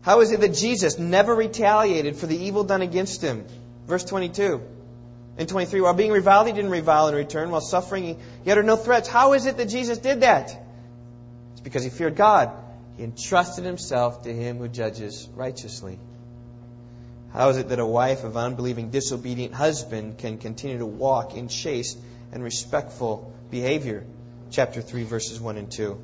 How 0.00 0.22
is 0.22 0.32
it 0.32 0.40
that 0.40 0.54
Jesus 0.54 0.98
never 0.98 1.34
retaliated 1.34 2.16
for 2.16 2.24
the 2.24 2.46
evil 2.46 2.64
done 2.64 2.80
against 2.80 3.20
him? 3.20 3.44
Verse 3.86 4.04
22 4.04 4.62
and 5.36 5.46
23. 5.46 5.82
While 5.82 5.92
being 5.92 6.12
reviled, 6.12 6.46
he 6.46 6.54
didn't 6.54 6.70
revile 6.70 7.08
in 7.08 7.14
return. 7.14 7.50
While 7.50 7.60
suffering, 7.60 8.18
he 8.42 8.50
uttered 8.50 8.64
no 8.64 8.76
threats. 8.76 9.06
How 9.06 9.34
is 9.34 9.44
it 9.44 9.58
that 9.58 9.68
Jesus 9.68 9.98
did 9.98 10.22
that? 10.22 10.56
It's 11.52 11.60
because 11.60 11.84
he 11.84 11.90
feared 11.90 12.16
God. 12.16 12.52
He 12.96 13.04
entrusted 13.04 13.64
himself 13.64 14.24
to 14.24 14.32
him 14.32 14.58
who 14.58 14.68
judges 14.68 15.28
righteously. 15.34 15.98
How 17.32 17.48
is 17.48 17.56
it 17.56 17.68
that 17.70 17.78
a 17.78 17.86
wife 17.86 18.24
of 18.24 18.36
unbelieving, 18.36 18.90
disobedient 18.90 19.54
husband 19.54 20.18
can 20.18 20.36
continue 20.36 20.78
to 20.78 20.86
walk 20.86 21.34
in 21.34 21.48
chaste 21.48 21.98
and 22.32 22.42
respectful 22.44 23.32
behavior? 23.50 24.04
Chapter 24.50 24.82
3, 24.82 25.04
verses 25.04 25.40
1 25.40 25.56
and 25.56 25.70
2. 25.70 25.98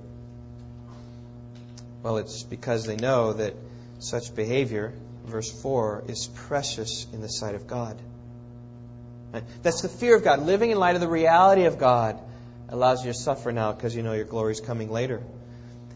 Well, 2.03 2.16
it's 2.16 2.44
because 2.44 2.87
they 2.87 2.96
know 2.96 3.35
that 3.35 3.55
such 3.98 4.35
behavior, 4.35 4.94
verse 5.27 5.51
4, 5.61 6.05
is 6.09 6.29
precious 6.29 7.07
in 7.12 7.20
the 7.20 7.29
sight 7.29 7.55
of 7.55 7.66
God. 7.66 8.01
That's 9.62 9.83
the 9.83 9.88
fear 9.88 10.16
of 10.16 10.24
God. 10.24 10.40
Living 10.46 10.70
in 10.70 10.79
light 10.79 10.94
of 10.94 11.03
the 11.03 11.09
reality 11.09 11.64
of 11.64 11.79
God 11.79 12.18
allows 12.70 13.05
you 13.05 13.12
to 13.12 13.18
suffer 13.18 13.53
now 13.53 13.72
because 13.72 13.94
you 13.94 14.03
know 14.03 14.14
your 14.14 14.24
glory 14.24 14.53
is 14.53 14.61
coming 14.61 14.90
later. 14.90 15.22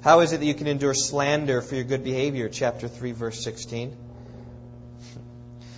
How 0.02 0.20
is 0.20 0.32
it 0.32 0.40
that 0.40 0.46
you 0.46 0.54
can 0.54 0.66
endure 0.66 0.94
slander 0.94 1.62
for 1.62 1.76
your 1.76 1.84
good 1.84 2.02
behavior? 2.02 2.48
Chapter 2.48 2.88
3, 2.88 3.12
verse 3.12 3.42
16. 3.44 3.96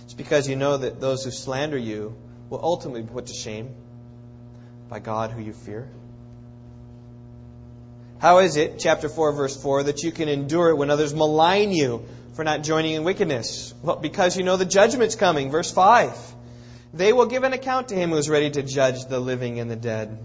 It's 0.03 0.15
because 0.15 0.49
you 0.49 0.55
know 0.55 0.77
that 0.77 0.99
those 0.99 1.23
who 1.23 1.29
slander 1.29 1.77
you 1.77 2.15
will 2.49 2.59
ultimately 2.61 3.03
be 3.03 3.11
put 3.11 3.27
to 3.27 3.33
shame 3.33 3.69
by 4.89 4.97
God 4.97 5.29
who 5.29 5.43
you 5.43 5.53
fear. 5.53 5.87
How 8.17 8.39
is 8.39 8.57
it, 8.57 8.79
chapter 8.79 9.09
4, 9.09 9.33
verse 9.33 9.61
4, 9.61 9.83
that 9.83 10.01
you 10.01 10.11
can 10.11 10.27
endure 10.27 10.69
it 10.69 10.75
when 10.75 10.89
others 10.89 11.13
malign 11.13 11.71
you 11.71 12.03
for 12.33 12.43
not 12.43 12.63
joining 12.63 12.93
in 12.95 13.03
wickedness? 13.03 13.75
Well, 13.83 13.97
because 13.97 14.37
you 14.37 14.43
know 14.43 14.57
the 14.57 14.65
judgment's 14.65 15.15
coming. 15.15 15.51
Verse 15.51 15.71
5. 15.71 16.17
They 16.95 17.13
will 17.13 17.27
give 17.27 17.43
an 17.43 17.53
account 17.53 17.89
to 17.89 17.95
him 17.95 18.09
who 18.09 18.17
is 18.17 18.27
ready 18.27 18.49
to 18.49 18.63
judge 18.63 19.05
the 19.05 19.19
living 19.19 19.59
and 19.59 19.69
the 19.69 19.75
dead. 19.75 20.17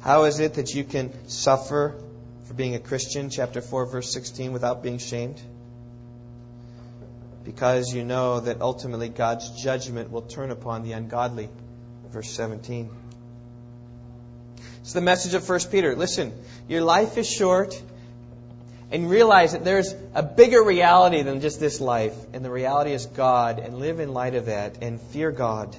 How 0.00 0.24
is 0.24 0.40
it 0.40 0.54
that 0.54 0.72
you 0.72 0.84
can 0.84 1.28
suffer 1.28 2.00
for 2.50 2.54
being 2.54 2.74
a 2.74 2.80
Christian, 2.80 3.30
chapter 3.30 3.60
4, 3.60 3.86
verse 3.86 4.12
16, 4.12 4.52
without 4.52 4.82
being 4.82 4.98
shamed? 4.98 5.40
Because 7.44 7.94
you 7.94 8.02
know 8.02 8.40
that 8.40 8.60
ultimately 8.60 9.08
God's 9.08 9.62
judgment 9.62 10.10
will 10.10 10.22
turn 10.22 10.50
upon 10.50 10.82
the 10.82 10.90
ungodly, 10.90 11.48
verse 12.10 12.28
17. 12.28 12.90
It's 14.80 14.92
the 14.92 15.00
message 15.00 15.34
of 15.34 15.48
1 15.48 15.60
Peter. 15.70 15.94
Listen, 15.94 16.32
your 16.68 16.82
life 16.82 17.18
is 17.18 17.30
short, 17.30 17.80
and 18.90 19.08
realize 19.08 19.52
that 19.52 19.64
there's 19.64 19.94
a 20.12 20.22
bigger 20.24 20.60
reality 20.60 21.22
than 21.22 21.40
just 21.40 21.60
this 21.60 21.80
life, 21.80 22.16
and 22.32 22.44
the 22.44 22.50
reality 22.50 22.90
is 22.90 23.06
God, 23.06 23.60
and 23.60 23.78
live 23.78 24.00
in 24.00 24.12
light 24.12 24.34
of 24.34 24.46
that, 24.46 24.82
and 24.82 25.00
fear 25.00 25.30
God. 25.30 25.76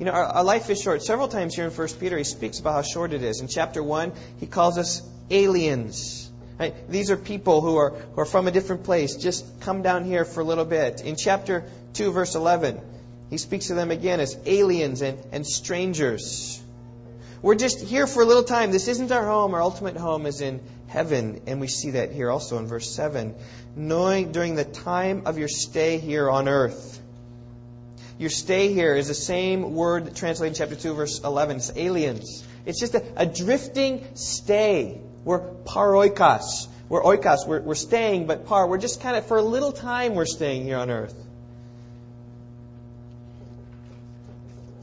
You 0.00 0.06
know, 0.06 0.12
our, 0.12 0.24
our, 0.24 0.44
life 0.44 0.70
is 0.70 0.80
short. 0.80 1.02
Several 1.02 1.28
times 1.28 1.54
here 1.54 1.66
in 1.66 1.70
1 1.70 1.88
Peter, 2.00 2.16
he 2.16 2.24
speaks 2.24 2.58
about 2.58 2.72
how 2.72 2.80
short 2.80 3.12
it 3.12 3.22
is. 3.22 3.42
In 3.42 3.48
chapter 3.48 3.82
1, 3.82 4.12
he 4.38 4.46
calls 4.46 4.78
us 4.78 5.02
aliens. 5.28 6.30
Right? 6.58 6.74
These 6.88 7.10
are 7.10 7.18
people 7.18 7.60
who 7.60 7.76
are, 7.76 7.90
who 7.90 8.22
are 8.22 8.24
from 8.24 8.48
a 8.48 8.50
different 8.50 8.84
place. 8.84 9.16
Just 9.16 9.60
come 9.60 9.82
down 9.82 10.06
here 10.06 10.24
for 10.24 10.40
a 10.40 10.44
little 10.44 10.64
bit. 10.64 11.02
In 11.02 11.16
chapter 11.16 11.64
2, 11.92 12.12
verse 12.12 12.34
11, 12.34 12.80
he 13.28 13.36
speaks 13.36 13.66
to 13.66 13.74
them 13.74 13.90
again 13.90 14.20
as 14.20 14.38
aliens 14.46 15.02
and, 15.02 15.18
and 15.32 15.46
strangers. 15.46 16.62
We're 17.42 17.56
just 17.56 17.82
here 17.82 18.06
for 18.06 18.22
a 18.22 18.26
little 18.26 18.44
time. 18.44 18.72
This 18.72 18.88
isn't 18.88 19.12
our 19.12 19.26
home. 19.26 19.52
Our 19.52 19.60
ultimate 19.60 19.98
home 19.98 20.24
is 20.24 20.40
in 20.40 20.62
heaven. 20.88 21.42
And 21.46 21.60
we 21.60 21.68
see 21.68 21.90
that 21.90 22.10
here 22.10 22.30
also 22.30 22.56
in 22.56 22.68
verse 22.68 22.90
7. 22.90 23.34
Knowing 23.76 24.32
during 24.32 24.54
the 24.54 24.64
time 24.64 25.24
of 25.26 25.36
your 25.36 25.48
stay 25.48 25.98
here 25.98 26.30
on 26.30 26.48
earth. 26.48 27.02
Your 28.20 28.28
stay 28.28 28.70
here 28.74 28.94
is 28.94 29.08
the 29.08 29.14
same 29.14 29.74
word 29.74 30.14
translated 30.14 30.52
in 30.52 30.58
chapter 30.58 30.76
2, 30.76 30.92
verse 30.92 31.20
11. 31.20 31.56
It's 31.56 31.72
aliens. 31.74 32.46
It's 32.66 32.78
just 32.78 32.94
a, 32.94 33.02
a 33.16 33.24
drifting 33.24 34.06
stay. 34.12 35.00
We're 35.24 35.40
paroikos. 35.40 36.68
We're 36.90 37.02
oikos. 37.02 37.46
We're, 37.46 37.62
we're 37.62 37.74
staying, 37.74 38.26
but 38.26 38.44
par. 38.44 38.66
We're 38.68 38.76
just 38.76 39.00
kind 39.00 39.16
of, 39.16 39.24
for 39.24 39.38
a 39.38 39.42
little 39.42 39.72
time, 39.72 40.14
we're 40.14 40.26
staying 40.26 40.64
here 40.64 40.76
on 40.76 40.90
earth. 40.90 41.14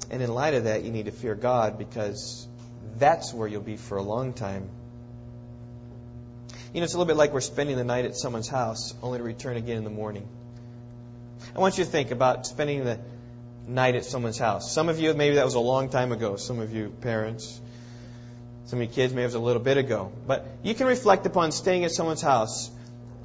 And 0.10 0.23
in 0.23 0.34
light 0.34 0.56
of 0.56 0.63
that, 0.63 0.84
you 0.84 0.89
need 0.89 1.06
to 1.06 1.12
fear 1.12 1.36
God 1.36 1.78
because 1.78 2.47
that's 2.97 3.36
where 3.36 3.47
you'll 3.47 3.62
be 3.62 3.78
for 3.78 4.00
a 4.00 4.02
long 4.04 4.34
time. 4.34 4.67
You 6.73 6.80
know, 6.82 6.86
it's 6.86 6.95
a 6.95 6.97
little 6.97 7.08
bit 7.08 7.17
like 7.17 7.34
we're 7.34 7.41
spending 7.41 7.78
the 7.78 7.84
night 7.84 8.06
at 8.06 8.15
someone's 8.15 8.47
house 8.47 8.95
only 9.04 9.19
to 9.19 9.23
return 9.23 9.58
again 9.58 9.78
in 9.78 9.84
the 9.84 9.91
morning. 9.91 10.28
I 11.56 11.60
want 11.60 11.78
you 11.78 11.84
to 11.84 11.89
think 11.89 12.10
about 12.10 12.47
spending 12.47 12.84
the 12.84 13.00
night 13.67 13.95
at 13.95 14.06
someone's 14.06 14.38
house. 14.38 14.71
Some 14.71 14.89
of 14.89 14.99
you, 14.99 15.13
maybe 15.13 15.36
that 15.36 15.45
was 15.45 15.56
a 15.56 15.60
long 15.60 15.89
time 15.89 16.12
ago. 16.12 16.36
Some 16.36 16.60
of 16.60 16.73
you 16.73 16.89
parents, 17.01 17.60
some 18.65 18.80
of 18.80 18.88
you 18.88 18.93
kids, 18.93 19.13
maybe 19.13 19.23
it 19.23 19.27
was 19.27 19.36
a 19.36 19.39
little 19.39 19.62
bit 19.62 19.77
ago. 19.77 20.12
But 20.25 20.45
you 20.63 20.73
can 20.73 20.88
reflect 20.88 21.25
upon 21.25 21.51
staying 21.51 21.86
at 21.86 21.91
someone's 21.91 22.21
house. 22.21 22.71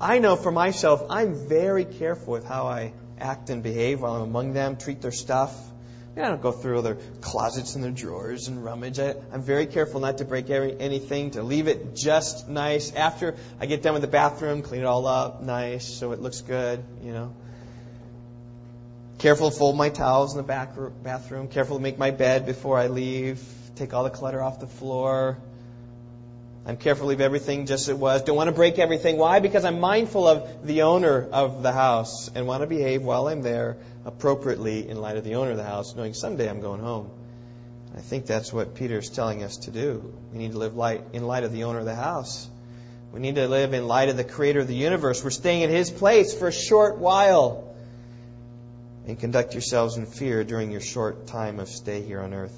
I 0.01 0.19
know 0.19 0.37
for 0.37 0.51
myself, 0.51 1.07
I'm 1.11 1.49
very 1.49 1.85
careful 1.85 2.33
with 2.33 2.45
how 2.45 2.67
I 2.67 2.93
act 3.21 3.51
and 3.51 3.63
behave 3.63 4.01
while 4.01 4.17
I'm 4.17 4.23
among 4.23 4.53
them, 4.53 4.77
treat 4.77 5.01
their 5.01 5.13
stuff. 5.13 5.57
I 6.15 6.21
don't 6.21 6.43
go 6.43 6.53
through 6.53 6.83
their 6.83 6.99
closets 7.23 7.75
and 7.75 7.83
their 7.83 7.91
drawers 7.91 8.49
and 8.49 8.63
rummage. 8.63 8.99
I, 8.99 9.15
am 9.33 9.43
very 9.43 9.67
careful 9.67 10.01
not 10.01 10.19
to 10.19 10.27
break 10.27 10.51
every, 10.51 10.79
anything, 10.79 11.31
to 11.31 11.43
leave 11.43 11.69
it 11.69 11.97
just 11.97 12.49
nice. 12.49 12.93
After 12.93 13.37
I 13.59 13.65
get 13.65 13.83
done 13.83 13.95
with 13.95 14.03
the 14.03 14.09
bathroom, 14.09 14.61
clean 14.61 14.83
it 14.83 14.85
all 14.85 15.07
up 15.07 15.41
nice 15.41 15.87
so 15.87 16.13
it 16.13 16.21
looks 16.21 16.43
good, 16.43 16.85
you 17.03 17.13
know. 17.13 17.35
Careful 19.23 19.53
to 19.53 19.57
fold 19.57 19.77
my 19.77 19.89
towels 19.89 20.33
in 20.33 20.39
the 20.39 20.43
back 20.43 20.71
bathroom. 21.05 21.47
Careful 21.47 21.77
to 21.77 21.83
make 21.83 21.97
my 21.97 22.11
bed 22.11 22.45
before 22.45 22.77
I 22.77 22.89
leave. 22.89 23.41
Take 23.77 23.95
all 23.95 24.03
the 24.03 24.11
clutter 24.11 24.43
off 24.43 24.59
the 24.59 24.67
floor. 24.67 25.39
I'm 26.67 26.77
careful 26.77 27.05
to 27.05 27.11
leave 27.11 27.21
everything 27.21 27.67
just 27.67 27.85
as 27.85 27.91
it 27.91 27.99
was. 27.99 28.23
Don't 28.25 28.35
want 28.35 28.49
to 28.49 28.53
break 28.53 28.81
everything. 28.81 29.19
Why? 29.19 29.39
Because 29.39 29.65
I'm 29.65 29.79
mindful 29.79 30.27
of 30.27 30.67
the 30.67 30.83
owner 30.83 31.29
of 31.31 31.63
the 31.63 31.71
house 31.71 32.33
and 32.35 32.49
want 32.49 32.63
to 32.63 32.67
behave 32.67 33.03
while 33.03 33.29
I'm 33.29 33.43
there 33.43 33.77
appropriately 34.05 34.89
in 34.89 35.01
light 35.01 35.17
of 35.17 35.23
the 35.23 35.37
owner 35.37 35.53
of 35.53 35.57
the 35.57 35.63
house, 35.63 35.95
knowing 35.95 36.15
someday 36.15 36.51
I'm 36.51 36.61
going 36.61 36.81
home. 36.81 37.09
I 37.97 38.01
think 38.01 38.27
that's 38.27 38.53
what 38.53 38.75
Peter 38.75 38.99
is 38.99 39.09
telling 39.09 39.45
us 39.45 39.57
to 39.59 39.71
do. 39.71 40.13
We 40.33 40.39
need 40.39 40.51
to 40.51 40.59
live 40.59 40.75
light 40.75 41.05
in 41.13 41.29
light 41.29 41.45
of 41.45 41.53
the 41.53 41.63
owner 41.63 41.79
of 41.79 41.85
the 41.85 41.95
house. 41.95 42.51
We 43.13 43.21
need 43.21 43.37
to 43.37 43.47
live 43.47 43.73
in 43.73 43.87
light 43.87 44.09
of 44.09 44.17
the 44.17 44.25
creator 44.25 44.59
of 44.59 44.67
the 44.67 44.75
universe. 44.75 45.23
We're 45.23 45.31
staying 45.31 45.63
at 45.63 45.71
his 45.71 45.93
place 45.93 46.35
for 46.35 46.49
a 46.49 46.53
short 46.53 46.99
while. 46.99 47.69
And 49.07 49.19
conduct 49.19 49.55
yourselves 49.55 49.97
in 49.97 50.07
fear 50.07 50.45
during 50.45 50.71
your 50.71 50.81
short 50.81 51.27
time 51.27 51.59
of 51.59 51.69
stay 51.69 52.03
here 52.03 52.21
on 52.21 52.33
earth. 52.33 52.57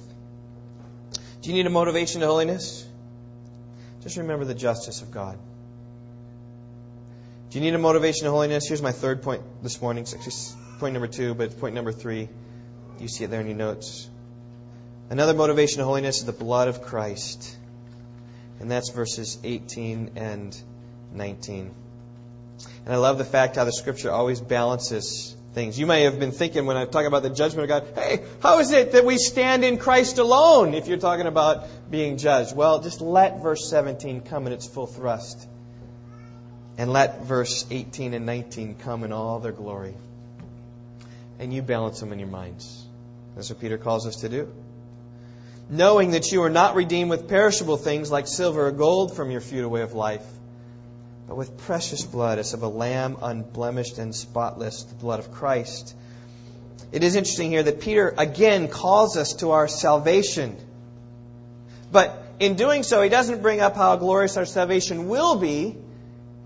Do 1.41 1.49
you 1.49 1.55
need 1.55 1.65
a 1.65 1.71
motivation 1.71 2.21
to 2.21 2.27
holiness? 2.27 2.87
Just 4.01 4.17
remember 4.17 4.45
the 4.45 4.53
justice 4.53 5.01
of 5.01 5.11
God. 5.11 5.39
Do 7.49 7.59
you 7.59 7.65
need 7.65 7.73
a 7.73 7.79
motivation 7.79 8.25
to 8.25 8.31
holiness? 8.31 8.67
Here's 8.67 8.81
my 8.81 8.91
third 8.91 9.23
point 9.23 9.41
this 9.63 9.81
morning. 9.81 10.05
Point 10.79 10.93
number 10.93 11.07
two, 11.07 11.33
but 11.33 11.59
point 11.59 11.73
number 11.73 11.91
three. 11.91 12.29
You 12.99 13.07
see 13.07 13.23
it 13.23 13.31
there 13.31 13.41
in 13.41 13.47
your 13.47 13.55
notes. 13.55 14.09
Another 15.09 15.33
motivation 15.33 15.79
to 15.79 15.85
holiness 15.85 16.17
is 16.17 16.25
the 16.25 16.31
blood 16.31 16.67
of 16.67 16.81
Christ. 16.81 17.57
And 18.59 18.71
that's 18.71 18.89
verses 18.89 19.37
18 19.43 20.11
and 20.15 20.61
19. 21.13 21.73
And 22.85 22.93
I 22.93 22.97
love 22.97 23.17
the 23.17 23.25
fact 23.25 23.55
how 23.55 23.65
the 23.65 23.71
scripture 23.71 24.11
always 24.11 24.41
balances 24.41 25.34
things. 25.55 25.79
You 25.79 25.87
may 25.87 26.03
have 26.03 26.19
been 26.19 26.31
thinking 26.31 26.67
when 26.67 26.77
I 26.77 26.85
talk 26.85 27.05
about 27.05 27.23
the 27.23 27.31
judgment 27.31 27.71
of 27.71 27.81
God, 27.81 27.95
hey, 27.95 28.23
how 28.41 28.59
is 28.59 28.71
it 28.71 28.91
that 28.91 29.05
we 29.05 29.17
stand 29.17 29.65
in 29.65 29.77
Christ 29.79 30.19
alone 30.19 30.75
if 30.75 30.87
you're 30.87 30.99
talking 30.99 31.25
about 31.25 31.65
being 31.89 32.17
judged? 32.17 32.55
Well, 32.55 32.81
just 32.81 33.01
let 33.01 33.41
verse 33.41 33.67
17 33.69 34.21
come 34.21 34.45
in 34.45 34.53
its 34.53 34.67
full 34.67 34.85
thrust. 34.85 35.47
And 36.77 36.91
let 36.91 37.23
verse 37.23 37.65
18 37.71 38.13
and 38.13 38.25
19 38.25 38.75
come 38.75 39.03
in 39.03 39.13
all 39.13 39.39
their 39.39 39.53
glory 39.53 39.95
and 41.39 41.53
you 41.53 41.61
balance 41.61 41.99
them 41.99 42.11
in 42.11 42.19
your 42.19 42.27
minds. 42.27 42.85
That's 43.35 43.49
what 43.49 43.59
Peter 43.59 43.77
calls 43.77 44.07
us 44.07 44.17
to 44.17 44.29
do. 44.29 44.51
Knowing 45.69 46.11
that 46.11 46.31
you 46.31 46.43
are 46.43 46.49
not 46.49 46.75
redeemed 46.75 47.09
with 47.09 47.27
perishable 47.27 47.77
things 47.77 48.11
like 48.11 48.27
silver 48.27 48.67
or 48.67 48.71
gold 48.71 49.15
from 49.15 49.31
your 49.31 49.41
futile 49.41 49.69
way 49.69 49.81
of 49.81 49.93
life, 49.93 50.25
but 51.35 51.39
with 51.39 51.57
precious 51.57 52.05
blood 52.05 52.39
as 52.39 52.53
of 52.53 52.63
a 52.63 52.67
lamb 52.69 53.17
unblemished 53.21 53.97
and 53.97 54.15
spotless, 54.15 54.83
the 54.83 54.95
blood 54.95 55.19
of 55.19 55.31
Christ. 55.31 55.93
It 56.93 57.03
is 57.03 57.17
interesting 57.17 57.51
here 57.51 57.61
that 57.61 57.81
Peter 57.81 58.13
again 58.17 58.69
calls 58.69 59.17
us 59.17 59.33
to 59.35 59.51
our 59.51 59.67
salvation. 59.67 60.55
But 61.91 62.23
in 62.39 62.55
doing 62.55 62.83
so, 62.83 63.01
he 63.01 63.09
doesn't 63.09 63.41
bring 63.41 63.59
up 63.59 63.75
how 63.75 63.97
glorious 63.97 64.37
our 64.37 64.45
salvation 64.45 65.09
will 65.09 65.35
be. 65.35 65.75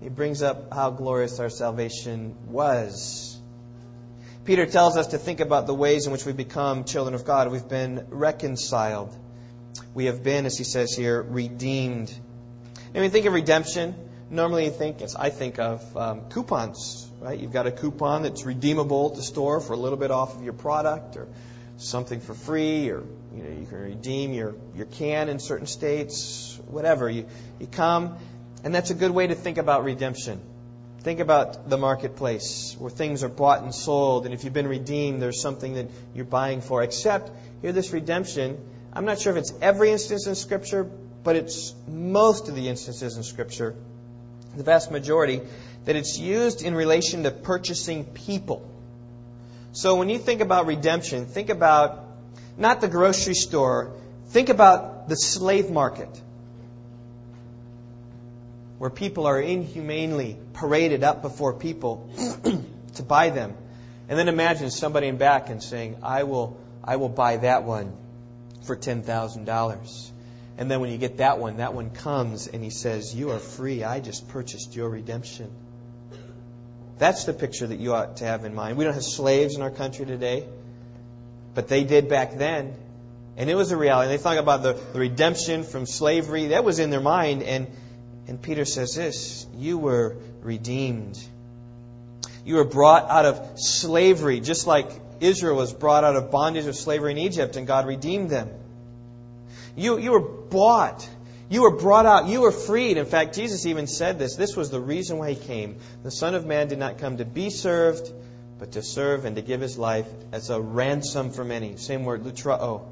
He 0.02 0.08
brings 0.08 0.42
up 0.42 0.74
how 0.74 0.90
glorious 0.90 1.38
our 1.38 1.50
salvation 1.50 2.34
was. 2.48 3.38
Peter 4.44 4.66
tells 4.66 4.96
us 4.96 5.08
to 5.08 5.18
think 5.18 5.38
about 5.38 5.68
the 5.68 5.74
ways 5.74 6.06
in 6.06 6.12
which 6.12 6.26
we 6.26 6.32
become 6.32 6.82
children 6.82 7.14
of 7.14 7.24
God. 7.24 7.52
We've 7.52 7.68
been 7.68 8.06
reconciled. 8.08 9.16
We 9.94 10.06
have 10.06 10.24
been, 10.24 10.46
as 10.46 10.58
he 10.58 10.64
says 10.64 10.92
here, 10.96 11.22
redeemed. 11.22 12.12
And 12.92 13.04
you 13.04 13.10
think 13.10 13.26
of 13.26 13.34
redemption, 13.34 13.94
normally 14.30 14.64
you 14.64 14.70
think, 14.70 15.02
as 15.02 15.16
I 15.16 15.30
think 15.30 15.58
of 15.58 15.96
um, 15.96 16.28
coupons, 16.30 17.10
right? 17.20 17.38
You've 17.38 17.52
got 17.52 17.66
a 17.66 17.72
coupon 17.72 18.22
that's 18.22 18.44
redeemable 18.44 19.10
at 19.10 19.16
the 19.16 19.22
store 19.22 19.60
for 19.60 19.72
a 19.72 19.76
little 19.76 19.98
bit 19.98 20.10
off 20.10 20.36
of 20.36 20.42
your 20.42 20.52
product 20.52 21.16
or 21.16 21.28
something 21.76 22.20
for 22.20 22.34
free 22.34 22.90
or 22.90 23.02
you 23.34 23.42
know 23.42 23.50
you 23.58 23.66
can 23.66 23.78
redeem 23.78 24.32
your, 24.32 24.54
your 24.74 24.86
can 24.86 25.28
in 25.28 25.38
certain 25.38 25.66
states, 25.66 26.58
whatever. 26.66 27.08
You 27.08 27.26
you 27.58 27.66
come 27.66 28.16
and 28.62 28.74
that's 28.74 28.90
a 28.90 28.94
good 28.94 29.10
way 29.10 29.26
to 29.26 29.34
think 29.34 29.58
about 29.58 29.84
redemption. 29.84 30.40
Think 31.00 31.20
about 31.20 31.70
the 31.70 31.78
marketplace 31.78 32.76
where 32.78 32.90
things 32.90 33.24
are 33.24 33.28
bought 33.28 33.62
and 33.62 33.74
sold, 33.74 34.26
and 34.26 34.34
if 34.34 34.44
you've 34.44 34.52
been 34.52 34.68
redeemed, 34.68 35.22
there's 35.22 35.40
something 35.40 35.74
that 35.74 35.90
you're 36.14 36.26
buying 36.26 36.60
for. 36.60 36.82
Except, 36.82 37.30
here, 37.62 37.72
this 37.72 37.90
redemption, 37.92 38.58
I'm 38.92 39.06
not 39.06 39.18
sure 39.18 39.32
if 39.32 39.38
it's 39.38 39.54
every 39.62 39.90
instance 39.92 40.26
in 40.26 40.34
Scripture, 40.34 40.84
but 40.84 41.36
it's 41.36 41.74
most 41.88 42.48
of 42.48 42.54
the 42.54 42.68
instances 42.68 43.16
in 43.16 43.22
Scripture, 43.22 43.76
the 44.56 44.62
vast 44.62 44.90
majority, 44.90 45.40
that 45.84 45.96
it's 45.96 46.18
used 46.18 46.62
in 46.62 46.74
relation 46.74 47.22
to 47.24 47.30
purchasing 47.30 48.04
people. 48.04 48.66
So 49.72 49.96
when 49.96 50.08
you 50.08 50.18
think 50.18 50.40
about 50.40 50.66
redemption, 50.66 51.26
think 51.26 51.48
about 51.48 52.04
not 52.56 52.80
the 52.80 52.88
grocery 52.88 53.34
store, 53.34 53.92
think 54.28 54.48
about 54.48 55.08
the 55.08 55.14
slave 55.14 55.70
market, 55.70 56.08
where 58.78 58.90
people 58.90 59.26
are 59.26 59.40
inhumanely 59.40 60.36
paraded 60.54 61.04
up 61.04 61.22
before 61.22 61.54
people 61.54 62.10
to 62.94 63.02
buy 63.02 63.30
them. 63.30 63.54
And 64.08 64.18
then 64.18 64.28
imagine 64.28 64.70
somebody 64.70 65.06
in 65.06 65.18
back 65.18 65.50
and 65.50 65.62
saying, 65.62 65.98
I 66.02 66.24
will, 66.24 66.58
I 66.82 66.96
will 66.96 67.08
buy 67.08 67.36
that 67.38 67.62
one 67.62 67.92
for 68.64 68.76
$10,000. 68.76 70.10
And 70.60 70.70
then 70.70 70.80
when 70.80 70.92
you 70.92 70.98
get 70.98 71.16
that 71.16 71.38
one, 71.38 71.56
that 71.56 71.72
one 71.72 71.88
comes 71.88 72.46
and 72.46 72.62
he 72.62 72.68
says, 72.68 73.14
You 73.14 73.30
are 73.30 73.38
free. 73.38 73.82
I 73.82 73.98
just 73.98 74.28
purchased 74.28 74.76
your 74.76 74.90
redemption. 74.90 75.50
That's 76.98 77.24
the 77.24 77.32
picture 77.32 77.66
that 77.66 77.80
you 77.80 77.94
ought 77.94 78.18
to 78.18 78.26
have 78.26 78.44
in 78.44 78.54
mind. 78.54 78.76
We 78.76 78.84
don't 78.84 78.92
have 78.92 79.02
slaves 79.02 79.56
in 79.56 79.62
our 79.62 79.70
country 79.70 80.04
today, 80.04 80.46
but 81.54 81.68
they 81.68 81.84
did 81.84 82.10
back 82.10 82.34
then. 82.36 82.74
And 83.38 83.48
it 83.48 83.54
was 83.54 83.72
a 83.72 83.76
reality. 83.78 84.10
They 84.10 84.18
thought 84.18 84.36
about 84.36 84.62
the, 84.62 84.74
the 84.92 84.98
redemption 85.00 85.62
from 85.62 85.86
slavery. 85.86 86.48
That 86.48 86.62
was 86.62 86.78
in 86.78 86.90
their 86.90 87.00
mind. 87.00 87.42
And, 87.42 87.66
and 88.28 88.42
Peter 88.42 88.66
says 88.66 88.94
this 88.94 89.46
You 89.56 89.78
were 89.78 90.18
redeemed. 90.42 91.18
You 92.44 92.56
were 92.56 92.66
brought 92.66 93.08
out 93.08 93.24
of 93.24 93.58
slavery, 93.58 94.40
just 94.40 94.66
like 94.66 94.90
Israel 95.20 95.56
was 95.56 95.72
brought 95.72 96.04
out 96.04 96.16
of 96.16 96.30
bondage 96.30 96.66
of 96.66 96.76
slavery 96.76 97.12
in 97.12 97.18
Egypt, 97.18 97.56
and 97.56 97.66
God 97.66 97.86
redeemed 97.86 98.28
them. 98.28 98.50
You, 99.74 99.98
you 99.98 100.12
were 100.12 100.39
bought. 100.50 101.08
You 101.48 101.62
were 101.62 101.76
brought 101.76 102.06
out. 102.06 102.28
You 102.28 102.42
were 102.42 102.52
freed. 102.52 102.96
In 102.96 103.06
fact, 103.06 103.34
Jesus 103.34 103.66
even 103.66 103.86
said 103.86 104.18
this. 104.18 104.36
This 104.36 104.56
was 104.56 104.70
the 104.70 104.80
reason 104.80 105.18
why 105.18 105.30
he 105.30 105.36
came. 105.36 105.76
The 106.02 106.10
Son 106.10 106.34
of 106.34 106.46
Man 106.46 106.68
did 106.68 106.78
not 106.78 106.98
come 106.98 107.16
to 107.16 107.24
be 107.24 107.50
served, 107.50 108.12
but 108.58 108.72
to 108.72 108.82
serve 108.82 109.24
and 109.24 109.36
to 109.36 109.42
give 109.42 109.60
his 109.60 109.76
life 109.76 110.06
as 110.32 110.50
a 110.50 110.60
ransom 110.60 111.30
for 111.30 111.44
many. 111.44 111.76
Same 111.76 112.04
word, 112.04 112.22
lutrao. 112.22 112.58
Oh, 112.60 112.88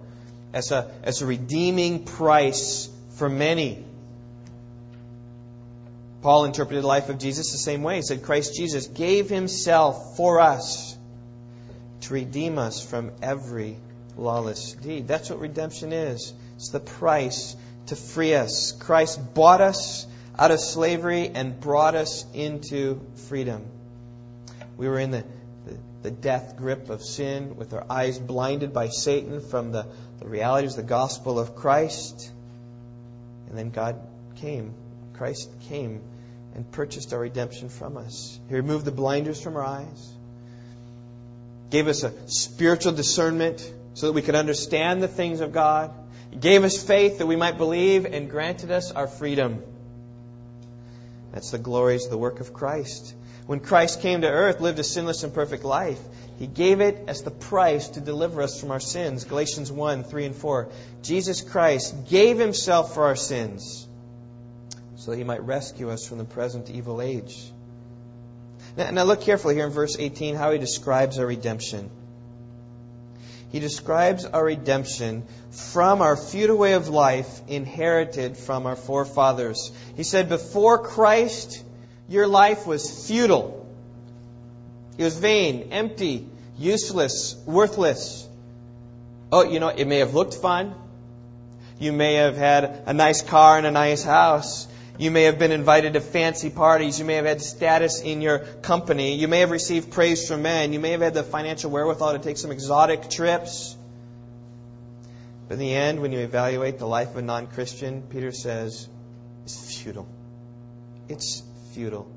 as 0.53 0.73
a, 0.73 0.91
as 1.03 1.23
a 1.23 1.27
redeeming 1.27 2.05
price 2.05 2.89
for 3.11 3.29
many. 3.29 3.85
Paul 6.23 6.47
interpreted 6.47 6.83
the 6.83 6.89
life 6.89 7.11
of 7.11 7.19
Jesus 7.19 7.53
the 7.53 7.59
same 7.59 7.83
way. 7.83 7.97
He 7.97 8.03
said, 8.03 8.23
Christ 8.23 8.55
Jesus 8.57 8.87
gave 8.89 9.29
himself 9.29 10.17
for 10.17 10.41
us 10.41 10.97
to 12.03 12.15
redeem 12.15 12.59
us 12.59 12.85
from 12.85 13.13
every 13.23 13.77
lawless 14.17 14.73
deed. 14.73 15.07
That's 15.07 15.31
what 15.31 15.39
redemption 15.39 15.93
is. 15.93 16.33
It's 16.59 16.71
the 16.71 16.81
price 16.81 17.55
to 17.87 17.95
free 17.95 18.35
us. 18.35 18.73
Christ 18.73 19.33
bought 19.33 19.61
us 19.61 20.09
out 20.37 20.51
of 20.51 20.59
slavery 20.59 21.31
and 21.33 21.61
brought 21.61 21.95
us 21.95 22.27
into 22.35 23.01
freedom. 23.29 23.65
We 24.77 24.89
were 24.89 24.99
in 24.99 25.13
the, 25.13 25.25
the, 25.67 25.77
the, 26.03 26.11
death 26.11 26.57
grip 26.57 26.91
of 26.91 27.01
sin 27.01 27.55
with 27.57 27.73
our 27.75 27.87
eyes 27.89 28.19
blinded 28.19 28.73
by 28.73 28.89
Satan 28.89 29.41
from 29.41 29.71
the, 29.71 29.87
the 30.19 30.27
realities 30.27 30.73
of 30.73 30.79
the 30.79 30.89
gospel 30.89 31.39
of 31.39 31.55
Christ. 31.55 32.29
And 33.49 33.57
then 33.57 33.71
God 33.71 34.01
came. 34.41 34.75
Christ 35.13 35.49
came 35.69 36.03
and 36.57 36.69
purchased 36.73 37.13
our 37.13 37.21
redemption 37.21 37.69
from 37.69 37.97
us. 37.97 38.37
He 38.49 38.57
removed 38.57 38.85
the 38.85 38.91
blinders 38.91 39.41
from 39.41 39.55
our 39.55 39.65
eyes, 39.65 40.13
gave 41.71 41.87
us 41.87 42.03
a 42.03 42.13
spiritual 42.29 42.95
discernment 42.95 43.61
so 43.95 44.07
that 44.07 44.13
we 44.13 44.23
could 44.23 44.35
understand 44.35 45.01
the 45.01 45.09
things 45.09 45.41
of 45.41 45.53
God 45.53 45.93
he 46.31 46.37
gave 46.37 46.65
us 46.65 46.83
faith 46.83 47.19
that 47.19 47.27
we 47.27 47.37
might 47.37 47.59
believe 47.59 48.05
and 48.05 48.31
granted 48.31 48.71
us 48.71 48.93
our 48.93 49.07
freedom. 49.07 49.63
That's 51.33 51.51
the 51.51 51.59
glories 51.59 52.05
of 52.05 52.11
the 52.11 52.19
work 52.19 52.41
of 52.41 52.53
Christ. 52.53 53.15
When 53.47 53.61
Christ 53.61 54.03
came 54.03 54.21
to 54.21 54.29
earth, 54.29 54.61
lived 54.61 54.79
a 54.79 54.85
sinless 54.85 55.23
and 55.25 55.33
perfect 55.33 55.65
life, 55.65 56.01
he 56.39 56.47
gave 56.47 56.81
it 56.81 57.05
as 57.09 57.23
the 57.23 57.31
price 57.31 57.89
to 57.91 58.01
deliver 58.01 58.43
us 58.43 58.61
from 58.61 58.71
our 58.71 58.81
sins. 58.81 59.25
Galatians 59.25 59.73
1 59.73 60.05
3 60.05 60.27
and 60.27 60.37
4. 60.37 60.69
Jesus 61.03 61.41
Christ 61.41 62.09
gave 62.09 62.39
himself 62.39 62.95
for 62.95 63.05
our 63.05 63.17
sins 63.17 63.87
so 64.97 65.11
that 65.11 65.17
he 65.17 65.25
might 65.25 65.43
rescue 65.43 65.91
us 65.91 66.07
from 66.07 66.19
the 66.19 66.25
present 66.25 66.71
evil 66.71 67.01
age. 67.01 67.51
Now, 68.77 68.91
now 68.91 69.05
look 69.05 69.23
carefully 69.23 69.55
here 69.55 69.67
in 69.67 69.73
verse 69.73 69.97
18 69.99 70.35
how 70.35 70.53
he 70.53 70.59
describes 70.59 71.19
our 71.19 71.27
redemption 71.27 71.91
he 73.51 73.61
describes 73.61 74.25
our 74.25 74.45
redemption 74.45 75.25
from 75.51 76.03
our 76.03 76.17
futile 76.17 76.59
way 76.59 76.75
of 76.75 76.89
life 76.89 77.41
inherited 77.49 78.37
from 78.37 78.67
our 78.67 78.77
forefathers. 78.77 79.73
He 79.97 80.03
said, 80.03 80.29
Before 80.29 80.79
Christ, 80.79 81.65
your 82.09 82.27
life 82.27 82.67
was 82.67 83.07
futile. 83.07 83.67
It 84.99 85.05
was 85.05 85.19
vain, 85.19 85.69
empty, 85.73 86.29
useless, 86.59 87.37
worthless. 87.47 88.29
Oh, 89.33 89.45
you 89.45 89.61
know, 89.61 89.69
it 89.69 89.87
may 89.87 89.99
have 89.99 90.15
looked 90.15 90.35
fun. 90.35 90.75
You 91.79 91.93
may 91.93 92.15
have 92.15 92.37
had 92.37 92.83
a 92.87 92.93
nice 92.93 93.23
car 93.23 93.57
and 93.57 93.67
a 93.67 93.71
nice 93.71 94.03
house. 94.03 94.67
You 94.99 95.13
may 95.13 95.23
have 95.23 95.39
been 95.39 95.53
invited 95.53 95.93
to 95.93 96.01
fancy 96.01 96.51
parties. 96.51 96.99
You 96.99 97.05
may 97.05 97.15
have 97.15 97.25
had 97.25 97.41
status 97.41 98.01
in 98.01 98.21
your 98.21 98.41
company. 98.41 99.15
You 99.15 99.29
may 99.29 99.41
have 99.41 99.53
received 99.53 99.93
praise 99.93 100.29
from 100.29 100.43
men. 100.43 100.73
You 100.73 100.81
may 100.81 100.91
have 100.91 101.01
had 101.01 101.15
the 101.15 101.23
financial 101.23 101.71
wherewithal 101.71 102.15
to 102.15 102.19
take 102.19 102.37
some 102.37 102.51
exotic 102.51 103.09
trips. 103.09 103.77
But 105.47 105.55
in 105.55 105.61
the 105.61 105.73
end, 105.73 106.03
when 106.03 106.11
you 106.11 106.19
evaluate 106.19 106.81
the 106.81 106.87
life 106.87 107.11
of 107.11 107.17
a 107.17 107.23
non 107.23 107.47
Christian, 107.47 108.03
Peter 108.03 108.33
says, 108.33 108.89
it's 109.45 109.81
futile. 109.81 110.09
It's 111.09 111.45
futile. 111.73 112.11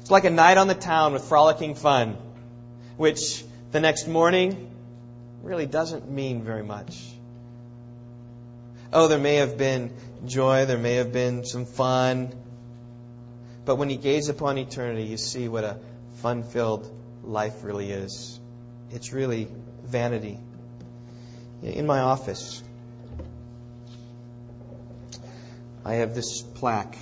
It's 0.00 0.10
like 0.10 0.24
a 0.24 0.30
night 0.30 0.58
on 0.58 0.66
the 0.66 0.74
town 0.74 1.12
with 1.12 1.24
frolicking 1.24 1.76
fun, 1.76 2.18
which 2.96 3.44
the 3.70 3.78
next 3.80 4.08
morning 4.08 4.70
really 5.42 5.66
doesn't 5.66 6.10
mean 6.10 6.42
very 6.42 6.64
much. 6.64 7.13
Oh, 8.92 9.08
there 9.08 9.18
may 9.18 9.36
have 9.36 9.58
been 9.58 9.92
joy, 10.26 10.66
there 10.66 10.78
may 10.78 10.94
have 10.94 11.12
been 11.12 11.44
some 11.44 11.66
fun. 11.66 12.32
But 13.64 13.76
when 13.76 13.90
you 13.90 13.96
gaze 13.96 14.28
upon 14.28 14.58
eternity, 14.58 15.04
you 15.04 15.16
see 15.16 15.48
what 15.48 15.64
a 15.64 15.78
fun 16.22 16.42
filled 16.42 16.90
life 17.22 17.64
really 17.64 17.90
is. 17.90 18.38
It's 18.90 19.12
really 19.12 19.48
vanity. 19.84 20.38
In 21.62 21.86
my 21.86 22.00
office, 22.00 22.62
I 25.84 25.94
have 25.94 26.14
this 26.14 26.42
plaque 26.42 26.96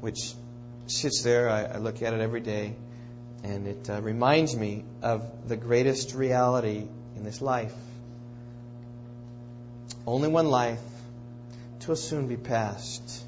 which 0.00 0.34
sits 0.86 1.22
there. 1.22 1.48
I, 1.48 1.64
I 1.64 1.76
look 1.78 2.02
at 2.02 2.12
it 2.12 2.20
every 2.20 2.40
day, 2.40 2.76
and 3.42 3.66
it 3.66 3.88
uh, 3.88 4.00
reminds 4.02 4.54
me 4.54 4.84
of 5.02 5.48
the 5.48 5.56
greatest 5.56 6.14
reality 6.14 6.86
in 7.16 7.24
this 7.24 7.40
life 7.40 7.74
only 10.06 10.28
one 10.28 10.48
life, 10.48 10.80
twill 11.80 11.96
soon 11.96 12.28
be 12.28 12.36
past, 12.36 13.24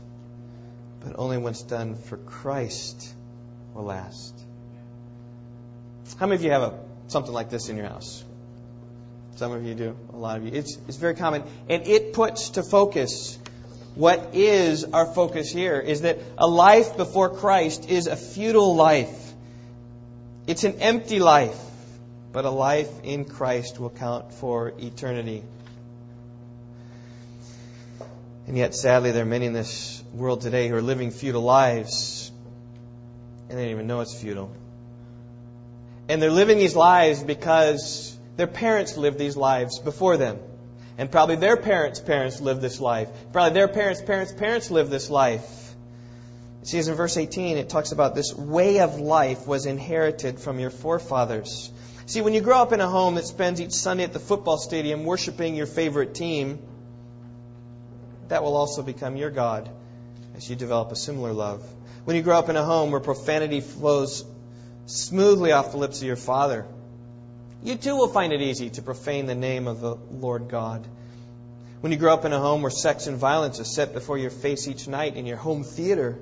but 1.01 1.15
only 1.19 1.39
what's 1.39 1.63
done 1.63 1.97
for 1.97 2.17
Christ 2.17 3.15
will 3.75 3.85
last. 3.85 4.35
How 6.19 6.27
many 6.27 6.37
of 6.37 6.45
you 6.45 6.51
have 6.51 6.63
a, 6.63 6.79
something 7.09 7.33
like 7.33 7.51
this 7.51 7.69
in 7.69 7.77
your 7.77 7.87
house? 7.87 8.25
Some 9.37 9.53
of 9.53 9.65
you 9.65 9.75
do, 9.75 9.97
a 10.13 10.17
lot 10.17 10.37
of 10.37 10.45
you. 10.45 10.53
It's, 10.53 10.79
it's 10.87 10.97
very 10.97 11.15
common. 11.15 11.43
And 11.69 11.87
it 11.87 12.13
puts 12.13 12.51
to 12.51 12.63
focus 12.63 13.39
what 13.95 14.31
is 14.35 14.85
our 14.85 15.07
focus 15.07 15.53
here 15.53 15.79
is 15.79 16.01
that 16.01 16.19
a 16.37 16.47
life 16.47 16.97
before 16.97 17.31
Christ 17.31 17.89
is 17.89 18.09
a 18.09 18.17
futile 18.17 18.75
life. 18.75 19.33
It's 20.49 20.65
an 20.65 20.81
empty 20.81 21.21
life, 21.21 21.59
but 22.33 22.45
a 22.45 22.51
life 22.51 22.91
in 23.05 23.25
Christ 23.25 23.79
will 23.79 23.91
count 23.91 24.35
for 24.35 24.73
eternity. 24.79 25.45
And 28.47 28.59
yet, 28.59 28.75
sadly, 28.75 29.11
there 29.13 29.23
are 29.23 29.27
many 29.27 29.47
in 29.47 29.53
this 29.53 30.03
world 30.13 30.43
today 30.43 30.69
who 30.69 30.77
are 30.77 30.83
living 30.83 31.11
futile 31.11 31.43
lives, 31.43 32.31
and 33.49 33.59
they 33.59 33.65
don't 33.65 33.73
even 33.73 33.87
know 33.87 34.01
it's 34.01 34.15
futile. 34.15 34.55
And 36.09 36.21
they're 36.21 36.31
living 36.31 36.59
these 36.59 36.77
lives 36.77 37.23
because 37.23 38.17
their 38.37 38.47
parents 38.47 38.97
lived 38.97 39.19
these 39.19 39.37
lives 39.37 39.79
before 39.79 40.19
them. 40.19 40.39
And 40.99 41.11
probably 41.11 41.37
their 41.37 41.57
parents' 41.57 42.01
parents 42.01 42.41
lived 42.41 42.61
this 42.61 42.81
life. 42.81 43.09
Probably 43.33 43.55
their 43.55 43.69
parents' 43.69 44.03
parents' 44.03 44.33
parents 44.33 44.71
lived 44.71 44.91
this 44.91 45.09
life. 45.09 45.75
See, 46.63 46.79
as 46.79 46.89
in 46.89 46.95
verse 46.95 47.17
18, 47.17 47.57
it 47.57 47.69
talks 47.69 47.93
about 47.93 48.15
this 48.15 48.35
way 48.35 48.81
of 48.81 49.01
life 49.01 49.47
was 49.47 49.67
inherited 49.67 50.39
from 50.39 50.59
your 50.59 50.71
forefathers. 50.71 51.71
See, 52.07 52.21
when 52.21 52.35
you 52.35 52.43
grow 52.43 52.61
up 52.61 52.73
in 52.73 52.81
a 52.81 52.89
home 52.89 53.15
that 53.17 53.25
spends 53.25 53.61
each 53.61 53.73
Sunday 53.73 54.05
at 54.05 54.13
the 54.13 54.19
football 54.19 54.59
stadium 54.59 55.05
worshiping 55.05 55.57
your 55.57 55.67
favorite 55.67 56.15
team, 56.15 56.59
that 58.29 58.43
will 58.43 58.57
also 58.57 58.83
become 58.83 59.17
your 59.17 59.31
God 59.31 59.69
as 60.37 60.49
you 60.49 60.57
develop 60.57 60.93
a 60.93 60.97
similar 60.97 61.33
love. 61.33 61.63
When 62.05 62.17
you 62.17 62.23
grow 62.23 62.39
up 62.39 62.49
in 62.49 62.57
a 62.57 62.65
home 62.65 62.91
where 62.91 63.01
profanity 63.01 63.61
flows 63.61 64.25
smoothly 64.87 65.53
off 65.53 65.71
the 65.71 65.79
lips 65.79 66.01
of 66.01 66.07
your 66.07 66.17
father, 66.17 66.67
you 67.63 67.77
too 67.77 67.97
will 67.97 68.09
find 68.09 68.33
it 68.33 68.43
easy 68.43 68.71
to 68.71 68.83
profane 68.83 69.27
the 69.27 69.35
name 69.35 69.67
of 69.67 69.81
the 69.81 69.95
Lord 69.95 70.49
God. 70.49 70.87
When 71.81 71.93
you 71.93 71.99
grow 71.99 72.15
up 72.15 72.25
in 72.25 72.33
a 72.33 72.39
home 72.39 72.63
where 72.63 72.71
sex 72.71 73.07
and 73.07 73.17
violence 73.17 73.59
is 73.59 73.69
set 73.69 73.93
before 73.93 74.19
your 74.19 74.31
face 74.31 74.69
each 74.69 74.89
night 74.89 75.17
in 75.17 75.27
your 75.27 75.37
home 75.37 75.65
theater, 75.65 76.19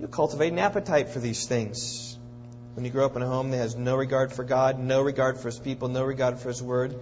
you 0.00 0.08
cultivate 0.08 0.52
an 0.52 0.58
appetite 0.58 1.10
for 1.10 1.20
these 1.20 1.46
things. 1.46 2.18
When 2.74 2.84
you 2.84 2.90
grow 2.90 3.06
up 3.06 3.16
in 3.16 3.22
a 3.22 3.26
home 3.26 3.50
that 3.50 3.58
has 3.58 3.76
no 3.76 3.96
regard 3.96 4.32
for 4.32 4.44
God, 4.44 4.78
no 4.78 5.02
regard 5.02 5.38
for 5.38 5.48
His 5.48 5.58
people, 5.58 5.88
no 5.88 6.04
regard 6.04 6.38
for 6.38 6.48
His 6.48 6.62
Word, 6.62 6.96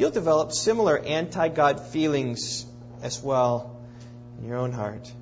you'll 0.00 0.10
develop 0.10 0.50
similar 0.50 0.98
anti 0.98 1.48
God 1.48 1.78
feelings 1.78 2.64
as 3.02 3.22
well 3.22 3.76
in 4.38 4.48
your 4.48 4.56
own 4.56 4.72
heart. 4.72 5.12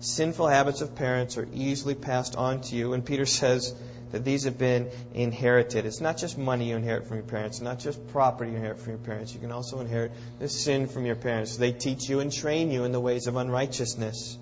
Sinful 0.00 0.48
habits 0.48 0.82
of 0.82 0.94
parents 0.94 1.38
are 1.38 1.48
easily 1.54 1.94
passed 1.94 2.36
on 2.36 2.60
to 2.62 2.76
you, 2.76 2.92
and 2.92 3.04
Peter 3.04 3.24
says 3.40 3.74
that 4.12 4.24
these 4.24 4.44
have 4.44 4.58
been 4.58 4.90
inherited. 5.14 5.86
It's 5.86 6.00
not 6.00 6.18
just 6.18 6.36
money 6.36 6.68
you 6.68 6.76
inherit 6.76 7.06
from 7.06 7.16
your 7.16 7.26
parents, 7.26 7.58
it's 7.58 7.64
not 7.64 7.78
just 7.78 8.06
property 8.08 8.50
you 8.50 8.56
inherit 8.58 8.80
from 8.80 8.90
your 8.90 8.98
parents. 8.98 9.32
You 9.32 9.40
can 9.40 9.52
also 9.52 9.80
inherit 9.80 10.12
the 10.38 10.48
sin 10.48 10.86
from 10.86 11.06
your 11.06 11.16
parents. 11.16 11.56
They 11.56 11.72
teach 11.72 12.08
you 12.08 12.20
and 12.20 12.30
train 12.30 12.70
you 12.70 12.84
in 12.84 12.92
the 12.92 13.00
ways 13.00 13.28
of 13.28 13.36
unrighteousness. 13.36 14.36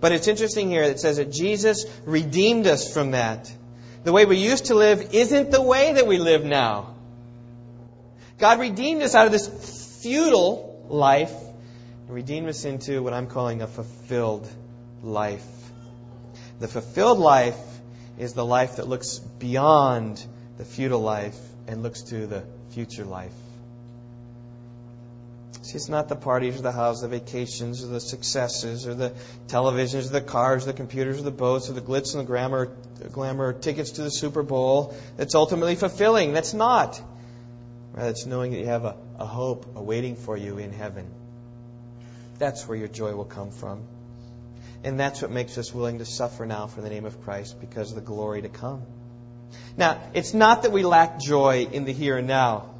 But 0.00 0.12
it's 0.12 0.28
interesting 0.28 0.68
here 0.68 0.82
that 0.82 0.96
it 0.96 1.00
says 1.00 1.16
that 1.16 1.32
Jesus 1.32 1.86
redeemed 2.04 2.66
us 2.66 2.92
from 2.92 3.12
that. 3.12 3.50
The 4.04 4.12
way 4.12 4.26
we 4.26 4.36
used 4.36 4.66
to 4.66 4.74
live 4.74 5.14
isn't 5.14 5.52
the 5.52 5.62
way 5.62 5.94
that 5.94 6.06
we 6.06 6.18
live 6.18 6.44
now. 6.44 6.92
God 8.42 8.58
redeemed 8.58 9.02
us 9.02 9.14
out 9.14 9.26
of 9.26 9.30
this 9.30 10.00
futile 10.02 10.84
life 10.88 11.32
and 11.32 12.10
redeemed 12.10 12.48
us 12.48 12.64
into 12.64 13.00
what 13.00 13.12
I'm 13.12 13.28
calling 13.28 13.62
a 13.62 13.68
fulfilled 13.68 14.48
life. 15.00 15.46
The 16.58 16.66
fulfilled 16.66 17.20
life 17.20 17.60
is 18.18 18.32
the 18.32 18.44
life 18.44 18.76
that 18.78 18.88
looks 18.88 19.20
beyond 19.20 20.26
the 20.58 20.64
futile 20.64 21.02
life 21.02 21.38
and 21.68 21.84
looks 21.84 22.02
to 22.10 22.26
the 22.26 22.42
future 22.70 23.04
life. 23.04 23.30
See, 25.62 25.76
it's 25.76 25.88
not 25.88 26.08
the 26.08 26.16
parties 26.16 26.58
or 26.58 26.62
the 26.62 26.72
houses, 26.72 27.02
the 27.02 27.08
vacations 27.16 27.84
or 27.84 27.86
the 27.86 28.00
successes 28.00 28.88
or 28.88 28.94
the 28.94 29.12
televisions 29.46 30.06
or 30.06 30.14
the 30.14 30.20
cars, 30.20 30.64
or 30.64 30.72
the 30.72 30.76
computers 30.76 31.20
or 31.20 31.22
the 31.22 31.30
boats 31.30 31.70
or 31.70 31.74
the 31.74 31.80
glitz 31.80 32.16
and 32.16 32.22
the 32.22 32.26
glamour, 32.26 32.76
glamour 33.12 33.52
tickets 33.52 33.92
to 33.92 34.02
the 34.02 34.10
Super 34.10 34.42
Bowl 34.42 34.96
that's 35.16 35.36
ultimately 35.36 35.76
fulfilling. 35.76 36.32
That's 36.32 36.54
not. 36.54 37.00
Rather, 37.92 38.10
it's 38.10 38.26
knowing 38.26 38.52
that 38.52 38.58
you 38.58 38.66
have 38.66 38.84
a, 38.84 38.96
a 39.18 39.26
hope 39.26 39.76
awaiting 39.76 40.16
for 40.16 40.36
you 40.36 40.58
in 40.58 40.72
heaven. 40.72 41.10
That's 42.38 42.66
where 42.66 42.76
your 42.76 42.88
joy 42.88 43.14
will 43.14 43.24
come 43.24 43.50
from. 43.50 43.84
And 44.84 44.98
that's 44.98 45.22
what 45.22 45.30
makes 45.30 45.58
us 45.58 45.72
willing 45.72 45.98
to 45.98 46.04
suffer 46.04 46.46
now 46.46 46.66
for 46.66 46.80
the 46.80 46.88
name 46.88 47.04
of 47.04 47.22
Christ 47.22 47.60
because 47.60 47.90
of 47.90 47.96
the 47.96 48.02
glory 48.02 48.42
to 48.42 48.48
come. 48.48 48.82
Now, 49.76 50.00
it's 50.14 50.34
not 50.34 50.62
that 50.62 50.72
we 50.72 50.82
lack 50.82 51.20
joy 51.20 51.68
in 51.70 51.84
the 51.84 51.92
here 51.92 52.16
and 52.16 52.26
now. 52.26 52.74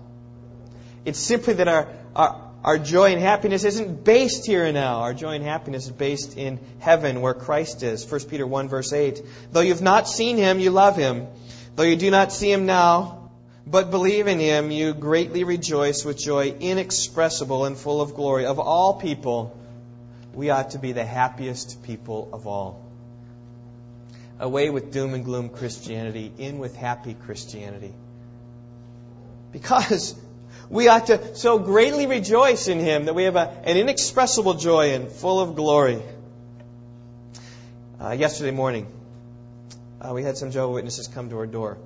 It's 1.05 1.18
simply 1.18 1.55
that 1.55 1.68
our, 1.68 1.88
our, 2.16 2.51
our 2.64 2.79
joy 2.79 3.12
and 3.12 3.20
happiness 3.20 3.64
isn't 3.64 4.05
based 4.05 4.46
here 4.46 4.64
and 4.64 4.75
now. 4.75 5.01
Our 5.01 5.14
joy 5.14 5.35
and 5.35 5.44
happiness 5.44 5.85
is 5.85 5.92
based 5.92 6.37
in 6.37 6.59
heaven 6.81 7.20
where 7.20 7.35
Christ 7.35 7.83
is. 7.83 8.11
1 8.11 8.22
Peter 8.22 8.46
1 8.46 8.68
verse 8.68 8.92
8. 8.92 9.22
Though 9.53 9.61
you've 9.61 9.83
not 9.83 10.09
seen 10.09 10.38
him, 10.38 10.59
you 10.59 10.70
love 10.70 10.96
him. 10.96 11.29
Though 11.77 11.85
you 11.85 11.96
do 11.96 12.11
not 12.11 12.33
see 12.33 12.51
him 12.51 12.66
now, 12.66 13.22
but 13.66 13.90
believe 13.90 14.27
in 14.27 14.40
him, 14.40 14.70
you 14.70 14.92
greatly 14.92 15.44
rejoice 15.44 16.05
with 16.05 16.18
joy 16.18 16.55
inexpressible 16.59 17.64
and 17.64 17.77
full 17.77 18.01
of 18.01 18.14
glory. 18.14 18.44
Of 18.44 18.59
all 18.59 18.94
people, 18.94 19.57
we 20.35 20.51
ought 20.51 20.70
to 20.70 20.79
be 20.79 20.92
the 20.92 21.05
happiest 21.05 21.83
people 21.85 22.29
of 22.33 22.46
all. 22.46 22.85
Away 24.40 24.70
with 24.70 24.92
doom 24.92 25.14
and 25.14 25.25
gloom 25.25 25.48
Christianity, 25.51 26.33
in 26.38 26.59
with 26.59 26.75
happy 26.75 27.14
Christianity. 27.14 27.92
Because 29.53 30.16
we 30.68 30.88
ought 30.88 31.07
to 31.07 31.37
so 31.37 31.59
greatly 31.59 32.07
rejoice 32.07 32.66
in 32.66 32.81
Him 32.81 33.05
that 33.05 33.14
we 33.14 33.25
have 33.25 33.37
a, 33.37 33.48
an 33.64 33.77
inexpressible 33.77 34.55
joy 34.55 34.94
and 34.94 35.09
full 35.09 35.38
of 35.38 35.55
glory. 35.55 36.03
Uh, 38.01 38.11
yesterday 38.11 38.51
morning, 38.51 38.88
uh, 40.01 40.12
we 40.12 40.25
had 40.25 40.37
some 40.37 40.51
Jehovah 40.51 40.72
Witnesses 40.72 41.07
come 41.07 41.31
to 41.31 41.38
our 41.38 41.46
door. 41.46 41.79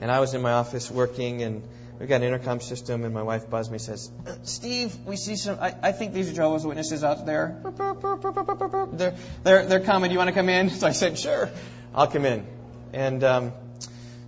And 0.00 0.10
I 0.10 0.18
was 0.18 0.32
in 0.32 0.40
my 0.40 0.52
office 0.52 0.90
working, 0.90 1.42
and 1.42 1.62
we've 1.98 2.08
got 2.08 2.16
an 2.16 2.22
intercom 2.22 2.60
system, 2.60 3.04
and 3.04 3.12
my 3.12 3.22
wife 3.22 3.50
buzzed 3.50 3.70
me 3.70 3.76
says, 3.76 4.10
Steve, 4.44 4.96
we 5.04 5.16
see 5.16 5.36
some, 5.36 5.58
I, 5.60 5.74
I 5.82 5.92
think 5.92 6.14
these 6.14 6.30
are 6.30 6.32
Jehovah's 6.32 6.66
Witnesses 6.66 7.04
out 7.04 7.26
there. 7.26 7.60
They're, 8.94 9.14
they're, 9.44 9.66
they're 9.66 9.80
coming. 9.80 10.08
Do 10.08 10.14
you 10.14 10.18
want 10.18 10.28
to 10.28 10.34
come 10.34 10.48
in? 10.48 10.70
So 10.70 10.86
I 10.86 10.92
said, 10.92 11.18
sure, 11.18 11.50
I'll 11.94 12.06
come 12.06 12.24
in. 12.24 12.46
And 12.94 13.22
um, 13.22 13.52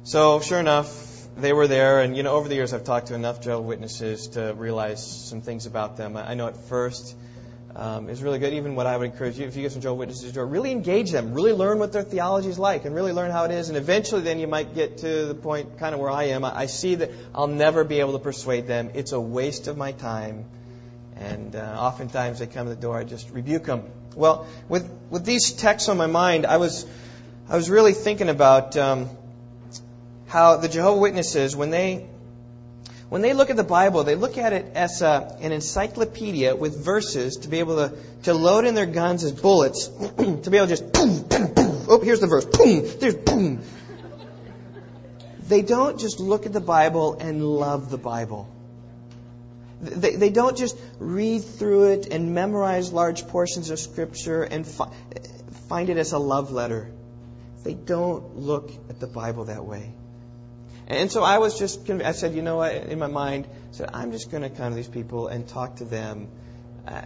so, 0.05 0.41
sure 0.41 0.61
enough, 0.61 1.27
they 1.39 1.55
were 1.55 1.67
there. 1.67 2.03
And, 2.03 2.19
you 2.19 2.23
know, 2.23 2.35
over 2.35 2.49
the 2.51 2.55
years, 2.55 2.75
I've 2.75 2.85
talked 2.85 3.07
to 3.07 3.15
enough 3.15 3.41
Jehovah's 3.41 3.67
Witnesses 3.67 4.29
to 4.29 4.53
realize 4.55 5.29
some 5.29 5.41
things 5.41 5.65
about 5.65 5.97
them. 5.97 6.19
I 6.19 6.35
know 6.35 6.49
at 6.49 6.59
first, 6.69 7.17
um, 7.75 8.09
is 8.09 8.23
really 8.23 8.39
good. 8.39 8.53
Even 8.53 8.75
what 8.75 8.87
I 8.87 8.97
would 8.97 9.11
encourage 9.11 9.39
you, 9.39 9.47
if 9.47 9.57
you 9.57 9.63
get 9.63 9.73
some 9.73 9.81
Jehovah's 9.81 9.99
Witnesses 9.99 10.33
to 10.33 10.45
really 10.45 10.71
engage 10.71 11.11
them, 11.11 11.33
really 11.33 11.53
learn 11.53 11.79
what 11.79 11.93
their 11.93 12.03
theology 12.03 12.49
is 12.49 12.59
like, 12.59 12.85
and 12.85 12.95
really 12.95 13.13
learn 13.13 13.31
how 13.31 13.45
it 13.45 13.51
is. 13.51 13.69
And 13.69 13.79
eventually, 13.79 14.23
then 14.23 14.39
you 14.39 14.47
might 14.47 14.75
get 14.75 14.99
to 14.99 15.27
the 15.27 15.35
point, 15.35 15.79
kind 15.79 15.95
of 15.95 16.01
where 16.01 16.11
I 16.11 16.25
am. 16.25 16.45
I 16.45 16.67
see 16.67 16.97
that 16.97 17.11
I'll 17.35 17.47
never 17.47 17.85
be 17.85 18.01
able 18.01 18.13
to 18.13 18.19
persuade 18.19 18.67
them. 18.67 18.91
It's 18.95 19.13
a 19.13 19.21
waste 19.21 19.69
of 19.69 19.77
my 19.77 19.93
time. 19.93 20.45
And 21.17 21.55
uh, 21.55 21.77
oftentimes 21.79 22.41
they 22.41 22.47
come 22.47 22.67
to 22.67 22.75
the 22.75 22.81
door, 22.81 22.99
I 22.99 23.05
just 23.05 23.31
rebuke 23.31 23.65
them. 23.65 23.85
Well, 24.15 24.47
with 24.69 24.91
with 25.09 25.25
these 25.25 25.53
texts 25.53 25.89
on 25.89 25.97
my 25.97 26.07
mind, 26.07 26.47
I 26.47 26.57
was 26.59 26.87
I 27.49 27.57
was 27.57 27.71
really 27.71 27.93
thinking 27.93 28.29
about 28.29 28.77
um, 28.77 29.09
how 30.27 30.57
the 30.57 30.69
Jehovah 30.69 31.01
Witnesses, 31.01 31.55
when 31.55 31.71
they 31.71 32.09
when 33.13 33.21
they 33.21 33.35
look 33.35 33.51
at 33.51 33.57
the 33.57 33.63
Bible, 33.63 34.05
they 34.05 34.15
look 34.15 34.39
at 34.39 34.55
it 34.55 34.75
as 34.75 35.03
a, 35.03 35.37
an 35.43 35.53
encyclopedia 35.53 36.57
with 36.57 36.83
verses 36.83 37.37
to 37.43 37.49
be 37.49 37.59
able 37.59 37.77
to, 37.77 37.95
to 38.23 38.33
load 38.33 38.65
in 38.65 38.75
their 38.75 38.87
guns 38.87 39.23
as 39.23 39.33
bullets, 39.33 39.89
to 40.17 40.51
be 40.51 40.57
able 40.57 40.67
to 40.67 40.77
just 40.77 40.91
boom, 40.95 41.23
boom, 41.25 41.53
boom. 41.53 41.85
Oh, 41.91 42.01
here's 42.03 42.21
the 42.21 42.27
verse. 42.27 42.47
Boom, 42.47 42.87
there's 43.01 43.17
boom. 43.17 43.61
They 45.47 45.61
don't 45.61 46.01
just 46.01 46.21
look 46.21 46.47
at 46.47 46.55
the 46.55 46.63
Bible 46.63 47.19
and 47.21 47.45
love 47.45 47.91
the 47.91 47.99
Bible. 47.99 48.49
They, 49.83 50.17
they 50.17 50.31
don't 50.31 50.57
just 50.57 50.81
read 50.99 51.45
through 51.45 51.93
it 51.93 52.07
and 52.07 52.35
memorize 52.35 52.95
large 52.95 53.29
portions 53.29 53.69
of 53.69 53.79
Scripture 53.79 54.43
and 54.43 54.67
fi- 54.67 54.91
find 55.69 55.91
it 55.91 55.99
as 55.99 56.13
a 56.13 56.19
love 56.19 56.51
letter. 56.51 56.91
They 57.63 57.75
don't 57.75 58.39
look 58.39 58.71
at 58.89 59.01
the 59.01 59.07
Bible 59.07 59.45
that 59.45 59.67
way. 59.67 59.93
And 60.93 61.11
so 61.11 61.23
I 61.23 61.39
was 61.39 61.59
just, 61.59 61.89
I 61.91 62.13
said, 62.13 62.35
you 62.35 62.43
know 62.43 62.57
what, 62.57 62.75
in 62.75 62.99
my 62.99 63.07
mind, 63.07 63.47
I 63.47 63.73
said, 63.73 63.91
I'm 63.95 64.13
just 64.13 64.31
going 64.31 64.43
to 64.43 64.51
come 64.51 64.71
to 64.71 64.77
these 64.77 64.89
people 64.89 65.29
and 65.29 65.49
talk 65.49 65.77
to 65.77 65.85
them 65.85 66.29
uh, 66.87 67.03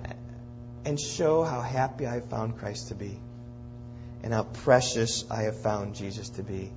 and 0.84 0.98
show 0.98 1.44
how 1.44 1.60
happy 1.60 2.06
I 2.06 2.20
found 2.20 2.58
Christ 2.58 2.88
to 2.88 2.94
be 2.94 3.18
and 4.24 4.34
how 4.34 4.42
precious 4.42 5.24
I 5.30 5.42
have 5.42 5.60
found 5.60 5.94
Jesus 5.94 6.30
to 6.30 6.42
be. 6.42 6.72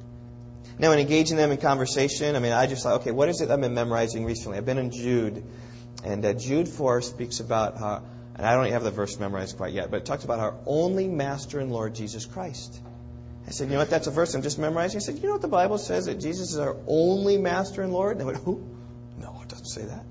Now, 0.78 0.92
in 0.92 1.00
engaging 1.00 1.36
them 1.36 1.52
in 1.52 1.58
conversation, 1.58 2.36
I 2.36 2.40
mean, 2.40 2.52
I 2.52 2.68
just 2.68 2.84
thought, 2.84 3.02
okay, 3.02 3.12
what 3.12 3.28
is 3.28 3.42
it 3.42 3.50
I've 3.50 3.60
been 3.60 3.74
memorizing 3.74 4.24
recently? 4.24 4.58
I've 4.58 4.66
been 4.66 4.78
in 4.78 4.92
Jude, 4.92 5.44
and 6.04 6.24
uh, 6.24 6.34
Jude 6.34 6.70
4 6.70 7.02
speaks 7.02 7.40
about 7.40 7.78
how, 7.78 8.04
and 8.36 8.46
I 8.46 8.54
don't 8.54 8.72
have 8.72 8.84
the 8.84 8.92
verse 8.92 9.20
memorized 9.20 9.58
quite 9.58 9.74
yet, 9.74 9.90
but 9.90 9.98
it 9.98 10.06
talks 10.06 10.26
about 10.26 10.40
our 10.40 10.56
only 10.68 11.08
Master 11.08 11.60
and 11.60 11.72
Lord 11.72 11.96
Jesus 11.96 12.26
Christ. 12.26 12.80
I 13.50 13.52
said, 13.52 13.70
you 13.70 13.74
know 13.74 13.80
what, 13.80 13.90
that's 13.90 14.06
a 14.06 14.12
verse 14.12 14.36
I'm 14.36 14.44
just 14.44 14.60
memorizing. 14.60 14.98
I 14.98 15.02
said, 15.02 15.16
you 15.18 15.24
know 15.24 15.32
what 15.32 15.42
the 15.42 15.48
Bible 15.48 15.80
says 15.80 16.06
that 16.06 16.20
Jesus 16.20 16.52
is 16.52 16.60
our 16.60 16.78
only 16.86 17.40
master 17.40 17.82
and 17.82 17.92
Lord? 17.92 18.12
And 18.12 18.22
they 18.22 18.26
went, 18.26 18.38
who? 18.38 18.64
No, 19.18 19.40
it 19.42 19.50
doesn't 19.50 19.66
say 19.66 19.86
that. 19.86 20.06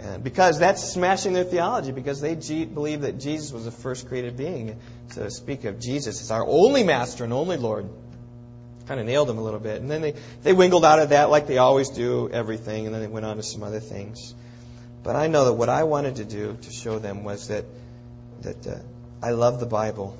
And 0.00 0.24
because 0.24 0.58
that's 0.58 0.82
smashing 0.82 1.34
their 1.34 1.44
theology, 1.44 1.92
because 1.92 2.20
they 2.20 2.34
G- 2.34 2.64
believe 2.64 3.02
that 3.02 3.20
Jesus 3.20 3.52
was 3.52 3.64
the 3.64 3.70
first 3.70 4.08
created 4.08 4.36
being. 4.36 4.76
So 5.10 5.22
to 5.22 5.30
speak 5.30 5.64
of 5.66 5.78
Jesus 5.78 6.20
as 6.20 6.32
our 6.32 6.44
only 6.44 6.82
master 6.82 7.22
and 7.22 7.32
only 7.32 7.58
Lord, 7.58 7.88
kind 8.86 8.98
of 8.98 9.06
nailed 9.06 9.28
them 9.28 9.38
a 9.38 9.42
little 9.42 9.60
bit. 9.60 9.80
And 9.80 9.88
then 9.88 10.02
they, 10.02 10.14
they 10.42 10.52
wingled 10.52 10.84
out 10.84 10.98
of 10.98 11.10
that 11.10 11.30
like 11.30 11.46
they 11.46 11.58
always 11.58 11.90
do 11.90 12.28
everything, 12.28 12.86
and 12.86 12.94
then 12.94 13.02
they 13.02 13.08
went 13.08 13.24
on 13.24 13.36
to 13.36 13.44
some 13.44 13.62
other 13.62 13.78
things. 13.78 14.34
But 15.04 15.14
I 15.14 15.28
know 15.28 15.44
that 15.44 15.52
what 15.52 15.68
I 15.68 15.84
wanted 15.84 16.16
to 16.16 16.24
do 16.24 16.58
to 16.60 16.72
show 16.72 16.98
them 16.98 17.22
was 17.22 17.46
that, 17.48 17.66
that 18.40 18.66
uh, 18.66 18.78
I 19.22 19.30
love 19.30 19.60
the 19.60 19.66
Bible, 19.66 20.18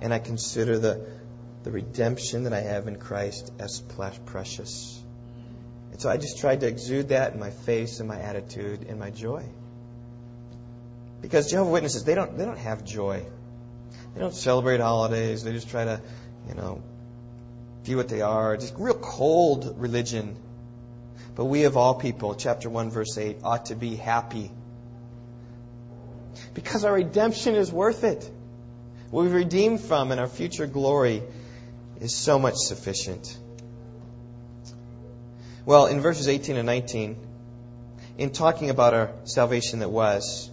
and 0.00 0.12
I 0.12 0.18
consider 0.18 0.76
the 0.76 1.19
the 1.62 1.70
redemption 1.70 2.44
that 2.44 2.52
I 2.52 2.60
have 2.60 2.88
in 2.88 2.96
Christ 2.96 3.52
as 3.58 3.82
precious. 4.26 5.00
And 5.92 6.00
so 6.00 6.08
I 6.08 6.16
just 6.16 6.38
tried 6.38 6.60
to 6.60 6.66
exude 6.66 7.08
that 7.08 7.34
in 7.34 7.40
my 7.40 7.50
face 7.50 8.00
and 8.00 8.08
my 8.08 8.18
attitude 8.18 8.86
and 8.88 8.98
my 8.98 9.10
joy. 9.10 9.44
Because 11.20 11.50
Jehovah 11.50 11.70
Witnesses, 11.70 12.04
they 12.04 12.14
don't 12.14 12.38
they 12.38 12.44
don't 12.44 12.58
have 12.58 12.84
joy. 12.84 13.24
They 14.14 14.20
don't 14.20 14.34
celebrate 14.34 14.80
holidays. 14.80 15.44
They 15.44 15.52
just 15.52 15.68
try 15.68 15.84
to, 15.84 16.00
you 16.48 16.54
know, 16.54 16.82
be 17.84 17.94
what 17.94 18.08
they 18.08 18.22
are. 18.22 18.56
Just 18.56 18.74
real 18.78 18.94
cold 18.94 19.74
religion. 19.78 20.36
But 21.34 21.44
we 21.44 21.64
of 21.64 21.76
all 21.76 21.94
people, 21.94 22.34
chapter 22.34 22.68
1, 22.68 22.90
verse 22.90 23.16
8, 23.16 23.38
ought 23.44 23.66
to 23.66 23.74
be 23.74 23.96
happy. 23.96 24.50
Because 26.54 26.84
our 26.84 26.94
redemption 26.94 27.54
is 27.54 27.70
worth 27.70 28.02
it. 28.02 28.28
What 29.10 29.24
we've 29.24 29.32
redeemed 29.32 29.80
from 29.80 30.10
and 30.10 30.20
our 30.20 30.28
future 30.28 30.66
glory 30.66 31.22
is 32.00 32.14
so 32.14 32.38
much 32.38 32.56
sufficient. 32.56 33.36
Well, 35.66 35.86
in 35.86 36.00
verses 36.00 36.28
18 36.28 36.56
and 36.56 36.66
19, 36.66 37.16
in 38.18 38.30
talking 38.30 38.70
about 38.70 38.94
our 38.94 39.12
salvation 39.24 39.78
that 39.80 39.90
was. 39.90 40.50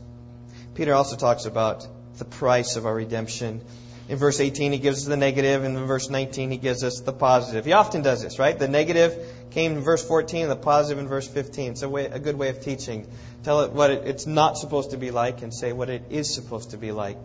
Peter 0.75 0.93
also 0.93 1.15
talks 1.15 1.45
about 1.45 1.87
the 2.17 2.25
price 2.25 2.75
of 2.75 2.85
our 2.85 2.93
redemption. 2.93 3.61
In 4.09 4.17
verse 4.17 4.39
18, 4.39 4.71
he 4.71 4.77
gives 4.77 4.99
us 4.99 5.05
the 5.05 5.17
negative, 5.17 5.63
and 5.63 5.77
in 5.77 5.85
verse 5.85 6.09
19, 6.09 6.51
he 6.51 6.57
gives 6.57 6.83
us 6.83 7.01
the 7.01 7.11
positive. 7.11 7.65
He 7.65 7.73
often 7.73 8.03
does 8.03 8.21
this, 8.21 8.39
right? 8.39 8.57
The 8.57 8.67
negative 8.69 9.17
came 9.51 9.73
in 9.73 9.81
verse 9.81 10.05
14, 10.05 10.43
and 10.43 10.51
the 10.51 10.55
positive 10.55 10.99
in 10.99 11.07
verse 11.09 11.27
15. 11.27 11.71
It's 11.71 11.81
a, 11.81 11.89
way, 11.89 12.05
a 12.05 12.19
good 12.19 12.37
way 12.37 12.49
of 12.49 12.61
teaching. 12.61 13.07
Tell 13.43 13.61
it 13.61 13.71
what 13.71 13.91
it, 13.91 14.07
it's 14.07 14.25
not 14.25 14.57
supposed 14.57 14.91
to 14.91 14.97
be 14.97 15.11
like, 15.11 15.41
and 15.41 15.53
say 15.53 15.73
what 15.73 15.89
it 15.89 16.03
is 16.09 16.33
supposed 16.33 16.71
to 16.71 16.77
be 16.77 16.91
like. 16.91 17.17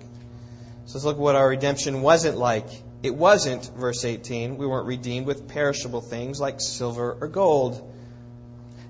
So 0.87 0.95
let's 0.95 1.05
look 1.05 1.17
at 1.17 1.23
what 1.23 1.37
our 1.37 1.49
redemption 1.49 2.03
wasn't 2.03 2.37
like. 2.37 2.69
It 3.03 3.15
wasn't, 3.15 3.65
verse 3.77 4.05
18, 4.05 4.57
we 4.57 4.67
weren't 4.67 4.87
redeemed 4.87 5.27
with 5.27 5.49
perishable 5.49 6.01
things 6.01 6.41
like 6.41 6.61
silver 6.61 7.17
or 7.21 7.27
gold. 7.27 7.93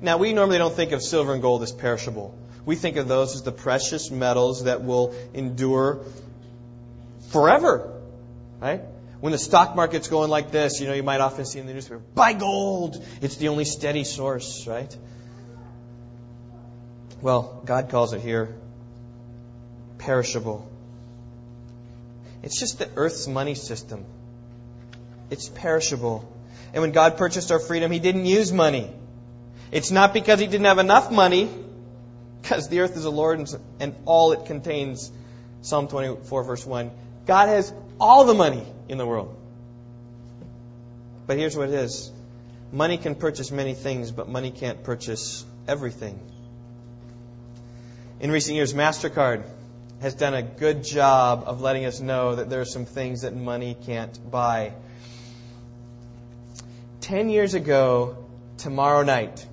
Now, 0.02 0.18
we 0.18 0.32
normally 0.32 0.58
don't 0.58 0.74
think 0.74 0.92
of 0.92 1.02
silver 1.02 1.32
and 1.32 1.40
gold 1.40 1.62
as 1.62 1.72
perishable. 1.72 2.36
We 2.66 2.76
think 2.76 2.96
of 2.96 3.08
those 3.08 3.34
as 3.34 3.42
the 3.42 3.52
precious 3.52 4.10
metals 4.10 4.64
that 4.64 4.82
will 4.82 5.14
endure 5.32 6.04
forever, 7.30 8.00
right? 8.60 8.82
When 9.20 9.32
the 9.32 9.38
stock 9.38 9.74
market's 9.74 10.08
going 10.08 10.30
like 10.30 10.50
this, 10.50 10.80
you 10.80 10.86
know, 10.86 10.94
you 10.94 11.02
might 11.02 11.20
often 11.20 11.44
see 11.44 11.60
in 11.60 11.66
the 11.66 11.72
newspaper, 11.72 12.02
buy 12.14 12.32
gold. 12.32 13.02
It's 13.20 13.36
the 13.36 13.48
only 13.48 13.64
steady 13.64 14.04
source, 14.04 14.66
right? 14.66 14.94
Well, 17.20 17.62
God 17.64 17.88
calls 17.88 18.12
it 18.12 18.20
here 18.20 18.54
perishable. 19.98 20.68
It's 22.42 22.58
just 22.58 22.78
the 22.78 22.88
earth's 22.96 23.28
money 23.28 23.54
system. 23.54 24.04
It's 25.30 25.48
perishable. 25.48 26.28
And 26.72 26.82
when 26.82 26.92
God 26.92 27.16
purchased 27.16 27.52
our 27.52 27.58
freedom, 27.58 27.90
He 27.90 27.98
didn't 27.98 28.26
use 28.26 28.52
money. 28.52 28.90
It's 29.70 29.90
not 29.90 30.12
because 30.12 30.40
He 30.40 30.46
didn't 30.46 30.66
have 30.66 30.78
enough 30.78 31.10
money, 31.10 31.48
because 32.42 32.68
the 32.68 32.80
earth 32.80 32.96
is 32.96 33.04
the 33.04 33.12
Lord 33.12 33.48
and 33.80 33.94
all 34.04 34.32
it 34.32 34.46
contains. 34.46 35.10
Psalm 35.62 35.86
24, 35.88 36.44
verse 36.44 36.66
1. 36.66 36.90
God 37.26 37.48
has 37.48 37.72
all 38.00 38.24
the 38.24 38.34
money 38.34 38.66
in 38.88 38.98
the 38.98 39.06
world. 39.06 39.36
But 41.26 41.38
here's 41.38 41.56
what 41.56 41.68
it 41.68 41.74
is 41.74 42.10
money 42.72 42.98
can 42.98 43.14
purchase 43.14 43.50
many 43.50 43.74
things, 43.74 44.10
but 44.10 44.28
money 44.28 44.50
can't 44.50 44.82
purchase 44.82 45.44
everything. 45.68 46.18
In 48.18 48.30
recent 48.30 48.56
years, 48.56 48.74
MasterCard 48.74 49.44
has 50.02 50.14
done 50.14 50.34
a 50.34 50.42
good 50.42 50.82
job 50.82 51.44
of 51.46 51.60
letting 51.60 51.84
us 51.84 52.00
know 52.00 52.34
that 52.34 52.50
there 52.50 52.60
are 52.60 52.64
some 52.64 52.84
things 52.84 53.22
that 53.22 53.36
money 53.36 53.76
can't 53.86 54.18
buy. 54.30 54.72
Ten 57.00 57.28
years 57.28 57.54
ago, 57.54 58.16
tomorrow 58.58 59.04
night, 59.04 59.46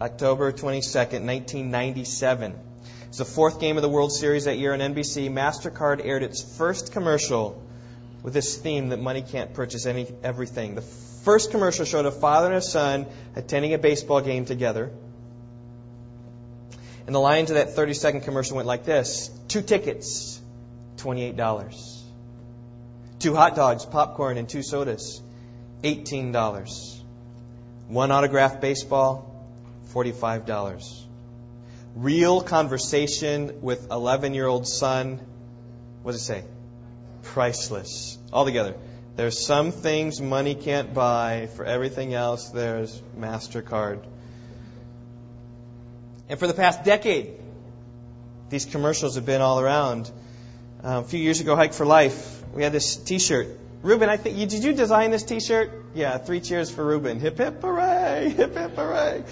October 0.00 0.52
22nd, 0.52 1.26
1997, 1.26 2.54
it's 3.08 3.18
the 3.18 3.24
fourth 3.24 3.58
game 3.58 3.76
of 3.76 3.82
the 3.82 3.88
World 3.88 4.12
Series 4.12 4.44
that 4.44 4.58
year 4.58 4.72
on 4.72 4.78
NBC. 4.78 5.28
MasterCard 5.28 6.04
aired 6.04 6.22
its 6.22 6.56
first 6.56 6.92
commercial 6.92 7.60
with 8.22 8.32
this 8.32 8.56
theme 8.56 8.90
that 8.90 9.00
money 9.00 9.22
can't 9.22 9.54
purchase 9.54 9.86
any, 9.86 10.06
everything. 10.22 10.76
The 10.76 10.82
first 10.82 11.50
commercial 11.50 11.84
showed 11.84 12.06
a 12.06 12.12
father 12.12 12.46
and 12.46 12.56
a 12.56 12.60
son 12.62 13.06
attending 13.34 13.74
a 13.74 13.78
baseball 13.78 14.20
game 14.20 14.44
together. 14.44 14.92
And 17.06 17.14
the 17.14 17.20
line 17.20 17.46
to 17.46 17.54
that 17.54 17.74
30 17.74 17.94
second 17.94 18.20
commercial 18.22 18.56
went 18.56 18.66
like 18.66 18.84
this 18.84 19.30
Two 19.48 19.62
tickets, 19.62 20.40
$28. 20.96 22.02
Two 23.18 23.34
hot 23.34 23.54
dogs, 23.56 23.86
popcorn, 23.86 24.36
and 24.36 24.48
two 24.48 24.62
sodas, 24.62 25.22
$18. 25.82 27.00
One 27.88 28.10
autographed 28.10 28.60
baseball, 28.60 29.32
$45. 29.92 31.02
Real 31.94 32.42
conversation 32.42 33.62
with 33.62 33.90
11 33.90 34.34
year 34.34 34.46
old 34.46 34.66
son, 34.66 35.20
what 36.02 36.12
does 36.12 36.20
it 36.20 36.24
say? 36.24 36.44
Priceless. 37.22 38.18
Altogether. 38.32 38.74
There's 39.16 39.46
some 39.46 39.72
things 39.72 40.20
money 40.20 40.54
can't 40.54 40.92
buy. 40.92 41.48
For 41.56 41.64
everything 41.64 42.12
else, 42.12 42.50
there's 42.50 43.00
MasterCard. 43.18 44.04
And 46.28 46.38
for 46.38 46.46
the 46.46 46.54
past 46.54 46.84
decade, 46.84 47.32
these 48.48 48.64
commercials 48.64 49.14
have 49.14 49.26
been 49.26 49.40
all 49.40 49.60
around. 49.60 50.10
Uh, 50.82 51.02
a 51.04 51.04
few 51.04 51.20
years 51.20 51.40
ago, 51.40 51.54
Hike 51.56 51.72
for 51.72 51.86
Life, 51.86 52.42
we 52.52 52.62
had 52.62 52.72
this 52.72 52.96
T-shirt. 52.96 53.48
Ruben, 53.82 54.08
I 54.08 54.16
think 54.16 54.36
you, 54.36 54.46
did 54.46 54.64
you 54.64 54.72
design 54.72 55.10
this 55.10 55.22
T-shirt? 55.22 55.70
Yeah, 55.94 56.18
three 56.18 56.40
cheers 56.40 56.70
for 56.70 56.84
Ruben. 56.84 57.20
Hip 57.20 57.38
hip 57.38 57.62
hooray! 57.62 58.30
Hip 58.36 58.54
hip 58.54 58.74
hooray! 58.74 59.24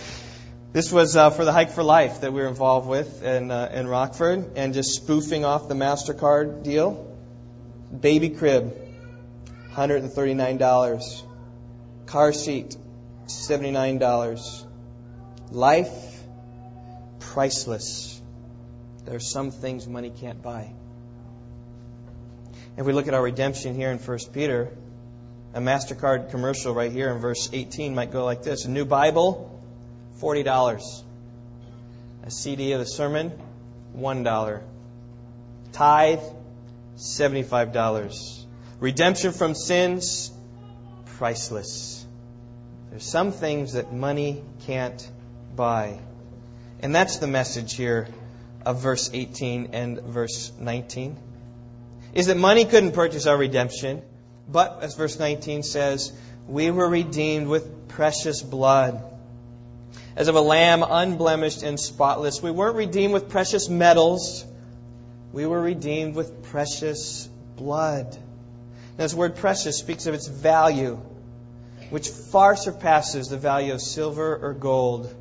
This 0.73 0.91
was 0.93 1.17
uh, 1.17 1.31
for 1.31 1.45
the 1.45 1.53
Hike 1.53 1.71
for 1.71 1.83
Life 1.83 2.23
that 2.23 2.33
we 2.33 2.41
were 2.43 2.49
involved 2.49 2.89
with 2.89 3.23
in, 3.23 3.51
uh, 3.51 3.71
in 3.73 3.87
Rockford, 3.87 4.57
and 4.57 4.75
just 4.75 4.95
spoofing 4.95 5.45
off 5.45 5.69
the 5.69 5.75
Mastercard 5.75 6.65
deal. 6.65 7.17
Baby 8.01 8.31
crib, 8.31 8.77
$139. 9.73 11.23
Car 12.07 12.33
seat, 12.33 12.77
$79. 13.27 14.67
Life, 15.51 16.14
priceless. 17.35 18.23
There 19.05 19.17
are 19.17 19.21
some 19.21 19.51
things 19.51 19.89
money 19.89 20.13
can't 20.21 20.41
buy. 20.41 20.73
If 22.77 22.87
we 22.87 22.93
look 22.93 23.09
at 23.09 23.15
our 23.15 23.23
redemption 23.23 23.75
here 23.75 23.91
in 23.91 23.99
1 23.99 24.19
Peter, 24.33 24.71
a 25.53 25.59
MasterCard 25.61 26.31
commercial 26.31 26.73
right 26.73 26.93
here 26.93 27.11
in 27.11 27.19
verse 27.19 27.51
18 27.53 27.93
might 27.93 28.13
go 28.13 28.25
like 28.25 28.45
this 28.45 28.67
A 28.67 28.71
new 28.71 28.85
Bible, 28.85 29.61
$40. 30.21 31.03
A 32.23 32.31
CD 32.31 32.71
of 32.73 32.79
the 32.79 32.87
sermon, 32.87 33.33
$1. 33.97 34.63
Tithe, 35.73 36.21
$75. 36.97 38.45
Redemption 38.79 39.33
from 39.33 39.57
sins, 39.57 40.31
priceless. 41.17 42.07
There's 42.91 43.05
some 43.05 43.33
things 43.33 43.73
that 43.73 43.93
money 43.93 44.45
can't 44.67 45.11
buy. 45.57 45.99
And 46.81 46.95
that's 46.95 47.19
the 47.19 47.27
message 47.27 47.75
here 47.75 48.09
of 48.65 48.81
verse 48.81 49.11
18 49.13 49.71
and 49.73 50.01
verse 50.01 50.53
19. 50.59 51.17
Is 52.15 52.27
that 52.27 52.37
money 52.37 52.65
couldn't 52.65 52.93
purchase 52.93 53.27
our 53.27 53.37
redemption, 53.37 54.03
but 54.49 54.83
as 54.83 54.95
verse 54.95 55.19
19 55.19 55.63
says, 55.63 56.13
we 56.47 56.71
were 56.71 56.89
redeemed 56.89 57.49
with 57.49 57.89
precious 57.89 58.43
blood. 58.43 59.03
As 60.17 60.29
of 60.29 60.35
a 60.35 60.41
lamb 60.41 60.85
unblemished 60.89 61.63
and 61.63 61.79
spotless. 61.79 62.43
We 62.43 62.51
weren't 62.51 62.77
redeemed 62.77 63.13
with 63.13 63.29
precious 63.29 63.69
metals. 63.69 64.45
We 65.33 65.47
were 65.47 65.61
redeemed 65.61 66.15
with 66.15 66.45
precious 66.45 67.29
blood. 67.57 68.17
Now, 68.97 69.05
this 69.05 69.15
word 69.15 69.37
precious 69.37 69.79
speaks 69.79 70.07
of 70.07 70.15
its 70.15 70.29
value, 70.29 71.01
which 71.91 72.09
far 72.09 72.55
surpasses 72.55 73.29
the 73.29 73.39
value 73.39 73.73
of 73.73 73.81
silver 73.81 74.37
or 74.37 74.55
gold. 74.55 75.13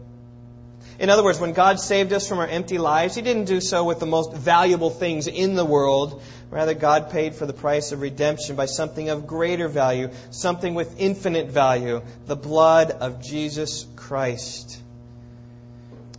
In 1.03 1.09
other 1.09 1.21
words, 1.21 1.37
when 1.37 1.51
God 1.51 1.81
saved 1.81 2.13
us 2.13 2.29
from 2.29 2.39
our 2.39 2.47
empty 2.47 2.77
lives, 2.77 3.15
He 3.15 3.21
didn't 3.21 3.43
do 3.43 3.59
so 3.59 3.83
with 3.83 3.99
the 3.99 4.05
most 4.05 4.31
valuable 4.31 4.89
things 4.89 5.27
in 5.27 5.55
the 5.55 5.65
world. 5.65 6.23
Rather, 6.49 6.73
God 6.73 7.11
paid 7.11 7.35
for 7.35 7.45
the 7.45 7.51
price 7.51 7.91
of 7.91 7.99
redemption 7.99 8.55
by 8.55 8.67
something 8.67 9.09
of 9.09 9.27
greater 9.27 9.67
value, 9.67 10.11
something 10.31 10.75
with 10.75 11.01
infinite 11.01 11.47
value 11.47 12.01
the 12.25 12.37
blood 12.37 12.91
of 12.91 13.21
Jesus 13.21 13.85
Christ. 13.97 14.81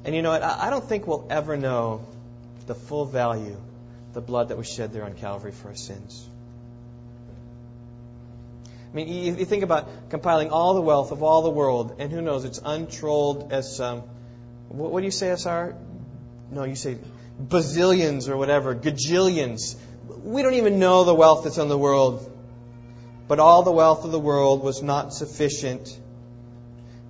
And 0.05 0.15
you 0.15 0.21
know 0.21 0.33
what? 0.33 0.43
I 0.43 0.69
don't 0.69 0.85
think 0.85 1.07
we'll 1.07 1.27
ever 1.31 1.57
know 1.57 2.05
the 2.67 2.75
full 2.75 3.07
value, 3.07 3.57
the 4.13 4.21
blood 4.21 4.49
that 4.49 4.59
was 4.59 4.71
shed 4.71 4.93
there 4.93 5.05
on 5.05 5.15
Calvary 5.15 5.53
for 5.53 5.69
our 5.69 5.77
sins. 5.77 6.29
I 8.93 8.95
mean, 8.95 9.09
you, 9.09 9.47
think 9.47 9.63
about 9.63 10.11
compiling 10.11 10.51
all 10.51 10.75
the 10.75 10.83
wealth 10.83 11.11
of 11.11 11.23
all 11.23 11.41
the 11.41 11.49
world, 11.49 11.97
and 12.01 12.13
who 12.13 12.21
knows, 12.21 12.45
it's 12.45 12.61
untrolled 12.63 13.51
as, 13.51 13.81
um, 13.81 14.03
what, 14.77 14.93
what 14.93 15.01
do 15.01 15.07
you 15.07 15.13
say, 15.13 15.31
SR? 15.31 15.77
No, 16.51 16.65
you 16.65 16.77
say 16.77 16.99
bazillions 17.43 18.29
or 18.29 18.37
whatever, 18.37 18.75
gajillions. 18.75 19.77
We 20.23 20.43
don't 20.43 20.55
even 20.55 20.79
know 20.79 21.05
the 21.05 21.15
wealth 21.15 21.45
that's 21.45 21.59
in 21.59 21.69
the 21.69 21.79
world. 21.79 22.31
But 23.27 23.41
all 23.41 23.63
the 23.63 23.73
wealth 23.73 24.05
of 24.05 24.13
the 24.13 24.21
world 24.21 24.63
was 24.63 24.83
not 24.83 25.15
sufficient 25.15 25.99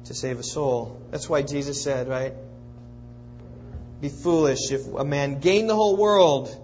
to 0.05 0.15
save 0.15 0.39
a 0.39 0.43
soul. 0.43 1.01
That's 1.11 1.29
why 1.29 1.43
Jesus 1.43 1.83
said, 1.83 2.09
right? 2.09 2.35
Be 4.01 4.09
foolish 4.09 4.71
if 4.71 4.87
a 4.95 5.05
man 5.05 5.41
gained 5.41 5.69
the 5.69 5.75
whole 5.75 5.97
world 5.97 6.61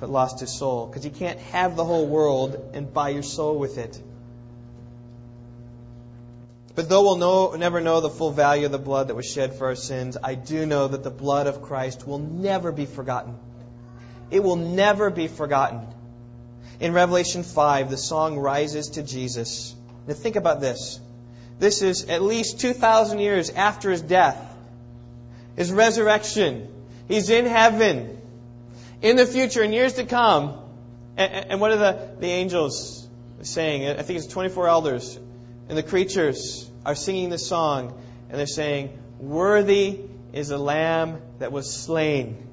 but 0.00 0.10
lost 0.10 0.40
his 0.40 0.50
soul. 0.50 0.86
Because 0.86 1.04
you 1.04 1.10
can't 1.10 1.38
have 1.38 1.76
the 1.76 1.84
whole 1.84 2.06
world 2.06 2.70
and 2.72 2.92
buy 2.92 3.10
your 3.10 3.22
soul 3.22 3.58
with 3.58 3.78
it. 3.78 4.00
But 6.80 6.88
though 6.88 7.02
we'll 7.02 7.16
know, 7.16 7.52
never 7.56 7.82
know 7.82 8.00
the 8.00 8.08
full 8.08 8.30
value 8.30 8.64
of 8.64 8.72
the 8.72 8.78
blood 8.78 9.08
that 9.08 9.14
was 9.14 9.30
shed 9.30 9.52
for 9.56 9.66
our 9.66 9.74
sins, 9.74 10.16
I 10.24 10.34
do 10.34 10.64
know 10.64 10.88
that 10.88 11.02
the 11.02 11.10
blood 11.10 11.46
of 11.46 11.60
Christ 11.60 12.06
will 12.06 12.18
never 12.18 12.72
be 12.72 12.86
forgotten. 12.86 13.36
It 14.30 14.42
will 14.42 14.56
never 14.56 15.10
be 15.10 15.28
forgotten. 15.28 15.86
In 16.80 16.94
Revelation 16.94 17.42
5, 17.42 17.90
the 17.90 17.98
song 17.98 18.38
rises 18.38 18.88
to 18.92 19.02
Jesus. 19.02 19.74
Now 20.06 20.14
think 20.14 20.36
about 20.36 20.62
this. 20.62 20.98
This 21.58 21.82
is 21.82 22.08
at 22.08 22.22
least 22.22 22.60
2,000 22.60 23.18
years 23.18 23.50
after 23.50 23.90
his 23.90 24.00
death. 24.00 24.40
His 25.56 25.70
resurrection. 25.70 26.66
He's 27.08 27.28
in 27.28 27.44
heaven. 27.44 28.22
In 29.02 29.16
the 29.16 29.26
future, 29.26 29.62
in 29.62 29.74
years 29.74 29.92
to 29.96 30.06
come. 30.06 30.58
And, 31.18 31.30
and 31.50 31.60
what 31.60 31.72
are 31.72 31.76
the, 31.76 32.16
the 32.20 32.28
angels 32.28 33.06
saying? 33.42 33.86
I 33.86 34.00
think 34.00 34.18
it's 34.18 34.32
24 34.32 34.66
elders. 34.66 35.18
And 35.68 35.76
the 35.76 35.82
creatures 35.82 36.69
are 36.84 36.94
singing 36.94 37.30
this 37.30 37.46
song. 37.46 38.00
And 38.28 38.38
they're 38.38 38.46
saying, 38.46 38.98
Worthy 39.18 40.00
is 40.32 40.48
the 40.48 40.58
Lamb 40.58 41.20
that 41.38 41.52
was 41.52 41.72
slain. 41.72 42.46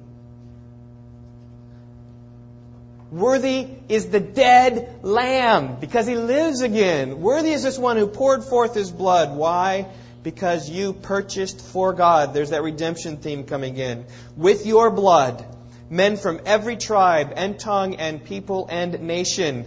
Worthy 3.10 3.66
is 3.88 4.10
the 4.10 4.20
dead 4.20 5.00
lamb 5.02 5.76
because 5.80 6.06
he 6.06 6.16
lives 6.16 6.60
again. 6.60 7.20
Worthy 7.20 7.52
is 7.52 7.62
this 7.62 7.78
one 7.78 7.96
who 7.96 8.06
poured 8.06 8.44
forth 8.44 8.74
his 8.74 8.90
blood. 8.90 9.34
Why? 9.34 9.86
Because 10.22 10.68
you 10.68 10.92
purchased 10.92 11.60
for 11.60 11.94
God. 11.94 12.34
There's 12.34 12.50
that 12.50 12.62
redemption 12.62 13.16
theme 13.16 13.44
coming 13.44 13.78
in. 13.78 14.04
With 14.36 14.66
your 14.66 14.90
blood, 14.90 15.42
men 15.88 16.18
from 16.18 16.40
every 16.44 16.76
tribe 16.76 17.32
and 17.34 17.58
tongue 17.58 17.94
and 17.94 18.22
people 18.22 18.68
and 18.70 19.00
nation. 19.00 19.64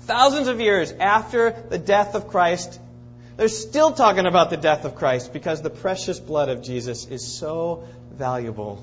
Thousands 0.00 0.48
of 0.48 0.58
years 0.58 0.92
after 0.92 1.50
the 1.68 1.78
death 1.78 2.14
of 2.14 2.28
Christ, 2.28 2.80
they're 3.36 3.48
still 3.48 3.92
talking 3.92 4.26
about 4.26 4.50
the 4.50 4.56
death 4.56 4.84
of 4.84 4.94
Christ 4.94 5.32
because 5.32 5.62
the 5.62 5.70
precious 5.70 6.18
blood 6.18 6.48
of 6.48 6.62
Jesus 6.62 7.06
is 7.06 7.26
so 7.26 7.86
valuable. 8.12 8.82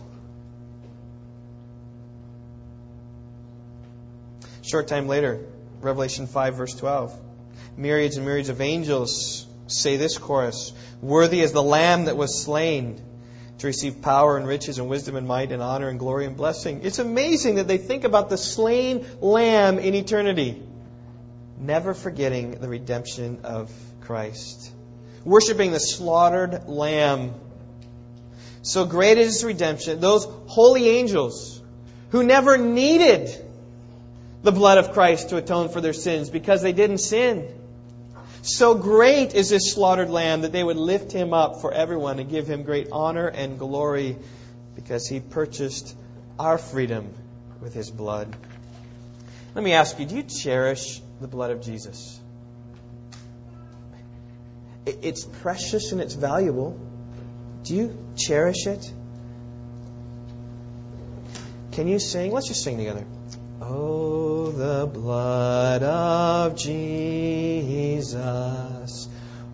Short 4.61 4.87
time 4.87 5.07
later, 5.07 5.45
Revelation 5.81 6.27
5, 6.27 6.55
verse 6.55 6.75
12. 6.75 7.19
Myriads 7.77 8.17
and 8.17 8.25
myriads 8.25 8.49
of 8.49 8.61
angels 8.61 9.45
say 9.67 9.97
this 9.97 10.17
chorus 10.17 10.71
Worthy 11.01 11.41
is 11.41 11.51
the 11.51 11.63
Lamb 11.63 12.05
that 12.05 12.15
was 12.15 12.43
slain 12.43 13.01
to 13.57 13.67
receive 13.67 14.01
power 14.01 14.37
and 14.37 14.47
riches 14.47 14.77
and 14.77 14.87
wisdom 14.87 15.15
and 15.15 15.27
might 15.27 15.51
and 15.51 15.61
honor 15.61 15.89
and 15.89 15.99
glory 15.99 16.25
and 16.25 16.37
blessing. 16.37 16.81
It's 16.83 16.99
amazing 16.99 17.55
that 17.55 17.67
they 17.67 17.77
think 17.77 18.03
about 18.03 18.29
the 18.29 18.37
slain 18.37 19.05
Lamb 19.19 19.79
in 19.79 19.95
eternity, 19.95 20.61
never 21.59 21.93
forgetting 21.93 22.51
the 22.51 22.67
redemption 22.67 23.41
of 23.43 23.71
Christ. 24.03 24.71
Worshipping 25.23 25.71
the 25.71 25.79
slaughtered 25.79 26.67
Lamb. 26.67 27.33
So 28.61 28.85
great 28.85 29.17
is 29.17 29.35
His 29.35 29.43
redemption. 29.43 29.99
Those 29.99 30.25
holy 30.47 30.89
angels 30.89 31.61
who 32.11 32.23
never 32.23 32.57
needed 32.57 33.29
the 34.43 34.51
blood 34.51 34.77
of 34.77 34.91
Christ 34.91 35.29
to 35.29 35.37
atone 35.37 35.69
for 35.69 35.81
their 35.81 35.93
sins 35.93 36.29
because 36.29 36.61
they 36.61 36.73
didn't 36.73 36.97
sin. 36.97 37.47
So 38.41 38.75
great 38.75 39.33
is 39.33 39.49
this 39.49 39.71
slaughtered 39.71 40.09
lamb 40.09 40.41
that 40.41 40.51
they 40.51 40.63
would 40.63 40.75
lift 40.75 41.13
him 41.13 41.33
up 41.33 41.61
for 41.61 41.73
everyone 41.73 42.19
and 42.19 42.29
give 42.29 42.45
him 42.45 42.63
great 42.63 42.89
honor 42.91 43.27
and 43.27 43.57
glory 43.57 44.17
because 44.75 45.07
he 45.07 45.21
purchased 45.21 45.95
our 46.37 46.57
freedom 46.57 47.13
with 47.61 47.73
his 47.73 47.89
blood. 47.89 48.35
Let 49.55 49.63
me 49.63 49.71
ask 49.71 49.97
you, 49.97 50.05
do 50.05 50.17
you 50.17 50.23
cherish 50.23 51.01
the 51.21 51.27
blood 51.27 51.51
of 51.51 51.61
Jesus? 51.61 52.19
It's 54.85 55.25
precious 55.25 55.91
and 55.91 56.01
it's 56.01 56.15
valuable. 56.15 56.79
Do 57.63 57.75
you 57.75 57.97
cherish 58.17 58.65
it? 58.67 58.93
Can 61.71 61.87
you 61.87 61.99
sing? 61.99 62.31
Let's 62.31 62.47
just 62.47 62.63
sing 62.63 62.77
together. 62.77 63.05
Oh, 63.61 64.51
the 64.51 64.85
blood 64.85 65.81
of 65.83 66.57
Jesus. 66.57 68.17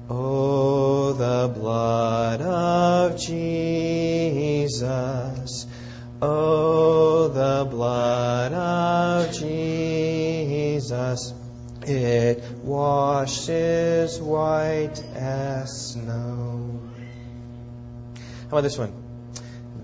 Oh, 0.10 1.14
the 1.14 1.52
blood 1.54 2.42
of 2.42 3.20
Jesus. 3.20 4.88
Oh, 6.22 7.28
the 7.28 7.68
blood 7.70 8.54
of 8.54 9.34
Jesus. 9.34 11.34
It 11.90 12.44
washes 12.64 14.22
white 14.22 15.04
as 15.16 15.94
snow. 15.94 16.80
How 18.16 18.50
about 18.50 18.62
this 18.62 18.78
one? 18.78 18.94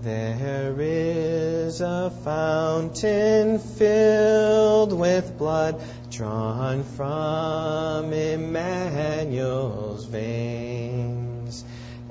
There 0.02 0.76
is 0.78 1.80
a 1.80 2.12
fountain 2.22 3.58
filled 3.58 4.92
with 4.92 5.36
blood 5.36 5.82
drawn 6.08 6.84
from 6.84 8.12
Emmanuel's 8.12 10.04
veins, 10.04 11.64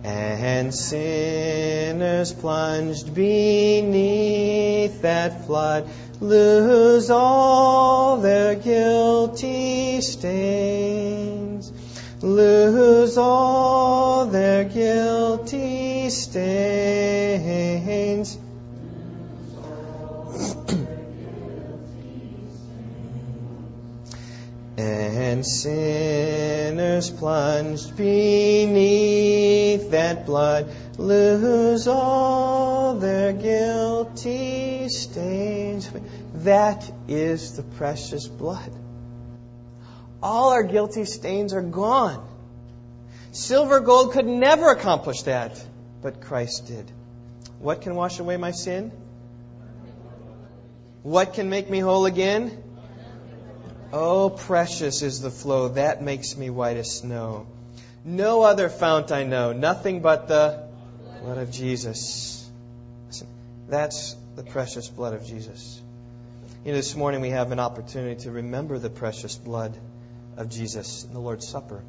and 0.04 0.76
sinners 0.76 2.34
plunged 2.34 3.16
beneath 3.16 5.04
that 5.04 5.46
flood 5.46 5.88
lose 6.22 7.10
all 7.10 8.18
their 8.18 8.56
guilty 8.56 10.02
stains 10.02 11.72
lose 12.22 13.18
all 13.18 14.26
their 14.26 14.64
guilty 14.64 16.10
stains. 16.10 17.06
and 24.78 25.46
sinners 25.46 27.10
plunged 27.10 27.96
beneath 27.96 29.92
that 29.92 30.26
blood 30.26 30.68
lose 30.98 31.88
all 31.88 32.96
their 32.96 33.32
guilty 33.34 34.65
stains. 34.90 35.90
That 36.36 36.90
is 37.08 37.56
the 37.56 37.64
precious 37.64 38.28
blood. 38.28 38.72
All 40.22 40.50
our 40.50 40.64
guilty 40.64 41.06
stains 41.06 41.54
are 41.54 41.62
gone. 41.62 42.28
Silver, 43.32 43.80
gold 43.82 44.14
could 44.14 44.26
never 44.26 44.70
accomplish 44.70 45.24
that, 45.24 45.64
but 46.02 46.22
Christ 46.22 46.68
did. 46.68 46.90
What 47.60 47.82
can 47.82 47.96
wash 47.96 48.20
away 48.20 48.38
my 48.38 48.52
sin? 48.52 48.92
What 51.04 51.34
can 51.34 51.50
make 51.50 51.70
me 51.70 51.80
whole 51.80 52.06
again? 52.06 52.64
Oh, 53.94 54.30
precious 54.30 55.02
is 55.02 55.22
the 55.22 55.30
flow 55.30 55.70
that 55.70 56.02
makes 56.02 56.36
me 56.36 56.50
white 56.50 56.78
as 56.78 56.92
snow. 56.92 57.46
No 58.04 58.42
other 58.42 58.70
fount 58.70 59.12
I 59.12 59.24
know, 59.24 59.52
nothing 59.54 60.02
but 60.02 60.28
the 60.28 60.68
blood 61.22 61.38
of 61.38 61.52
Jesus. 61.52 62.50
Listen, 63.08 63.28
that's 63.68 64.16
the 64.36 64.44
precious 64.44 64.90
blood 64.90 65.14
of 65.14 65.26
Jesus. 65.26 65.82
You 66.66 66.72
know, 66.72 66.78
this 66.78 66.96
morning 66.96 67.22
we 67.22 67.30
have 67.30 67.52
an 67.52 67.60
opportunity 67.60 68.22
to 68.24 68.32
remember 68.32 68.78
the 68.78 68.90
precious 68.90 69.36
blood 69.36 69.78
of 70.36 70.50
Jesus 70.50 71.06
in 71.06 71.14
the 71.14 71.20
Lord's 71.20 71.48
Supper. 71.48 71.82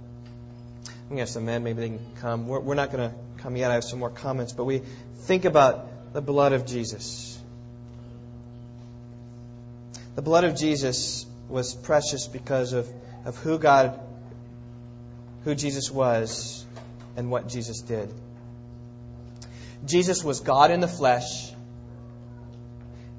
We 1.10 1.18
have 1.18 1.28
some 1.28 1.44
men, 1.44 1.64
maybe 1.64 1.80
they 1.80 1.88
can 1.88 2.16
come. 2.20 2.48
We're, 2.48 2.60
we're 2.60 2.74
not 2.74 2.92
going 2.92 3.10
to 3.10 3.16
come 3.38 3.56
yet. 3.56 3.70
I 3.70 3.74
have 3.74 3.84
some 3.84 3.98
more 3.98 4.10
comments, 4.10 4.52
but 4.52 4.64
we 4.64 4.82
think 5.22 5.44
about 5.44 6.12
the 6.12 6.20
blood 6.20 6.52
of 6.52 6.66
Jesus. 6.66 7.38
The 10.14 10.22
blood 10.22 10.44
of 10.44 10.56
Jesus 10.56 11.26
was 11.48 11.74
precious 11.74 12.26
because 12.26 12.72
of, 12.72 12.88
of 13.24 13.36
who 13.38 13.58
God, 13.58 14.00
who 15.44 15.54
Jesus 15.54 15.90
was, 15.90 16.64
and 17.16 17.30
what 17.30 17.48
Jesus 17.48 17.80
did. 17.82 18.12
Jesus 19.84 20.24
was 20.24 20.40
God 20.40 20.70
in 20.70 20.80
the 20.80 20.88
flesh, 20.88 21.52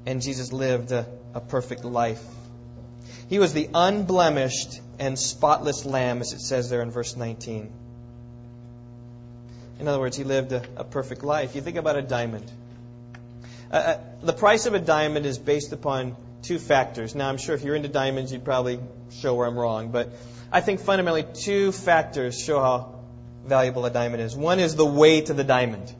and 0.08 0.22
Jesus 0.22 0.54
lived 0.54 0.90
a, 0.90 1.06
a 1.34 1.40
perfect 1.40 1.84
life. 1.84 2.24
He 3.28 3.38
was 3.38 3.52
the 3.52 3.68
unblemished 3.74 4.80
and 4.98 5.18
spotless 5.18 5.84
lamb, 5.84 6.22
as 6.22 6.32
it 6.32 6.40
says 6.40 6.70
there 6.70 6.80
in 6.80 6.90
verse 6.90 7.14
19. 7.14 7.70
In 9.80 9.86
other 9.86 10.00
words, 10.00 10.16
he 10.16 10.24
lived 10.24 10.52
a, 10.52 10.62
a 10.78 10.84
perfect 10.84 11.24
life. 11.24 11.54
You 11.54 11.60
think 11.60 11.76
about 11.76 11.96
a 11.96 12.02
diamond. 12.02 12.50
Uh, 13.70 13.74
uh, 13.74 14.00
the 14.22 14.32
price 14.32 14.64
of 14.64 14.72
a 14.72 14.78
diamond 14.78 15.26
is 15.26 15.38
based 15.38 15.74
upon 15.74 16.16
two 16.40 16.58
factors. 16.58 17.14
Now, 17.14 17.28
I'm 17.28 17.36
sure 17.36 17.54
if 17.54 17.62
you're 17.62 17.76
into 17.76 17.90
diamonds, 17.90 18.32
you'd 18.32 18.46
probably 18.46 18.80
show 19.10 19.34
where 19.34 19.46
I'm 19.46 19.58
wrong, 19.58 19.90
but 19.90 20.08
I 20.50 20.62
think 20.62 20.80
fundamentally 20.80 21.26
two 21.34 21.70
factors 21.70 22.42
show 22.42 22.60
how 22.60 23.00
valuable 23.44 23.84
a 23.84 23.90
diamond 23.90 24.22
is. 24.22 24.34
One 24.34 24.58
is 24.58 24.74
the 24.74 24.86
weight 24.86 25.28
of 25.28 25.36
the 25.36 25.44
diamond. 25.44 25.94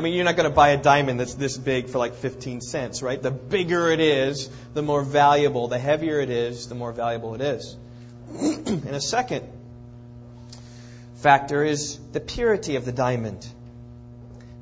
I 0.00 0.02
mean, 0.02 0.14
you're 0.14 0.24
not 0.24 0.36
going 0.36 0.48
to 0.48 0.54
buy 0.54 0.70
a 0.70 0.78
diamond 0.78 1.20
that's 1.20 1.34
this 1.34 1.58
big 1.58 1.90
for 1.90 1.98
like 1.98 2.14
15 2.14 2.62
cents, 2.62 3.02
right? 3.02 3.20
The 3.20 3.30
bigger 3.30 3.90
it 3.90 4.00
is, 4.00 4.48
the 4.72 4.80
more 4.80 5.02
valuable. 5.02 5.68
The 5.68 5.78
heavier 5.78 6.20
it 6.20 6.30
is, 6.30 6.68
the 6.68 6.74
more 6.74 6.90
valuable 6.90 7.34
it 7.34 7.42
is. 7.42 7.76
and 8.40 8.86
a 8.86 9.00
second 9.02 9.46
factor 11.16 11.62
is 11.62 11.98
the 12.12 12.20
purity 12.20 12.76
of 12.76 12.86
the 12.86 12.92
diamond. 12.92 13.46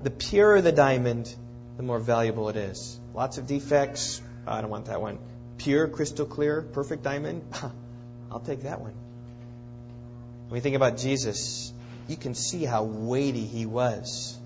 The 0.02 0.10
purer 0.10 0.60
the 0.60 0.72
diamond, 0.72 1.32
the 1.76 1.84
more 1.84 2.00
valuable 2.00 2.48
it 2.48 2.56
is. 2.56 2.98
Lots 3.14 3.38
of 3.38 3.46
defects. 3.46 4.20
I 4.44 4.60
don't 4.60 4.70
want 4.70 4.86
that 4.86 5.00
one. 5.00 5.20
Pure, 5.58 5.86
crystal 5.90 6.26
clear, 6.26 6.62
perfect 6.62 7.04
diamond. 7.04 7.44
I'll 8.32 8.40
take 8.40 8.62
that 8.62 8.80
one. 8.80 8.94
When 10.48 10.54
we 10.54 10.58
think 10.58 10.74
about 10.74 10.96
Jesus, 10.96 11.72
you 12.08 12.16
can 12.16 12.34
see 12.34 12.64
how 12.64 12.82
weighty 12.82 13.46
he 13.46 13.66
was. 13.66 14.37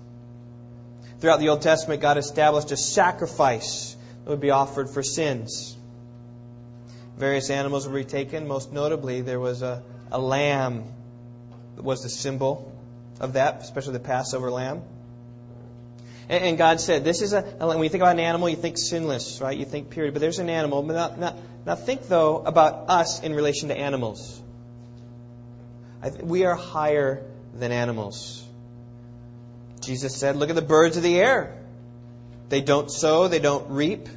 Throughout 1.23 1.39
the 1.39 1.47
Old 1.47 1.61
Testament, 1.61 2.01
God 2.01 2.17
established 2.17 2.73
a 2.73 2.75
sacrifice 2.75 3.95
that 4.25 4.29
would 4.29 4.41
be 4.41 4.49
offered 4.49 4.89
for 4.89 5.01
sins. 5.01 5.77
Various 7.17 7.49
animals 7.49 7.87
be 7.87 8.03
taken. 8.03 8.45
Most 8.45 8.73
notably, 8.73 9.21
there 9.21 9.39
was 9.39 9.61
a, 9.61 9.81
a 10.11 10.19
lamb 10.19 10.83
that 11.77 11.81
was 11.81 12.03
the 12.03 12.09
symbol 12.09 12.77
of 13.21 13.33
that, 13.33 13.61
especially 13.61 13.93
the 13.93 14.01
Passover 14.01 14.51
lamb. 14.51 14.81
And, 16.27 16.43
and 16.43 16.57
God 16.57 16.81
said, 16.81 17.05
"This 17.05 17.21
is 17.21 17.31
a." 17.31 17.41
When 17.41 17.81
you 17.81 17.87
think 17.87 18.01
about 18.01 18.15
an 18.15 18.19
animal, 18.19 18.49
you 18.49 18.57
think 18.57 18.77
sinless, 18.77 19.39
right? 19.39 19.57
You 19.57 19.63
think 19.63 19.91
purity. 19.91 20.11
But 20.11 20.19
there's 20.19 20.39
an 20.39 20.49
animal. 20.49 20.83
But 20.83 21.17
now 21.65 21.75
think 21.75 22.09
though 22.09 22.39
about 22.39 22.89
us 22.89 23.23
in 23.23 23.33
relation 23.33 23.69
to 23.69 23.77
animals. 23.77 24.41
we 26.19 26.43
are 26.43 26.55
higher 26.55 27.25
than 27.53 27.71
animals. 27.71 28.42
Jesus 29.85 30.15
said, 30.15 30.35
"Look 30.35 30.49
at 30.49 30.55
the 30.55 30.61
birds 30.61 30.97
of 30.97 31.03
the 31.03 31.19
air. 31.19 31.57
They 32.49 32.61
don't 32.61 32.89
sow, 32.89 33.27
they 33.27 33.39
don't 33.39 33.69
reap." 33.69 34.07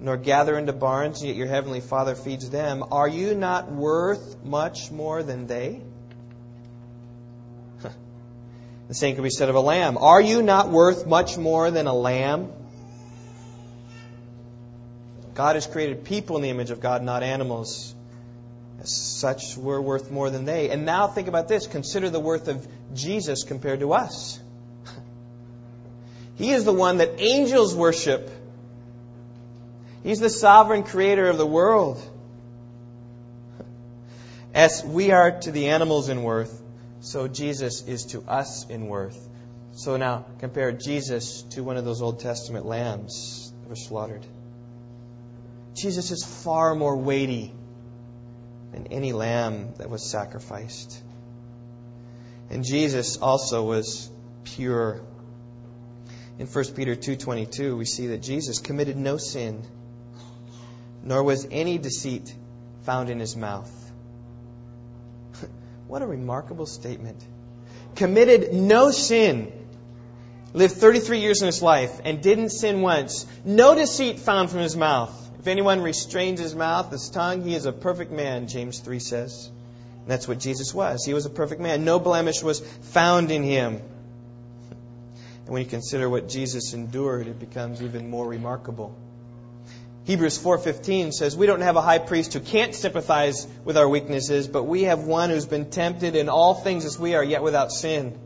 nor 0.00 0.16
gather 0.16 0.56
into 0.56 0.72
barns, 0.72 1.24
yet 1.24 1.34
your 1.34 1.48
heavenly 1.48 1.80
Father 1.80 2.14
feeds 2.14 2.48
them. 2.50 2.84
Are 2.92 3.08
you 3.08 3.34
not 3.34 3.70
worth 3.70 4.44
much 4.44 4.90
more 4.90 5.22
than 5.22 5.46
they? 5.46 5.80
The 8.88 8.94
same 8.94 9.14
could 9.16 9.24
be 9.24 9.30
said 9.30 9.50
of 9.50 9.54
a 9.54 9.60
lamb. 9.60 9.98
Are 9.98 10.20
you 10.20 10.40
not 10.40 10.70
worth 10.70 11.06
much 11.06 11.36
more 11.36 11.70
than 11.70 11.86
a 11.86 11.92
lamb? 11.92 12.50
God 15.34 15.56
has 15.56 15.66
created 15.66 16.04
people 16.04 16.36
in 16.36 16.42
the 16.42 16.48
image 16.48 16.70
of 16.70 16.80
God, 16.80 17.02
not 17.02 17.22
animals. 17.22 17.94
As 18.80 18.90
such, 18.90 19.58
we're 19.58 19.80
worth 19.80 20.10
more 20.10 20.30
than 20.30 20.46
they. 20.46 20.70
And 20.70 20.86
now 20.86 21.06
think 21.06 21.28
about 21.28 21.48
this. 21.48 21.66
Consider 21.66 22.08
the 22.08 22.18
worth 22.18 22.48
of 22.48 22.66
Jesus 22.94 23.44
compared 23.44 23.80
to 23.80 23.92
us. 23.92 24.40
He 26.38 26.52
is 26.52 26.64
the 26.64 26.72
one 26.72 26.98
that 26.98 27.20
angels 27.20 27.74
worship. 27.74 28.30
He's 30.04 30.20
the 30.20 30.30
sovereign 30.30 30.84
creator 30.84 31.28
of 31.28 31.36
the 31.36 31.46
world. 31.46 32.00
As 34.54 34.84
we 34.84 35.10
are 35.10 35.40
to 35.40 35.50
the 35.50 35.68
animals 35.68 36.08
in 36.08 36.22
worth, 36.22 36.62
so 37.00 37.28
Jesus 37.28 37.82
is 37.82 38.06
to 38.06 38.22
us 38.22 38.66
in 38.68 38.86
worth. 38.86 39.28
So 39.72 39.96
now 39.96 40.26
compare 40.38 40.72
Jesus 40.72 41.42
to 41.50 41.62
one 41.62 41.76
of 41.76 41.84
those 41.84 42.02
Old 42.02 42.20
Testament 42.20 42.66
lambs 42.66 43.52
that 43.60 43.68
were 43.68 43.76
slaughtered. 43.76 44.24
Jesus 45.74 46.10
is 46.10 46.24
far 46.24 46.74
more 46.74 46.96
weighty 46.96 47.52
than 48.72 48.88
any 48.88 49.12
lamb 49.12 49.74
that 49.78 49.90
was 49.90 50.08
sacrificed. 50.08 51.00
And 52.50 52.64
Jesus 52.64 53.16
also 53.18 53.64
was 53.64 54.10
pure. 54.44 55.00
In 56.38 56.46
1 56.46 56.64
Peter 56.74 56.94
2:22 56.94 57.76
we 57.76 57.84
see 57.84 58.08
that 58.08 58.22
Jesus 58.22 58.60
committed 58.60 58.96
no 58.96 59.16
sin, 59.16 59.62
nor 61.02 61.22
was 61.22 61.46
any 61.50 61.78
deceit 61.78 62.32
found 62.82 63.10
in 63.10 63.18
his 63.18 63.36
mouth. 63.36 63.72
What 65.88 66.02
a 66.02 66.06
remarkable 66.06 66.66
statement. 66.66 67.20
Committed 67.96 68.52
no 68.52 68.90
sin. 68.90 69.52
Lived 70.54 70.74
33 70.74 71.18
years 71.18 71.42
in 71.42 71.46
his 71.46 71.60
life 71.60 72.00
and 72.04 72.22
didn't 72.22 72.50
sin 72.50 72.82
once. 72.82 73.26
No 73.44 73.74
deceit 73.74 74.18
found 74.18 74.50
from 74.50 74.60
his 74.60 74.76
mouth. 74.76 75.14
If 75.40 75.46
anyone 75.46 75.80
restrains 75.82 76.40
his 76.40 76.54
mouth, 76.54 76.90
his 76.90 77.10
tongue, 77.10 77.42
he 77.42 77.54
is 77.54 77.66
a 77.66 77.72
perfect 77.72 78.12
man, 78.12 78.48
James 78.48 78.78
3 78.80 78.98
says. 78.98 79.50
And 80.00 80.06
that's 80.06 80.26
what 80.26 80.38
Jesus 80.38 80.72
was. 80.72 81.04
He 81.04 81.14
was 81.14 81.26
a 81.26 81.30
perfect 81.30 81.60
man. 81.60 81.84
No 81.84 81.98
blemish 81.98 82.42
was 82.42 82.60
found 82.60 83.30
in 83.30 83.42
him. 83.42 83.82
And 85.48 85.54
when 85.54 85.62
you 85.62 85.70
consider 85.70 86.10
what 86.10 86.28
Jesus 86.28 86.74
endured, 86.74 87.26
it 87.26 87.38
becomes 87.38 87.80
even 87.80 88.10
more 88.10 88.28
remarkable. 88.28 88.94
Hebrews 90.04 90.36
4:15 90.36 91.10
says 91.10 91.38
we 91.38 91.46
don't 91.46 91.62
have 91.62 91.76
a 91.76 91.80
high 91.80 92.00
priest 92.00 92.34
who 92.34 92.40
can't 92.40 92.74
sympathize 92.74 93.46
with 93.64 93.78
our 93.78 93.88
weaknesses, 93.88 94.46
but 94.46 94.64
we 94.64 94.82
have 94.82 95.04
one 95.04 95.30
who's 95.30 95.46
been 95.46 95.70
tempted 95.70 96.16
in 96.16 96.28
all 96.28 96.52
things 96.52 96.84
as 96.84 96.98
we 96.98 97.14
are, 97.14 97.24
yet 97.24 97.42
without 97.42 97.72
sin. 97.72 98.18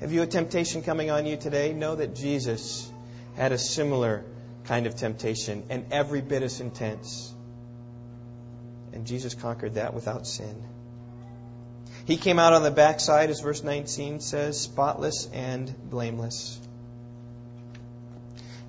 Have 0.00 0.10
you 0.10 0.22
a 0.22 0.26
temptation 0.26 0.80
coming 0.80 1.10
on 1.10 1.26
you 1.26 1.36
today? 1.36 1.74
Know 1.74 1.96
that 1.96 2.14
Jesus 2.14 2.90
had 3.36 3.52
a 3.52 3.58
similar 3.58 4.24
kind 4.64 4.86
of 4.86 4.96
temptation 4.96 5.64
and 5.68 5.92
every 5.92 6.22
bit 6.22 6.42
as 6.42 6.62
intense. 6.62 7.30
And 8.94 9.06
Jesus 9.06 9.34
conquered 9.34 9.74
that 9.74 9.92
without 9.92 10.26
sin. 10.26 10.64
He 12.08 12.16
came 12.16 12.38
out 12.38 12.54
on 12.54 12.62
the 12.62 12.70
backside, 12.70 13.28
as 13.28 13.40
verse 13.40 13.62
19 13.62 14.20
says, 14.20 14.58
spotless 14.58 15.28
and 15.30 15.90
blameless. 15.90 16.58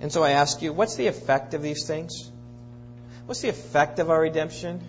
And 0.02 0.12
so 0.12 0.24
I 0.24 0.32
ask 0.32 0.62
you, 0.62 0.74
what's 0.74 0.98
the 0.98 1.08
effect 1.08 1.54
of 1.54 1.62
these 1.62 1.88
things? 1.88 2.30
What's 3.28 3.40
the 3.40 3.48
effect 3.48 4.00
of 4.00 4.10
our 4.10 4.20
redemption? 4.20 4.86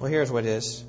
Well, 0.00 0.10
here's 0.10 0.32
what 0.32 0.44
it 0.44 0.48
is. 0.48 0.82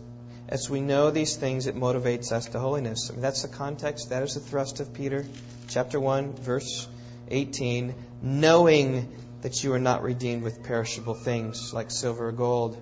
As 0.49 0.67
we 0.67 0.81
know 0.81 1.11
these 1.11 1.35
things, 1.35 1.67
it 1.67 1.75
motivates 1.75 2.31
us 2.31 2.47
to 2.47 2.59
holiness. 2.59 3.11
I 3.11 3.13
mean, 3.13 3.21
that's 3.21 3.43
the 3.43 3.47
context. 3.47 4.09
That 4.09 4.23
is 4.23 4.33
the 4.33 4.39
thrust 4.39 4.79
of 4.79 4.95
Peter, 4.95 5.27
chapter 5.67 5.99
1, 5.99 6.33
verse 6.33 6.87
18. 7.29 7.93
Knowing 8.23 9.15
that 9.43 9.63
you 9.63 9.71
are 9.73 9.79
not 9.79 10.01
redeemed 10.01 10.41
with 10.41 10.63
perishable 10.63 11.13
things 11.13 11.71
like 11.71 11.91
silver 11.91 12.29
or 12.29 12.31
gold. 12.31 12.81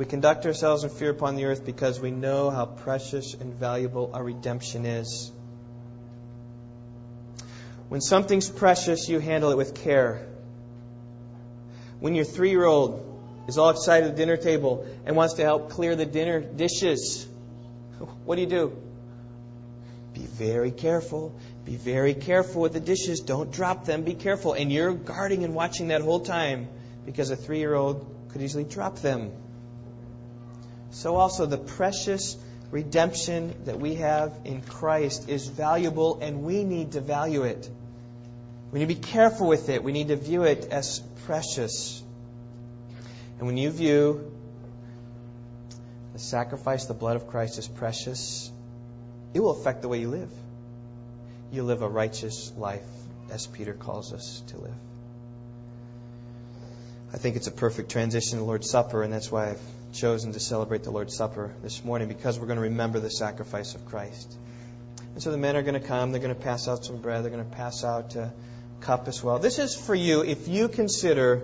We 0.00 0.06
conduct 0.06 0.46
ourselves 0.46 0.82
in 0.82 0.88
fear 0.88 1.10
upon 1.10 1.36
the 1.36 1.44
earth 1.44 1.66
because 1.66 2.00
we 2.00 2.10
know 2.10 2.48
how 2.48 2.64
precious 2.64 3.34
and 3.34 3.52
valuable 3.52 4.12
our 4.14 4.24
redemption 4.24 4.86
is. 4.86 5.30
When 7.90 8.00
something's 8.00 8.48
precious, 8.48 9.10
you 9.10 9.18
handle 9.18 9.50
it 9.50 9.58
with 9.58 9.74
care. 9.74 10.26
When 11.98 12.14
your 12.14 12.24
three 12.24 12.48
year 12.48 12.64
old 12.64 13.44
is 13.46 13.58
all 13.58 13.68
excited 13.68 14.08
at 14.08 14.16
the 14.16 14.16
dinner 14.16 14.38
table 14.38 14.86
and 15.04 15.16
wants 15.16 15.34
to 15.34 15.42
help 15.42 15.68
clear 15.68 15.94
the 15.94 16.06
dinner 16.06 16.40
dishes, 16.40 17.28
what 18.24 18.36
do 18.36 18.40
you 18.40 18.48
do? 18.48 18.78
Be 20.14 20.22
very 20.22 20.70
careful. 20.70 21.38
Be 21.66 21.76
very 21.76 22.14
careful 22.14 22.62
with 22.62 22.72
the 22.72 22.80
dishes. 22.80 23.20
Don't 23.20 23.52
drop 23.52 23.84
them. 23.84 24.04
Be 24.04 24.14
careful. 24.14 24.54
And 24.54 24.72
you're 24.72 24.94
guarding 24.94 25.44
and 25.44 25.54
watching 25.54 25.88
that 25.88 26.00
whole 26.00 26.20
time 26.20 26.68
because 27.04 27.28
a 27.28 27.36
three 27.36 27.58
year 27.58 27.74
old 27.74 28.30
could 28.30 28.40
easily 28.40 28.64
drop 28.64 29.00
them. 29.00 29.32
So, 30.90 31.16
also, 31.16 31.46
the 31.46 31.58
precious 31.58 32.36
redemption 32.70 33.54
that 33.64 33.78
we 33.78 33.96
have 33.96 34.32
in 34.44 34.62
Christ 34.62 35.28
is 35.28 35.48
valuable, 35.48 36.18
and 36.20 36.42
we 36.42 36.64
need 36.64 36.92
to 36.92 37.00
value 37.00 37.42
it. 37.42 37.68
We 38.72 38.80
need 38.80 38.88
to 38.88 38.94
be 38.94 39.00
careful 39.00 39.48
with 39.48 39.68
it. 39.68 39.82
We 39.82 39.92
need 39.92 40.08
to 40.08 40.16
view 40.16 40.44
it 40.44 40.68
as 40.70 41.00
precious. 41.26 42.02
And 43.38 43.46
when 43.46 43.56
you 43.56 43.70
view 43.70 44.32
the 46.12 46.18
sacrifice, 46.18 46.86
the 46.86 46.94
blood 46.94 47.16
of 47.16 47.28
Christ 47.28 47.58
as 47.58 47.66
precious, 47.66 48.50
it 49.32 49.40
will 49.40 49.60
affect 49.60 49.82
the 49.82 49.88
way 49.88 50.00
you 50.00 50.08
live. 50.08 50.30
You 51.52 51.62
live 51.64 51.82
a 51.82 51.88
righteous 51.88 52.52
life, 52.56 52.86
as 53.30 53.46
Peter 53.46 53.72
calls 53.72 54.12
us 54.12 54.42
to 54.48 54.58
live. 54.58 54.74
I 57.12 57.16
think 57.16 57.36
it's 57.36 57.48
a 57.48 57.52
perfect 57.52 57.90
transition 57.90 58.38
to 58.38 58.44
Lord's 58.44 58.70
Supper, 58.70 59.02
and 59.02 59.12
that's 59.12 59.32
why 59.32 59.50
I've 59.50 59.60
chosen 59.92 60.32
to 60.32 60.40
celebrate 60.40 60.82
the 60.84 60.90
Lord's 60.90 61.16
Supper 61.16 61.54
this 61.62 61.84
morning, 61.84 62.08
because 62.08 62.38
we're 62.38 62.46
going 62.46 62.56
to 62.56 62.62
remember 62.62 63.00
the 63.00 63.10
sacrifice 63.10 63.74
of 63.74 63.86
Christ. 63.86 64.36
And 65.14 65.22
so 65.22 65.30
the 65.30 65.38
men 65.38 65.56
are 65.56 65.62
going 65.62 65.80
to 65.80 65.86
come, 65.86 66.12
they're 66.12 66.20
going 66.20 66.34
to 66.34 66.40
pass 66.40 66.68
out 66.68 66.84
some 66.84 67.00
bread, 67.00 67.24
they're 67.24 67.30
going 67.30 67.44
to 67.44 67.56
pass 67.56 67.84
out. 67.84 68.14
a 68.16 68.32
cup 68.80 69.08
as 69.08 69.22
well. 69.22 69.38
This 69.38 69.58
is 69.58 69.74
for 69.76 69.94
you 69.94 70.22
if 70.22 70.48
you 70.48 70.68
consider 70.68 71.42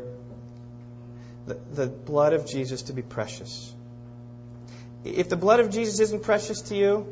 the, 1.47 1.55
the 1.72 1.86
blood 1.86 2.32
of 2.32 2.47
Jesus 2.47 2.82
to 2.82 2.92
be 2.92 3.03
precious. 3.03 3.72
If 5.05 5.28
the 5.28 5.36
blood 5.36 5.61
of 5.61 5.70
Jesus 5.70 6.01
isn't 6.01 6.22
precious 6.22 6.62
to 6.62 6.76
you, 6.76 7.07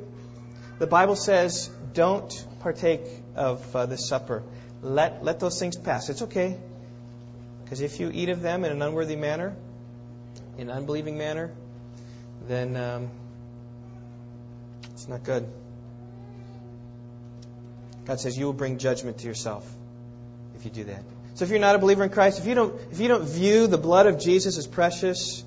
the 0.79 0.87
Bible 0.87 1.15
says 1.15 1.71
don't 1.93 2.47
partake 2.61 3.07
of 3.37 3.77
uh, 3.77 3.87
the 3.87 3.97
supper. 3.97 4.43
Let, 4.83 5.23
let 5.25 5.39
those 5.41 5.61
things 5.61 5.77
pass. 5.77 6.09
It's 6.09 6.23
okay. 6.23 6.59
Because 7.63 7.81
if 7.81 8.01
you 8.01 8.11
eat 8.13 8.29
of 8.29 8.43
them 8.43 8.65
in 8.65 8.73
an 8.73 8.83
unworthy 8.83 9.17
manner, 9.17 9.55
in 10.59 10.71
unbelieving 10.71 11.19
manner, 11.19 11.51
then 12.47 12.77
um, 12.77 13.11
it's 14.93 15.09
not 15.09 15.25
good. 15.25 15.47
God 18.07 18.21
says 18.21 18.37
you 18.37 18.47
will 18.47 18.53
bring 18.53 18.79
judgment 18.79 19.19
to 19.19 19.27
yourself 19.27 19.69
if 20.57 20.65
you 20.65 20.71
do 20.71 20.85
that. 20.85 21.03
So 21.35 21.45
if 21.45 21.51
you're 21.51 21.59
not 21.59 21.75
a 21.75 21.79
believer 21.79 22.05
in 22.05 22.11
Christ, 22.11 22.39
if 22.39 22.47
you 22.47 22.55
don't 22.55 22.81
if 22.93 23.01
you 23.01 23.09
don't 23.09 23.25
view 23.25 23.67
the 23.67 23.79
blood 23.79 24.07
of 24.07 24.21
Jesus 24.21 24.57
as 24.57 24.67
precious, 24.67 25.43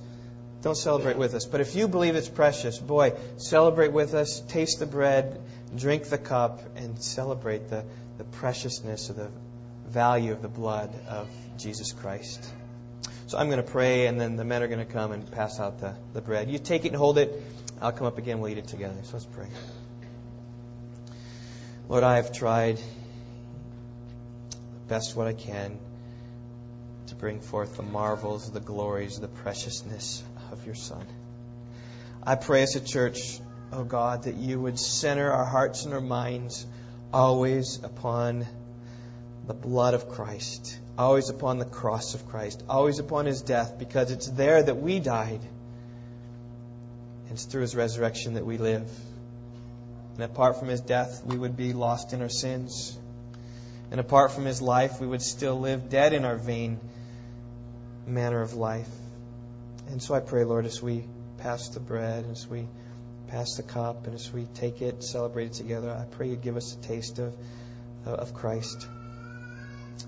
don't 0.62 0.76
celebrate 0.76 1.18
with 1.18 1.34
us. 1.34 1.46
But 1.46 1.62
if 1.62 1.76
you 1.76 1.88
believe 1.88 2.16
it's 2.16 2.28
precious, 2.28 2.78
boy, 2.78 3.14
celebrate 3.38 3.94
with 3.94 4.14
us, 4.14 4.42
taste 4.50 4.80
the 4.80 4.86
bread, 4.86 5.40
drink 5.76 6.06
the 6.06 6.18
cup, 6.18 6.62
and 6.76 7.02
celebrate 7.02 7.70
the, 7.70 7.86
the 8.18 8.24
preciousness 8.24 9.10
of 9.10 9.16
the 9.16 9.30
value 9.88 10.34
of 10.34 10.42
the 10.42 10.50
blood 10.50 10.94
of 11.08 11.30
Jesus 11.58 11.94
Christ. 11.94 12.52
So 13.28 13.38
I'm 13.38 13.48
going 13.48 13.64
to 13.64 13.72
pray, 13.72 14.08
and 14.08 14.20
then 14.20 14.38
the 14.38 14.46
men 14.46 14.64
are 14.64 14.68
going 14.68 14.86
to 14.86 14.92
come 14.92 15.12
and 15.12 15.30
pass 15.30 15.60
out 15.60 15.80
the, 15.80 15.96
the 16.14 16.22
bread. 16.22 16.50
You 16.50 16.60
take 16.60 16.86
it 16.86 16.90
and 16.90 16.98
hold 16.98 17.18
it. 17.18 17.44
I'll 17.82 17.92
come 17.92 18.08
up 18.08 18.18
again. 18.18 18.40
We'll 18.40 18.52
eat 18.52 18.58
it 18.58 18.68
together. 18.68 18.96
So 19.04 19.14
let's 19.14 19.26
pray. 19.26 19.48
Lord, 21.90 22.04
I 22.04 22.16
have 22.16 22.32
tried 22.32 22.78
the 24.50 24.88
best 24.88 25.16
what 25.16 25.28
I 25.28 25.34
can 25.34 25.78
to 27.08 27.16
bring 27.16 27.42
forth 27.42 27.78
the 27.78 27.84
marvels, 27.84 28.52
the 28.52 28.62
glories, 28.62 29.20
the 29.20 29.28
preciousness 29.28 30.24
of 30.52 30.66
your 30.66 30.76
Son. 30.76 31.06
I 32.24 32.36
pray 32.36 32.64
as 32.64 32.76
a 32.76 32.82
church, 32.82 33.40
oh 33.72 33.84
God, 33.84 34.24
that 34.24 34.36
you 34.36 34.60
would 34.60 34.80
center 34.80 35.32
our 35.32 35.46
hearts 35.46 35.86
and 35.86 35.94
our 35.94 36.02
minds 36.02 36.66
always 37.14 37.82
upon 37.84 38.46
the 39.48 39.54
blood 39.54 39.94
of 39.94 40.10
Christ, 40.10 40.78
always 40.98 41.30
upon 41.30 41.60
the 41.60 41.66
cross 41.66 42.14
of 42.16 42.28
Christ, 42.28 42.64
always 42.68 43.00
upon 43.00 43.26
his 43.26 43.42
death, 43.42 43.78
because 43.78 44.12
it's 44.12 44.28
there 44.28 44.62
that 44.62 44.78
we 44.78 45.00
died. 45.00 45.42
And 47.24 47.34
it's 47.34 47.46
through 47.46 47.62
his 47.62 47.76
resurrection 47.76 48.34
that 48.34 48.46
we 48.46 48.58
live. 48.58 48.90
And 50.16 50.24
apart 50.24 50.60
from 50.60 50.70
his 50.70 50.82
death, 50.82 51.22
we 51.26 51.38
would 51.38 51.56
be 51.56 51.74
lost 51.74 52.14
in 52.14 52.22
our 52.22 52.30
sins. 52.30 52.98
And 53.92 54.00
apart 54.00 54.32
from 54.32 54.46
his 54.46 54.62
life, 54.62 55.00
we 55.00 55.08
would 55.08 55.22
still 55.22 55.60
live 55.60 55.90
dead 55.90 56.14
in 56.14 56.26
our 56.26 56.38
vain 56.38 56.80
manner 58.08 58.42
of 58.42 58.56
life. 58.56 58.90
And 59.90 60.02
so 60.02 60.16
I 60.16 60.20
pray, 60.20 60.44
Lord, 60.44 60.66
as 60.66 60.82
we 60.82 61.04
pass 61.38 61.70
the 61.70 61.80
bread, 61.80 62.26
as 62.32 62.48
we 62.48 62.66
pass 63.28 63.56
the 63.56 63.64
cup, 63.64 64.08
and 64.08 64.16
as 64.16 64.32
we 64.34 64.46
take 64.56 64.82
it, 64.82 65.04
celebrate 65.04 65.48
it 65.48 65.54
together, 65.54 65.92
I 65.92 66.06
pray 66.16 66.30
you'd 66.30 66.42
give 66.42 66.58
us 66.58 66.74
a 66.74 66.78
taste 66.78 67.20
of, 67.20 67.34
of 68.06 68.34
Christ. 68.34 68.88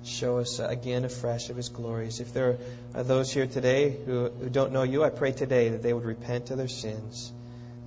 Show 0.03 0.39
us 0.39 0.59
again 0.59 1.05
afresh 1.05 1.49
of 1.49 1.57
his 1.57 1.69
glories. 1.69 2.19
If 2.19 2.33
there 2.33 2.57
are 2.93 3.03
those 3.03 3.31
here 3.31 3.47
today 3.47 3.97
who, 4.05 4.29
who 4.29 4.49
don't 4.49 4.71
know 4.71 4.83
you, 4.83 5.03
I 5.03 5.09
pray 5.09 5.31
today 5.31 5.69
that 5.69 5.83
they 5.83 5.93
would 5.93 6.05
repent 6.05 6.51
of 6.51 6.57
their 6.57 6.67
sins, 6.67 7.31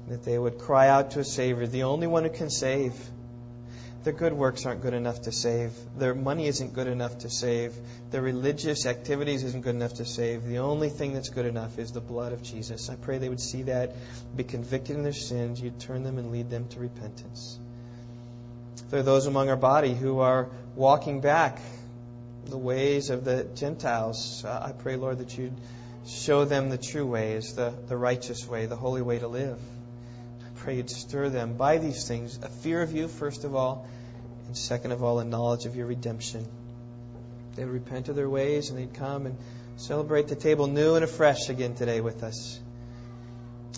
that 0.08 0.24
they 0.24 0.38
would 0.38 0.58
cry 0.58 0.88
out 0.88 1.12
to 1.12 1.20
a 1.20 1.24
Savior, 1.24 1.66
the 1.66 1.84
only 1.84 2.06
one 2.06 2.24
who 2.24 2.30
can 2.30 2.50
save 2.50 2.94
their 4.04 4.12
good 4.12 4.32
works 4.32 4.66
aren't 4.66 4.82
good 4.82 4.94
enough 4.94 5.22
to 5.22 5.32
save. 5.32 5.72
Their 5.96 6.14
money 6.14 6.48
isn't 6.48 6.74
good 6.74 6.88
enough 6.88 7.18
to 7.18 7.30
save. 7.30 7.72
Their 8.10 8.22
religious 8.22 8.84
activities 8.84 9.44
isn't 9.44 9.62
good 9.62 9.76
enough 9.76 9.94
to 9.94 10.04
save. 10.04 10.44
The 10.44 10.58
only 10.58 10.88
thing 10.88 11.14
that's 11.14 11.28
good 11.28 11.46
enough 11.46 11.78
is 11.78 11.92
the 11.92 12.00
blood 12.00 12.32
of 12.32 12.42
Jesus. 12.42 12.90
I 12.90 12.96
pray 12.96 13.18
they 13.18 13.28
would 13.28 13.40
see 13.40 13.62
that, 13.64 13.94
be 14.34 14.42
convicted 14.42 14.96
in 14.96 15.04
their 15.04 15.12
sins. 15.12 15.60
You'd 15.60 15.78
turn 15.78 16.02
them 16.02 16.18
and 16.18 16.32
lead 16.32 16.50
them 16.50 16.66
to 16.68 16.80
repentance. 16.80 17.60
There 18.90 18.98
are 18.98 19.04
those 19.04 19.26
among 19.26 19.50
our 19.50 19.56
body 19.56 19.94
who 19.94 20.18
are 20.18 20.48
walking 20.74 21.20
back 21.20 21.60
the 22.46 22.58
ways 22.58 23.10
of 23.10 23.24
the 23.24 23.44
Gentiles, 23.54 24.44
uh, 24.44 24.66
I 24.68 24.72
pray, 24.72 24.96
Lord, 24.96 25.18
that 25.18 25.36
you'd 25.36 25.56
show 26.06 26.44
them 26.44 26.68
the 26.68 26.78
true 26.78 27.06
ways, 27.06 27.54
the, 27.54 27.72
the 27.86 27.96
righteous 27.96 28.46
way, 28.46 28.66
the 28.66 28.76
holy 28.76 29.02
way 29.02 29.18
to 29.18 29.28
live 29.28 29.58
I 30.52 30.64
pray 30.64 30.76
you'd 30.76 30.90
stir 30.90 31.28
them 31.28 31.54
by 31.54 31.78
these 31.78 32.06
things 32.06 32.38
a 32.42 32.48
fear 32.48 32.82
of 32.82 32.92
you, 32.92 33.08
first 33.08 33.44
of 33.44 33.54
all, 33.54 33.86
and 34.46 34.56
second 34.56 34.92
of 34.92 35.02
all, 35.02 35.18
a 35.18 35.24
knowledge 35.24 35.66
of 35.66 35.76
your 35.76 35.86
redemption. 35.86 36.46
They'd 37.54 37.64
repent 37.64 38.08
of 38.08 38.16
their 38.16 38.30
ways 38.30 38.70
and 38.70 38.78
they'd 38.78 38.94
come 38.94 39.26
and 39.26 39.36
celebrate 39.76 40.28
the 40.28 40.36
table 40.36 40.66
new 40.66 40.94
and 40.94 41.04
afresh 41.04 41.48
again 41.48 41.74
today 41.74 42.00
with 42.00 42.22
us. 42.22 42.60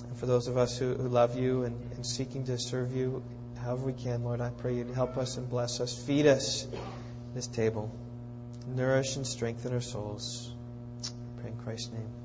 And 0.06 0.16
for 0.16 0.26
those 0.26 0.48
of 0.48 0.56
us 0.56 0.78
who, 0.78 0.94
who 0.94 1.08
love 1.08 1.36
you 1.36 1.64
and, 1.64 1.92
and 1.92 2.06
seeking 2.06 2.44
to 2.46 2.58
serve 2.58 2.94
you 2.94 3.22
however 3.60 3.86
we 3.86 3.92
can, 3.92 4.22
Lord, 4.22 4.40
I 4.40 4.50
pray 4.50 4.74
you'd 4.74 4.90
help 4.90 5.16
us 5.16 5.36
and 5.36 5.48
bless 5.48 5.80
us. 5.80 5.96
Feed 5.96 6.26
us 6.26 6.66
this 7.34 7.46
table. 7.46 7.90
Nourish 8.66 9.16
and 9.16 9.26
strengthen 9.26 9.72
our 9.74 9.80
souls. 9.80 10.54
I 11.04 11.40
pray 11.40 11.50
in 11.50 11.56
Christ's 11.58 11.92
name. 11.92 12.23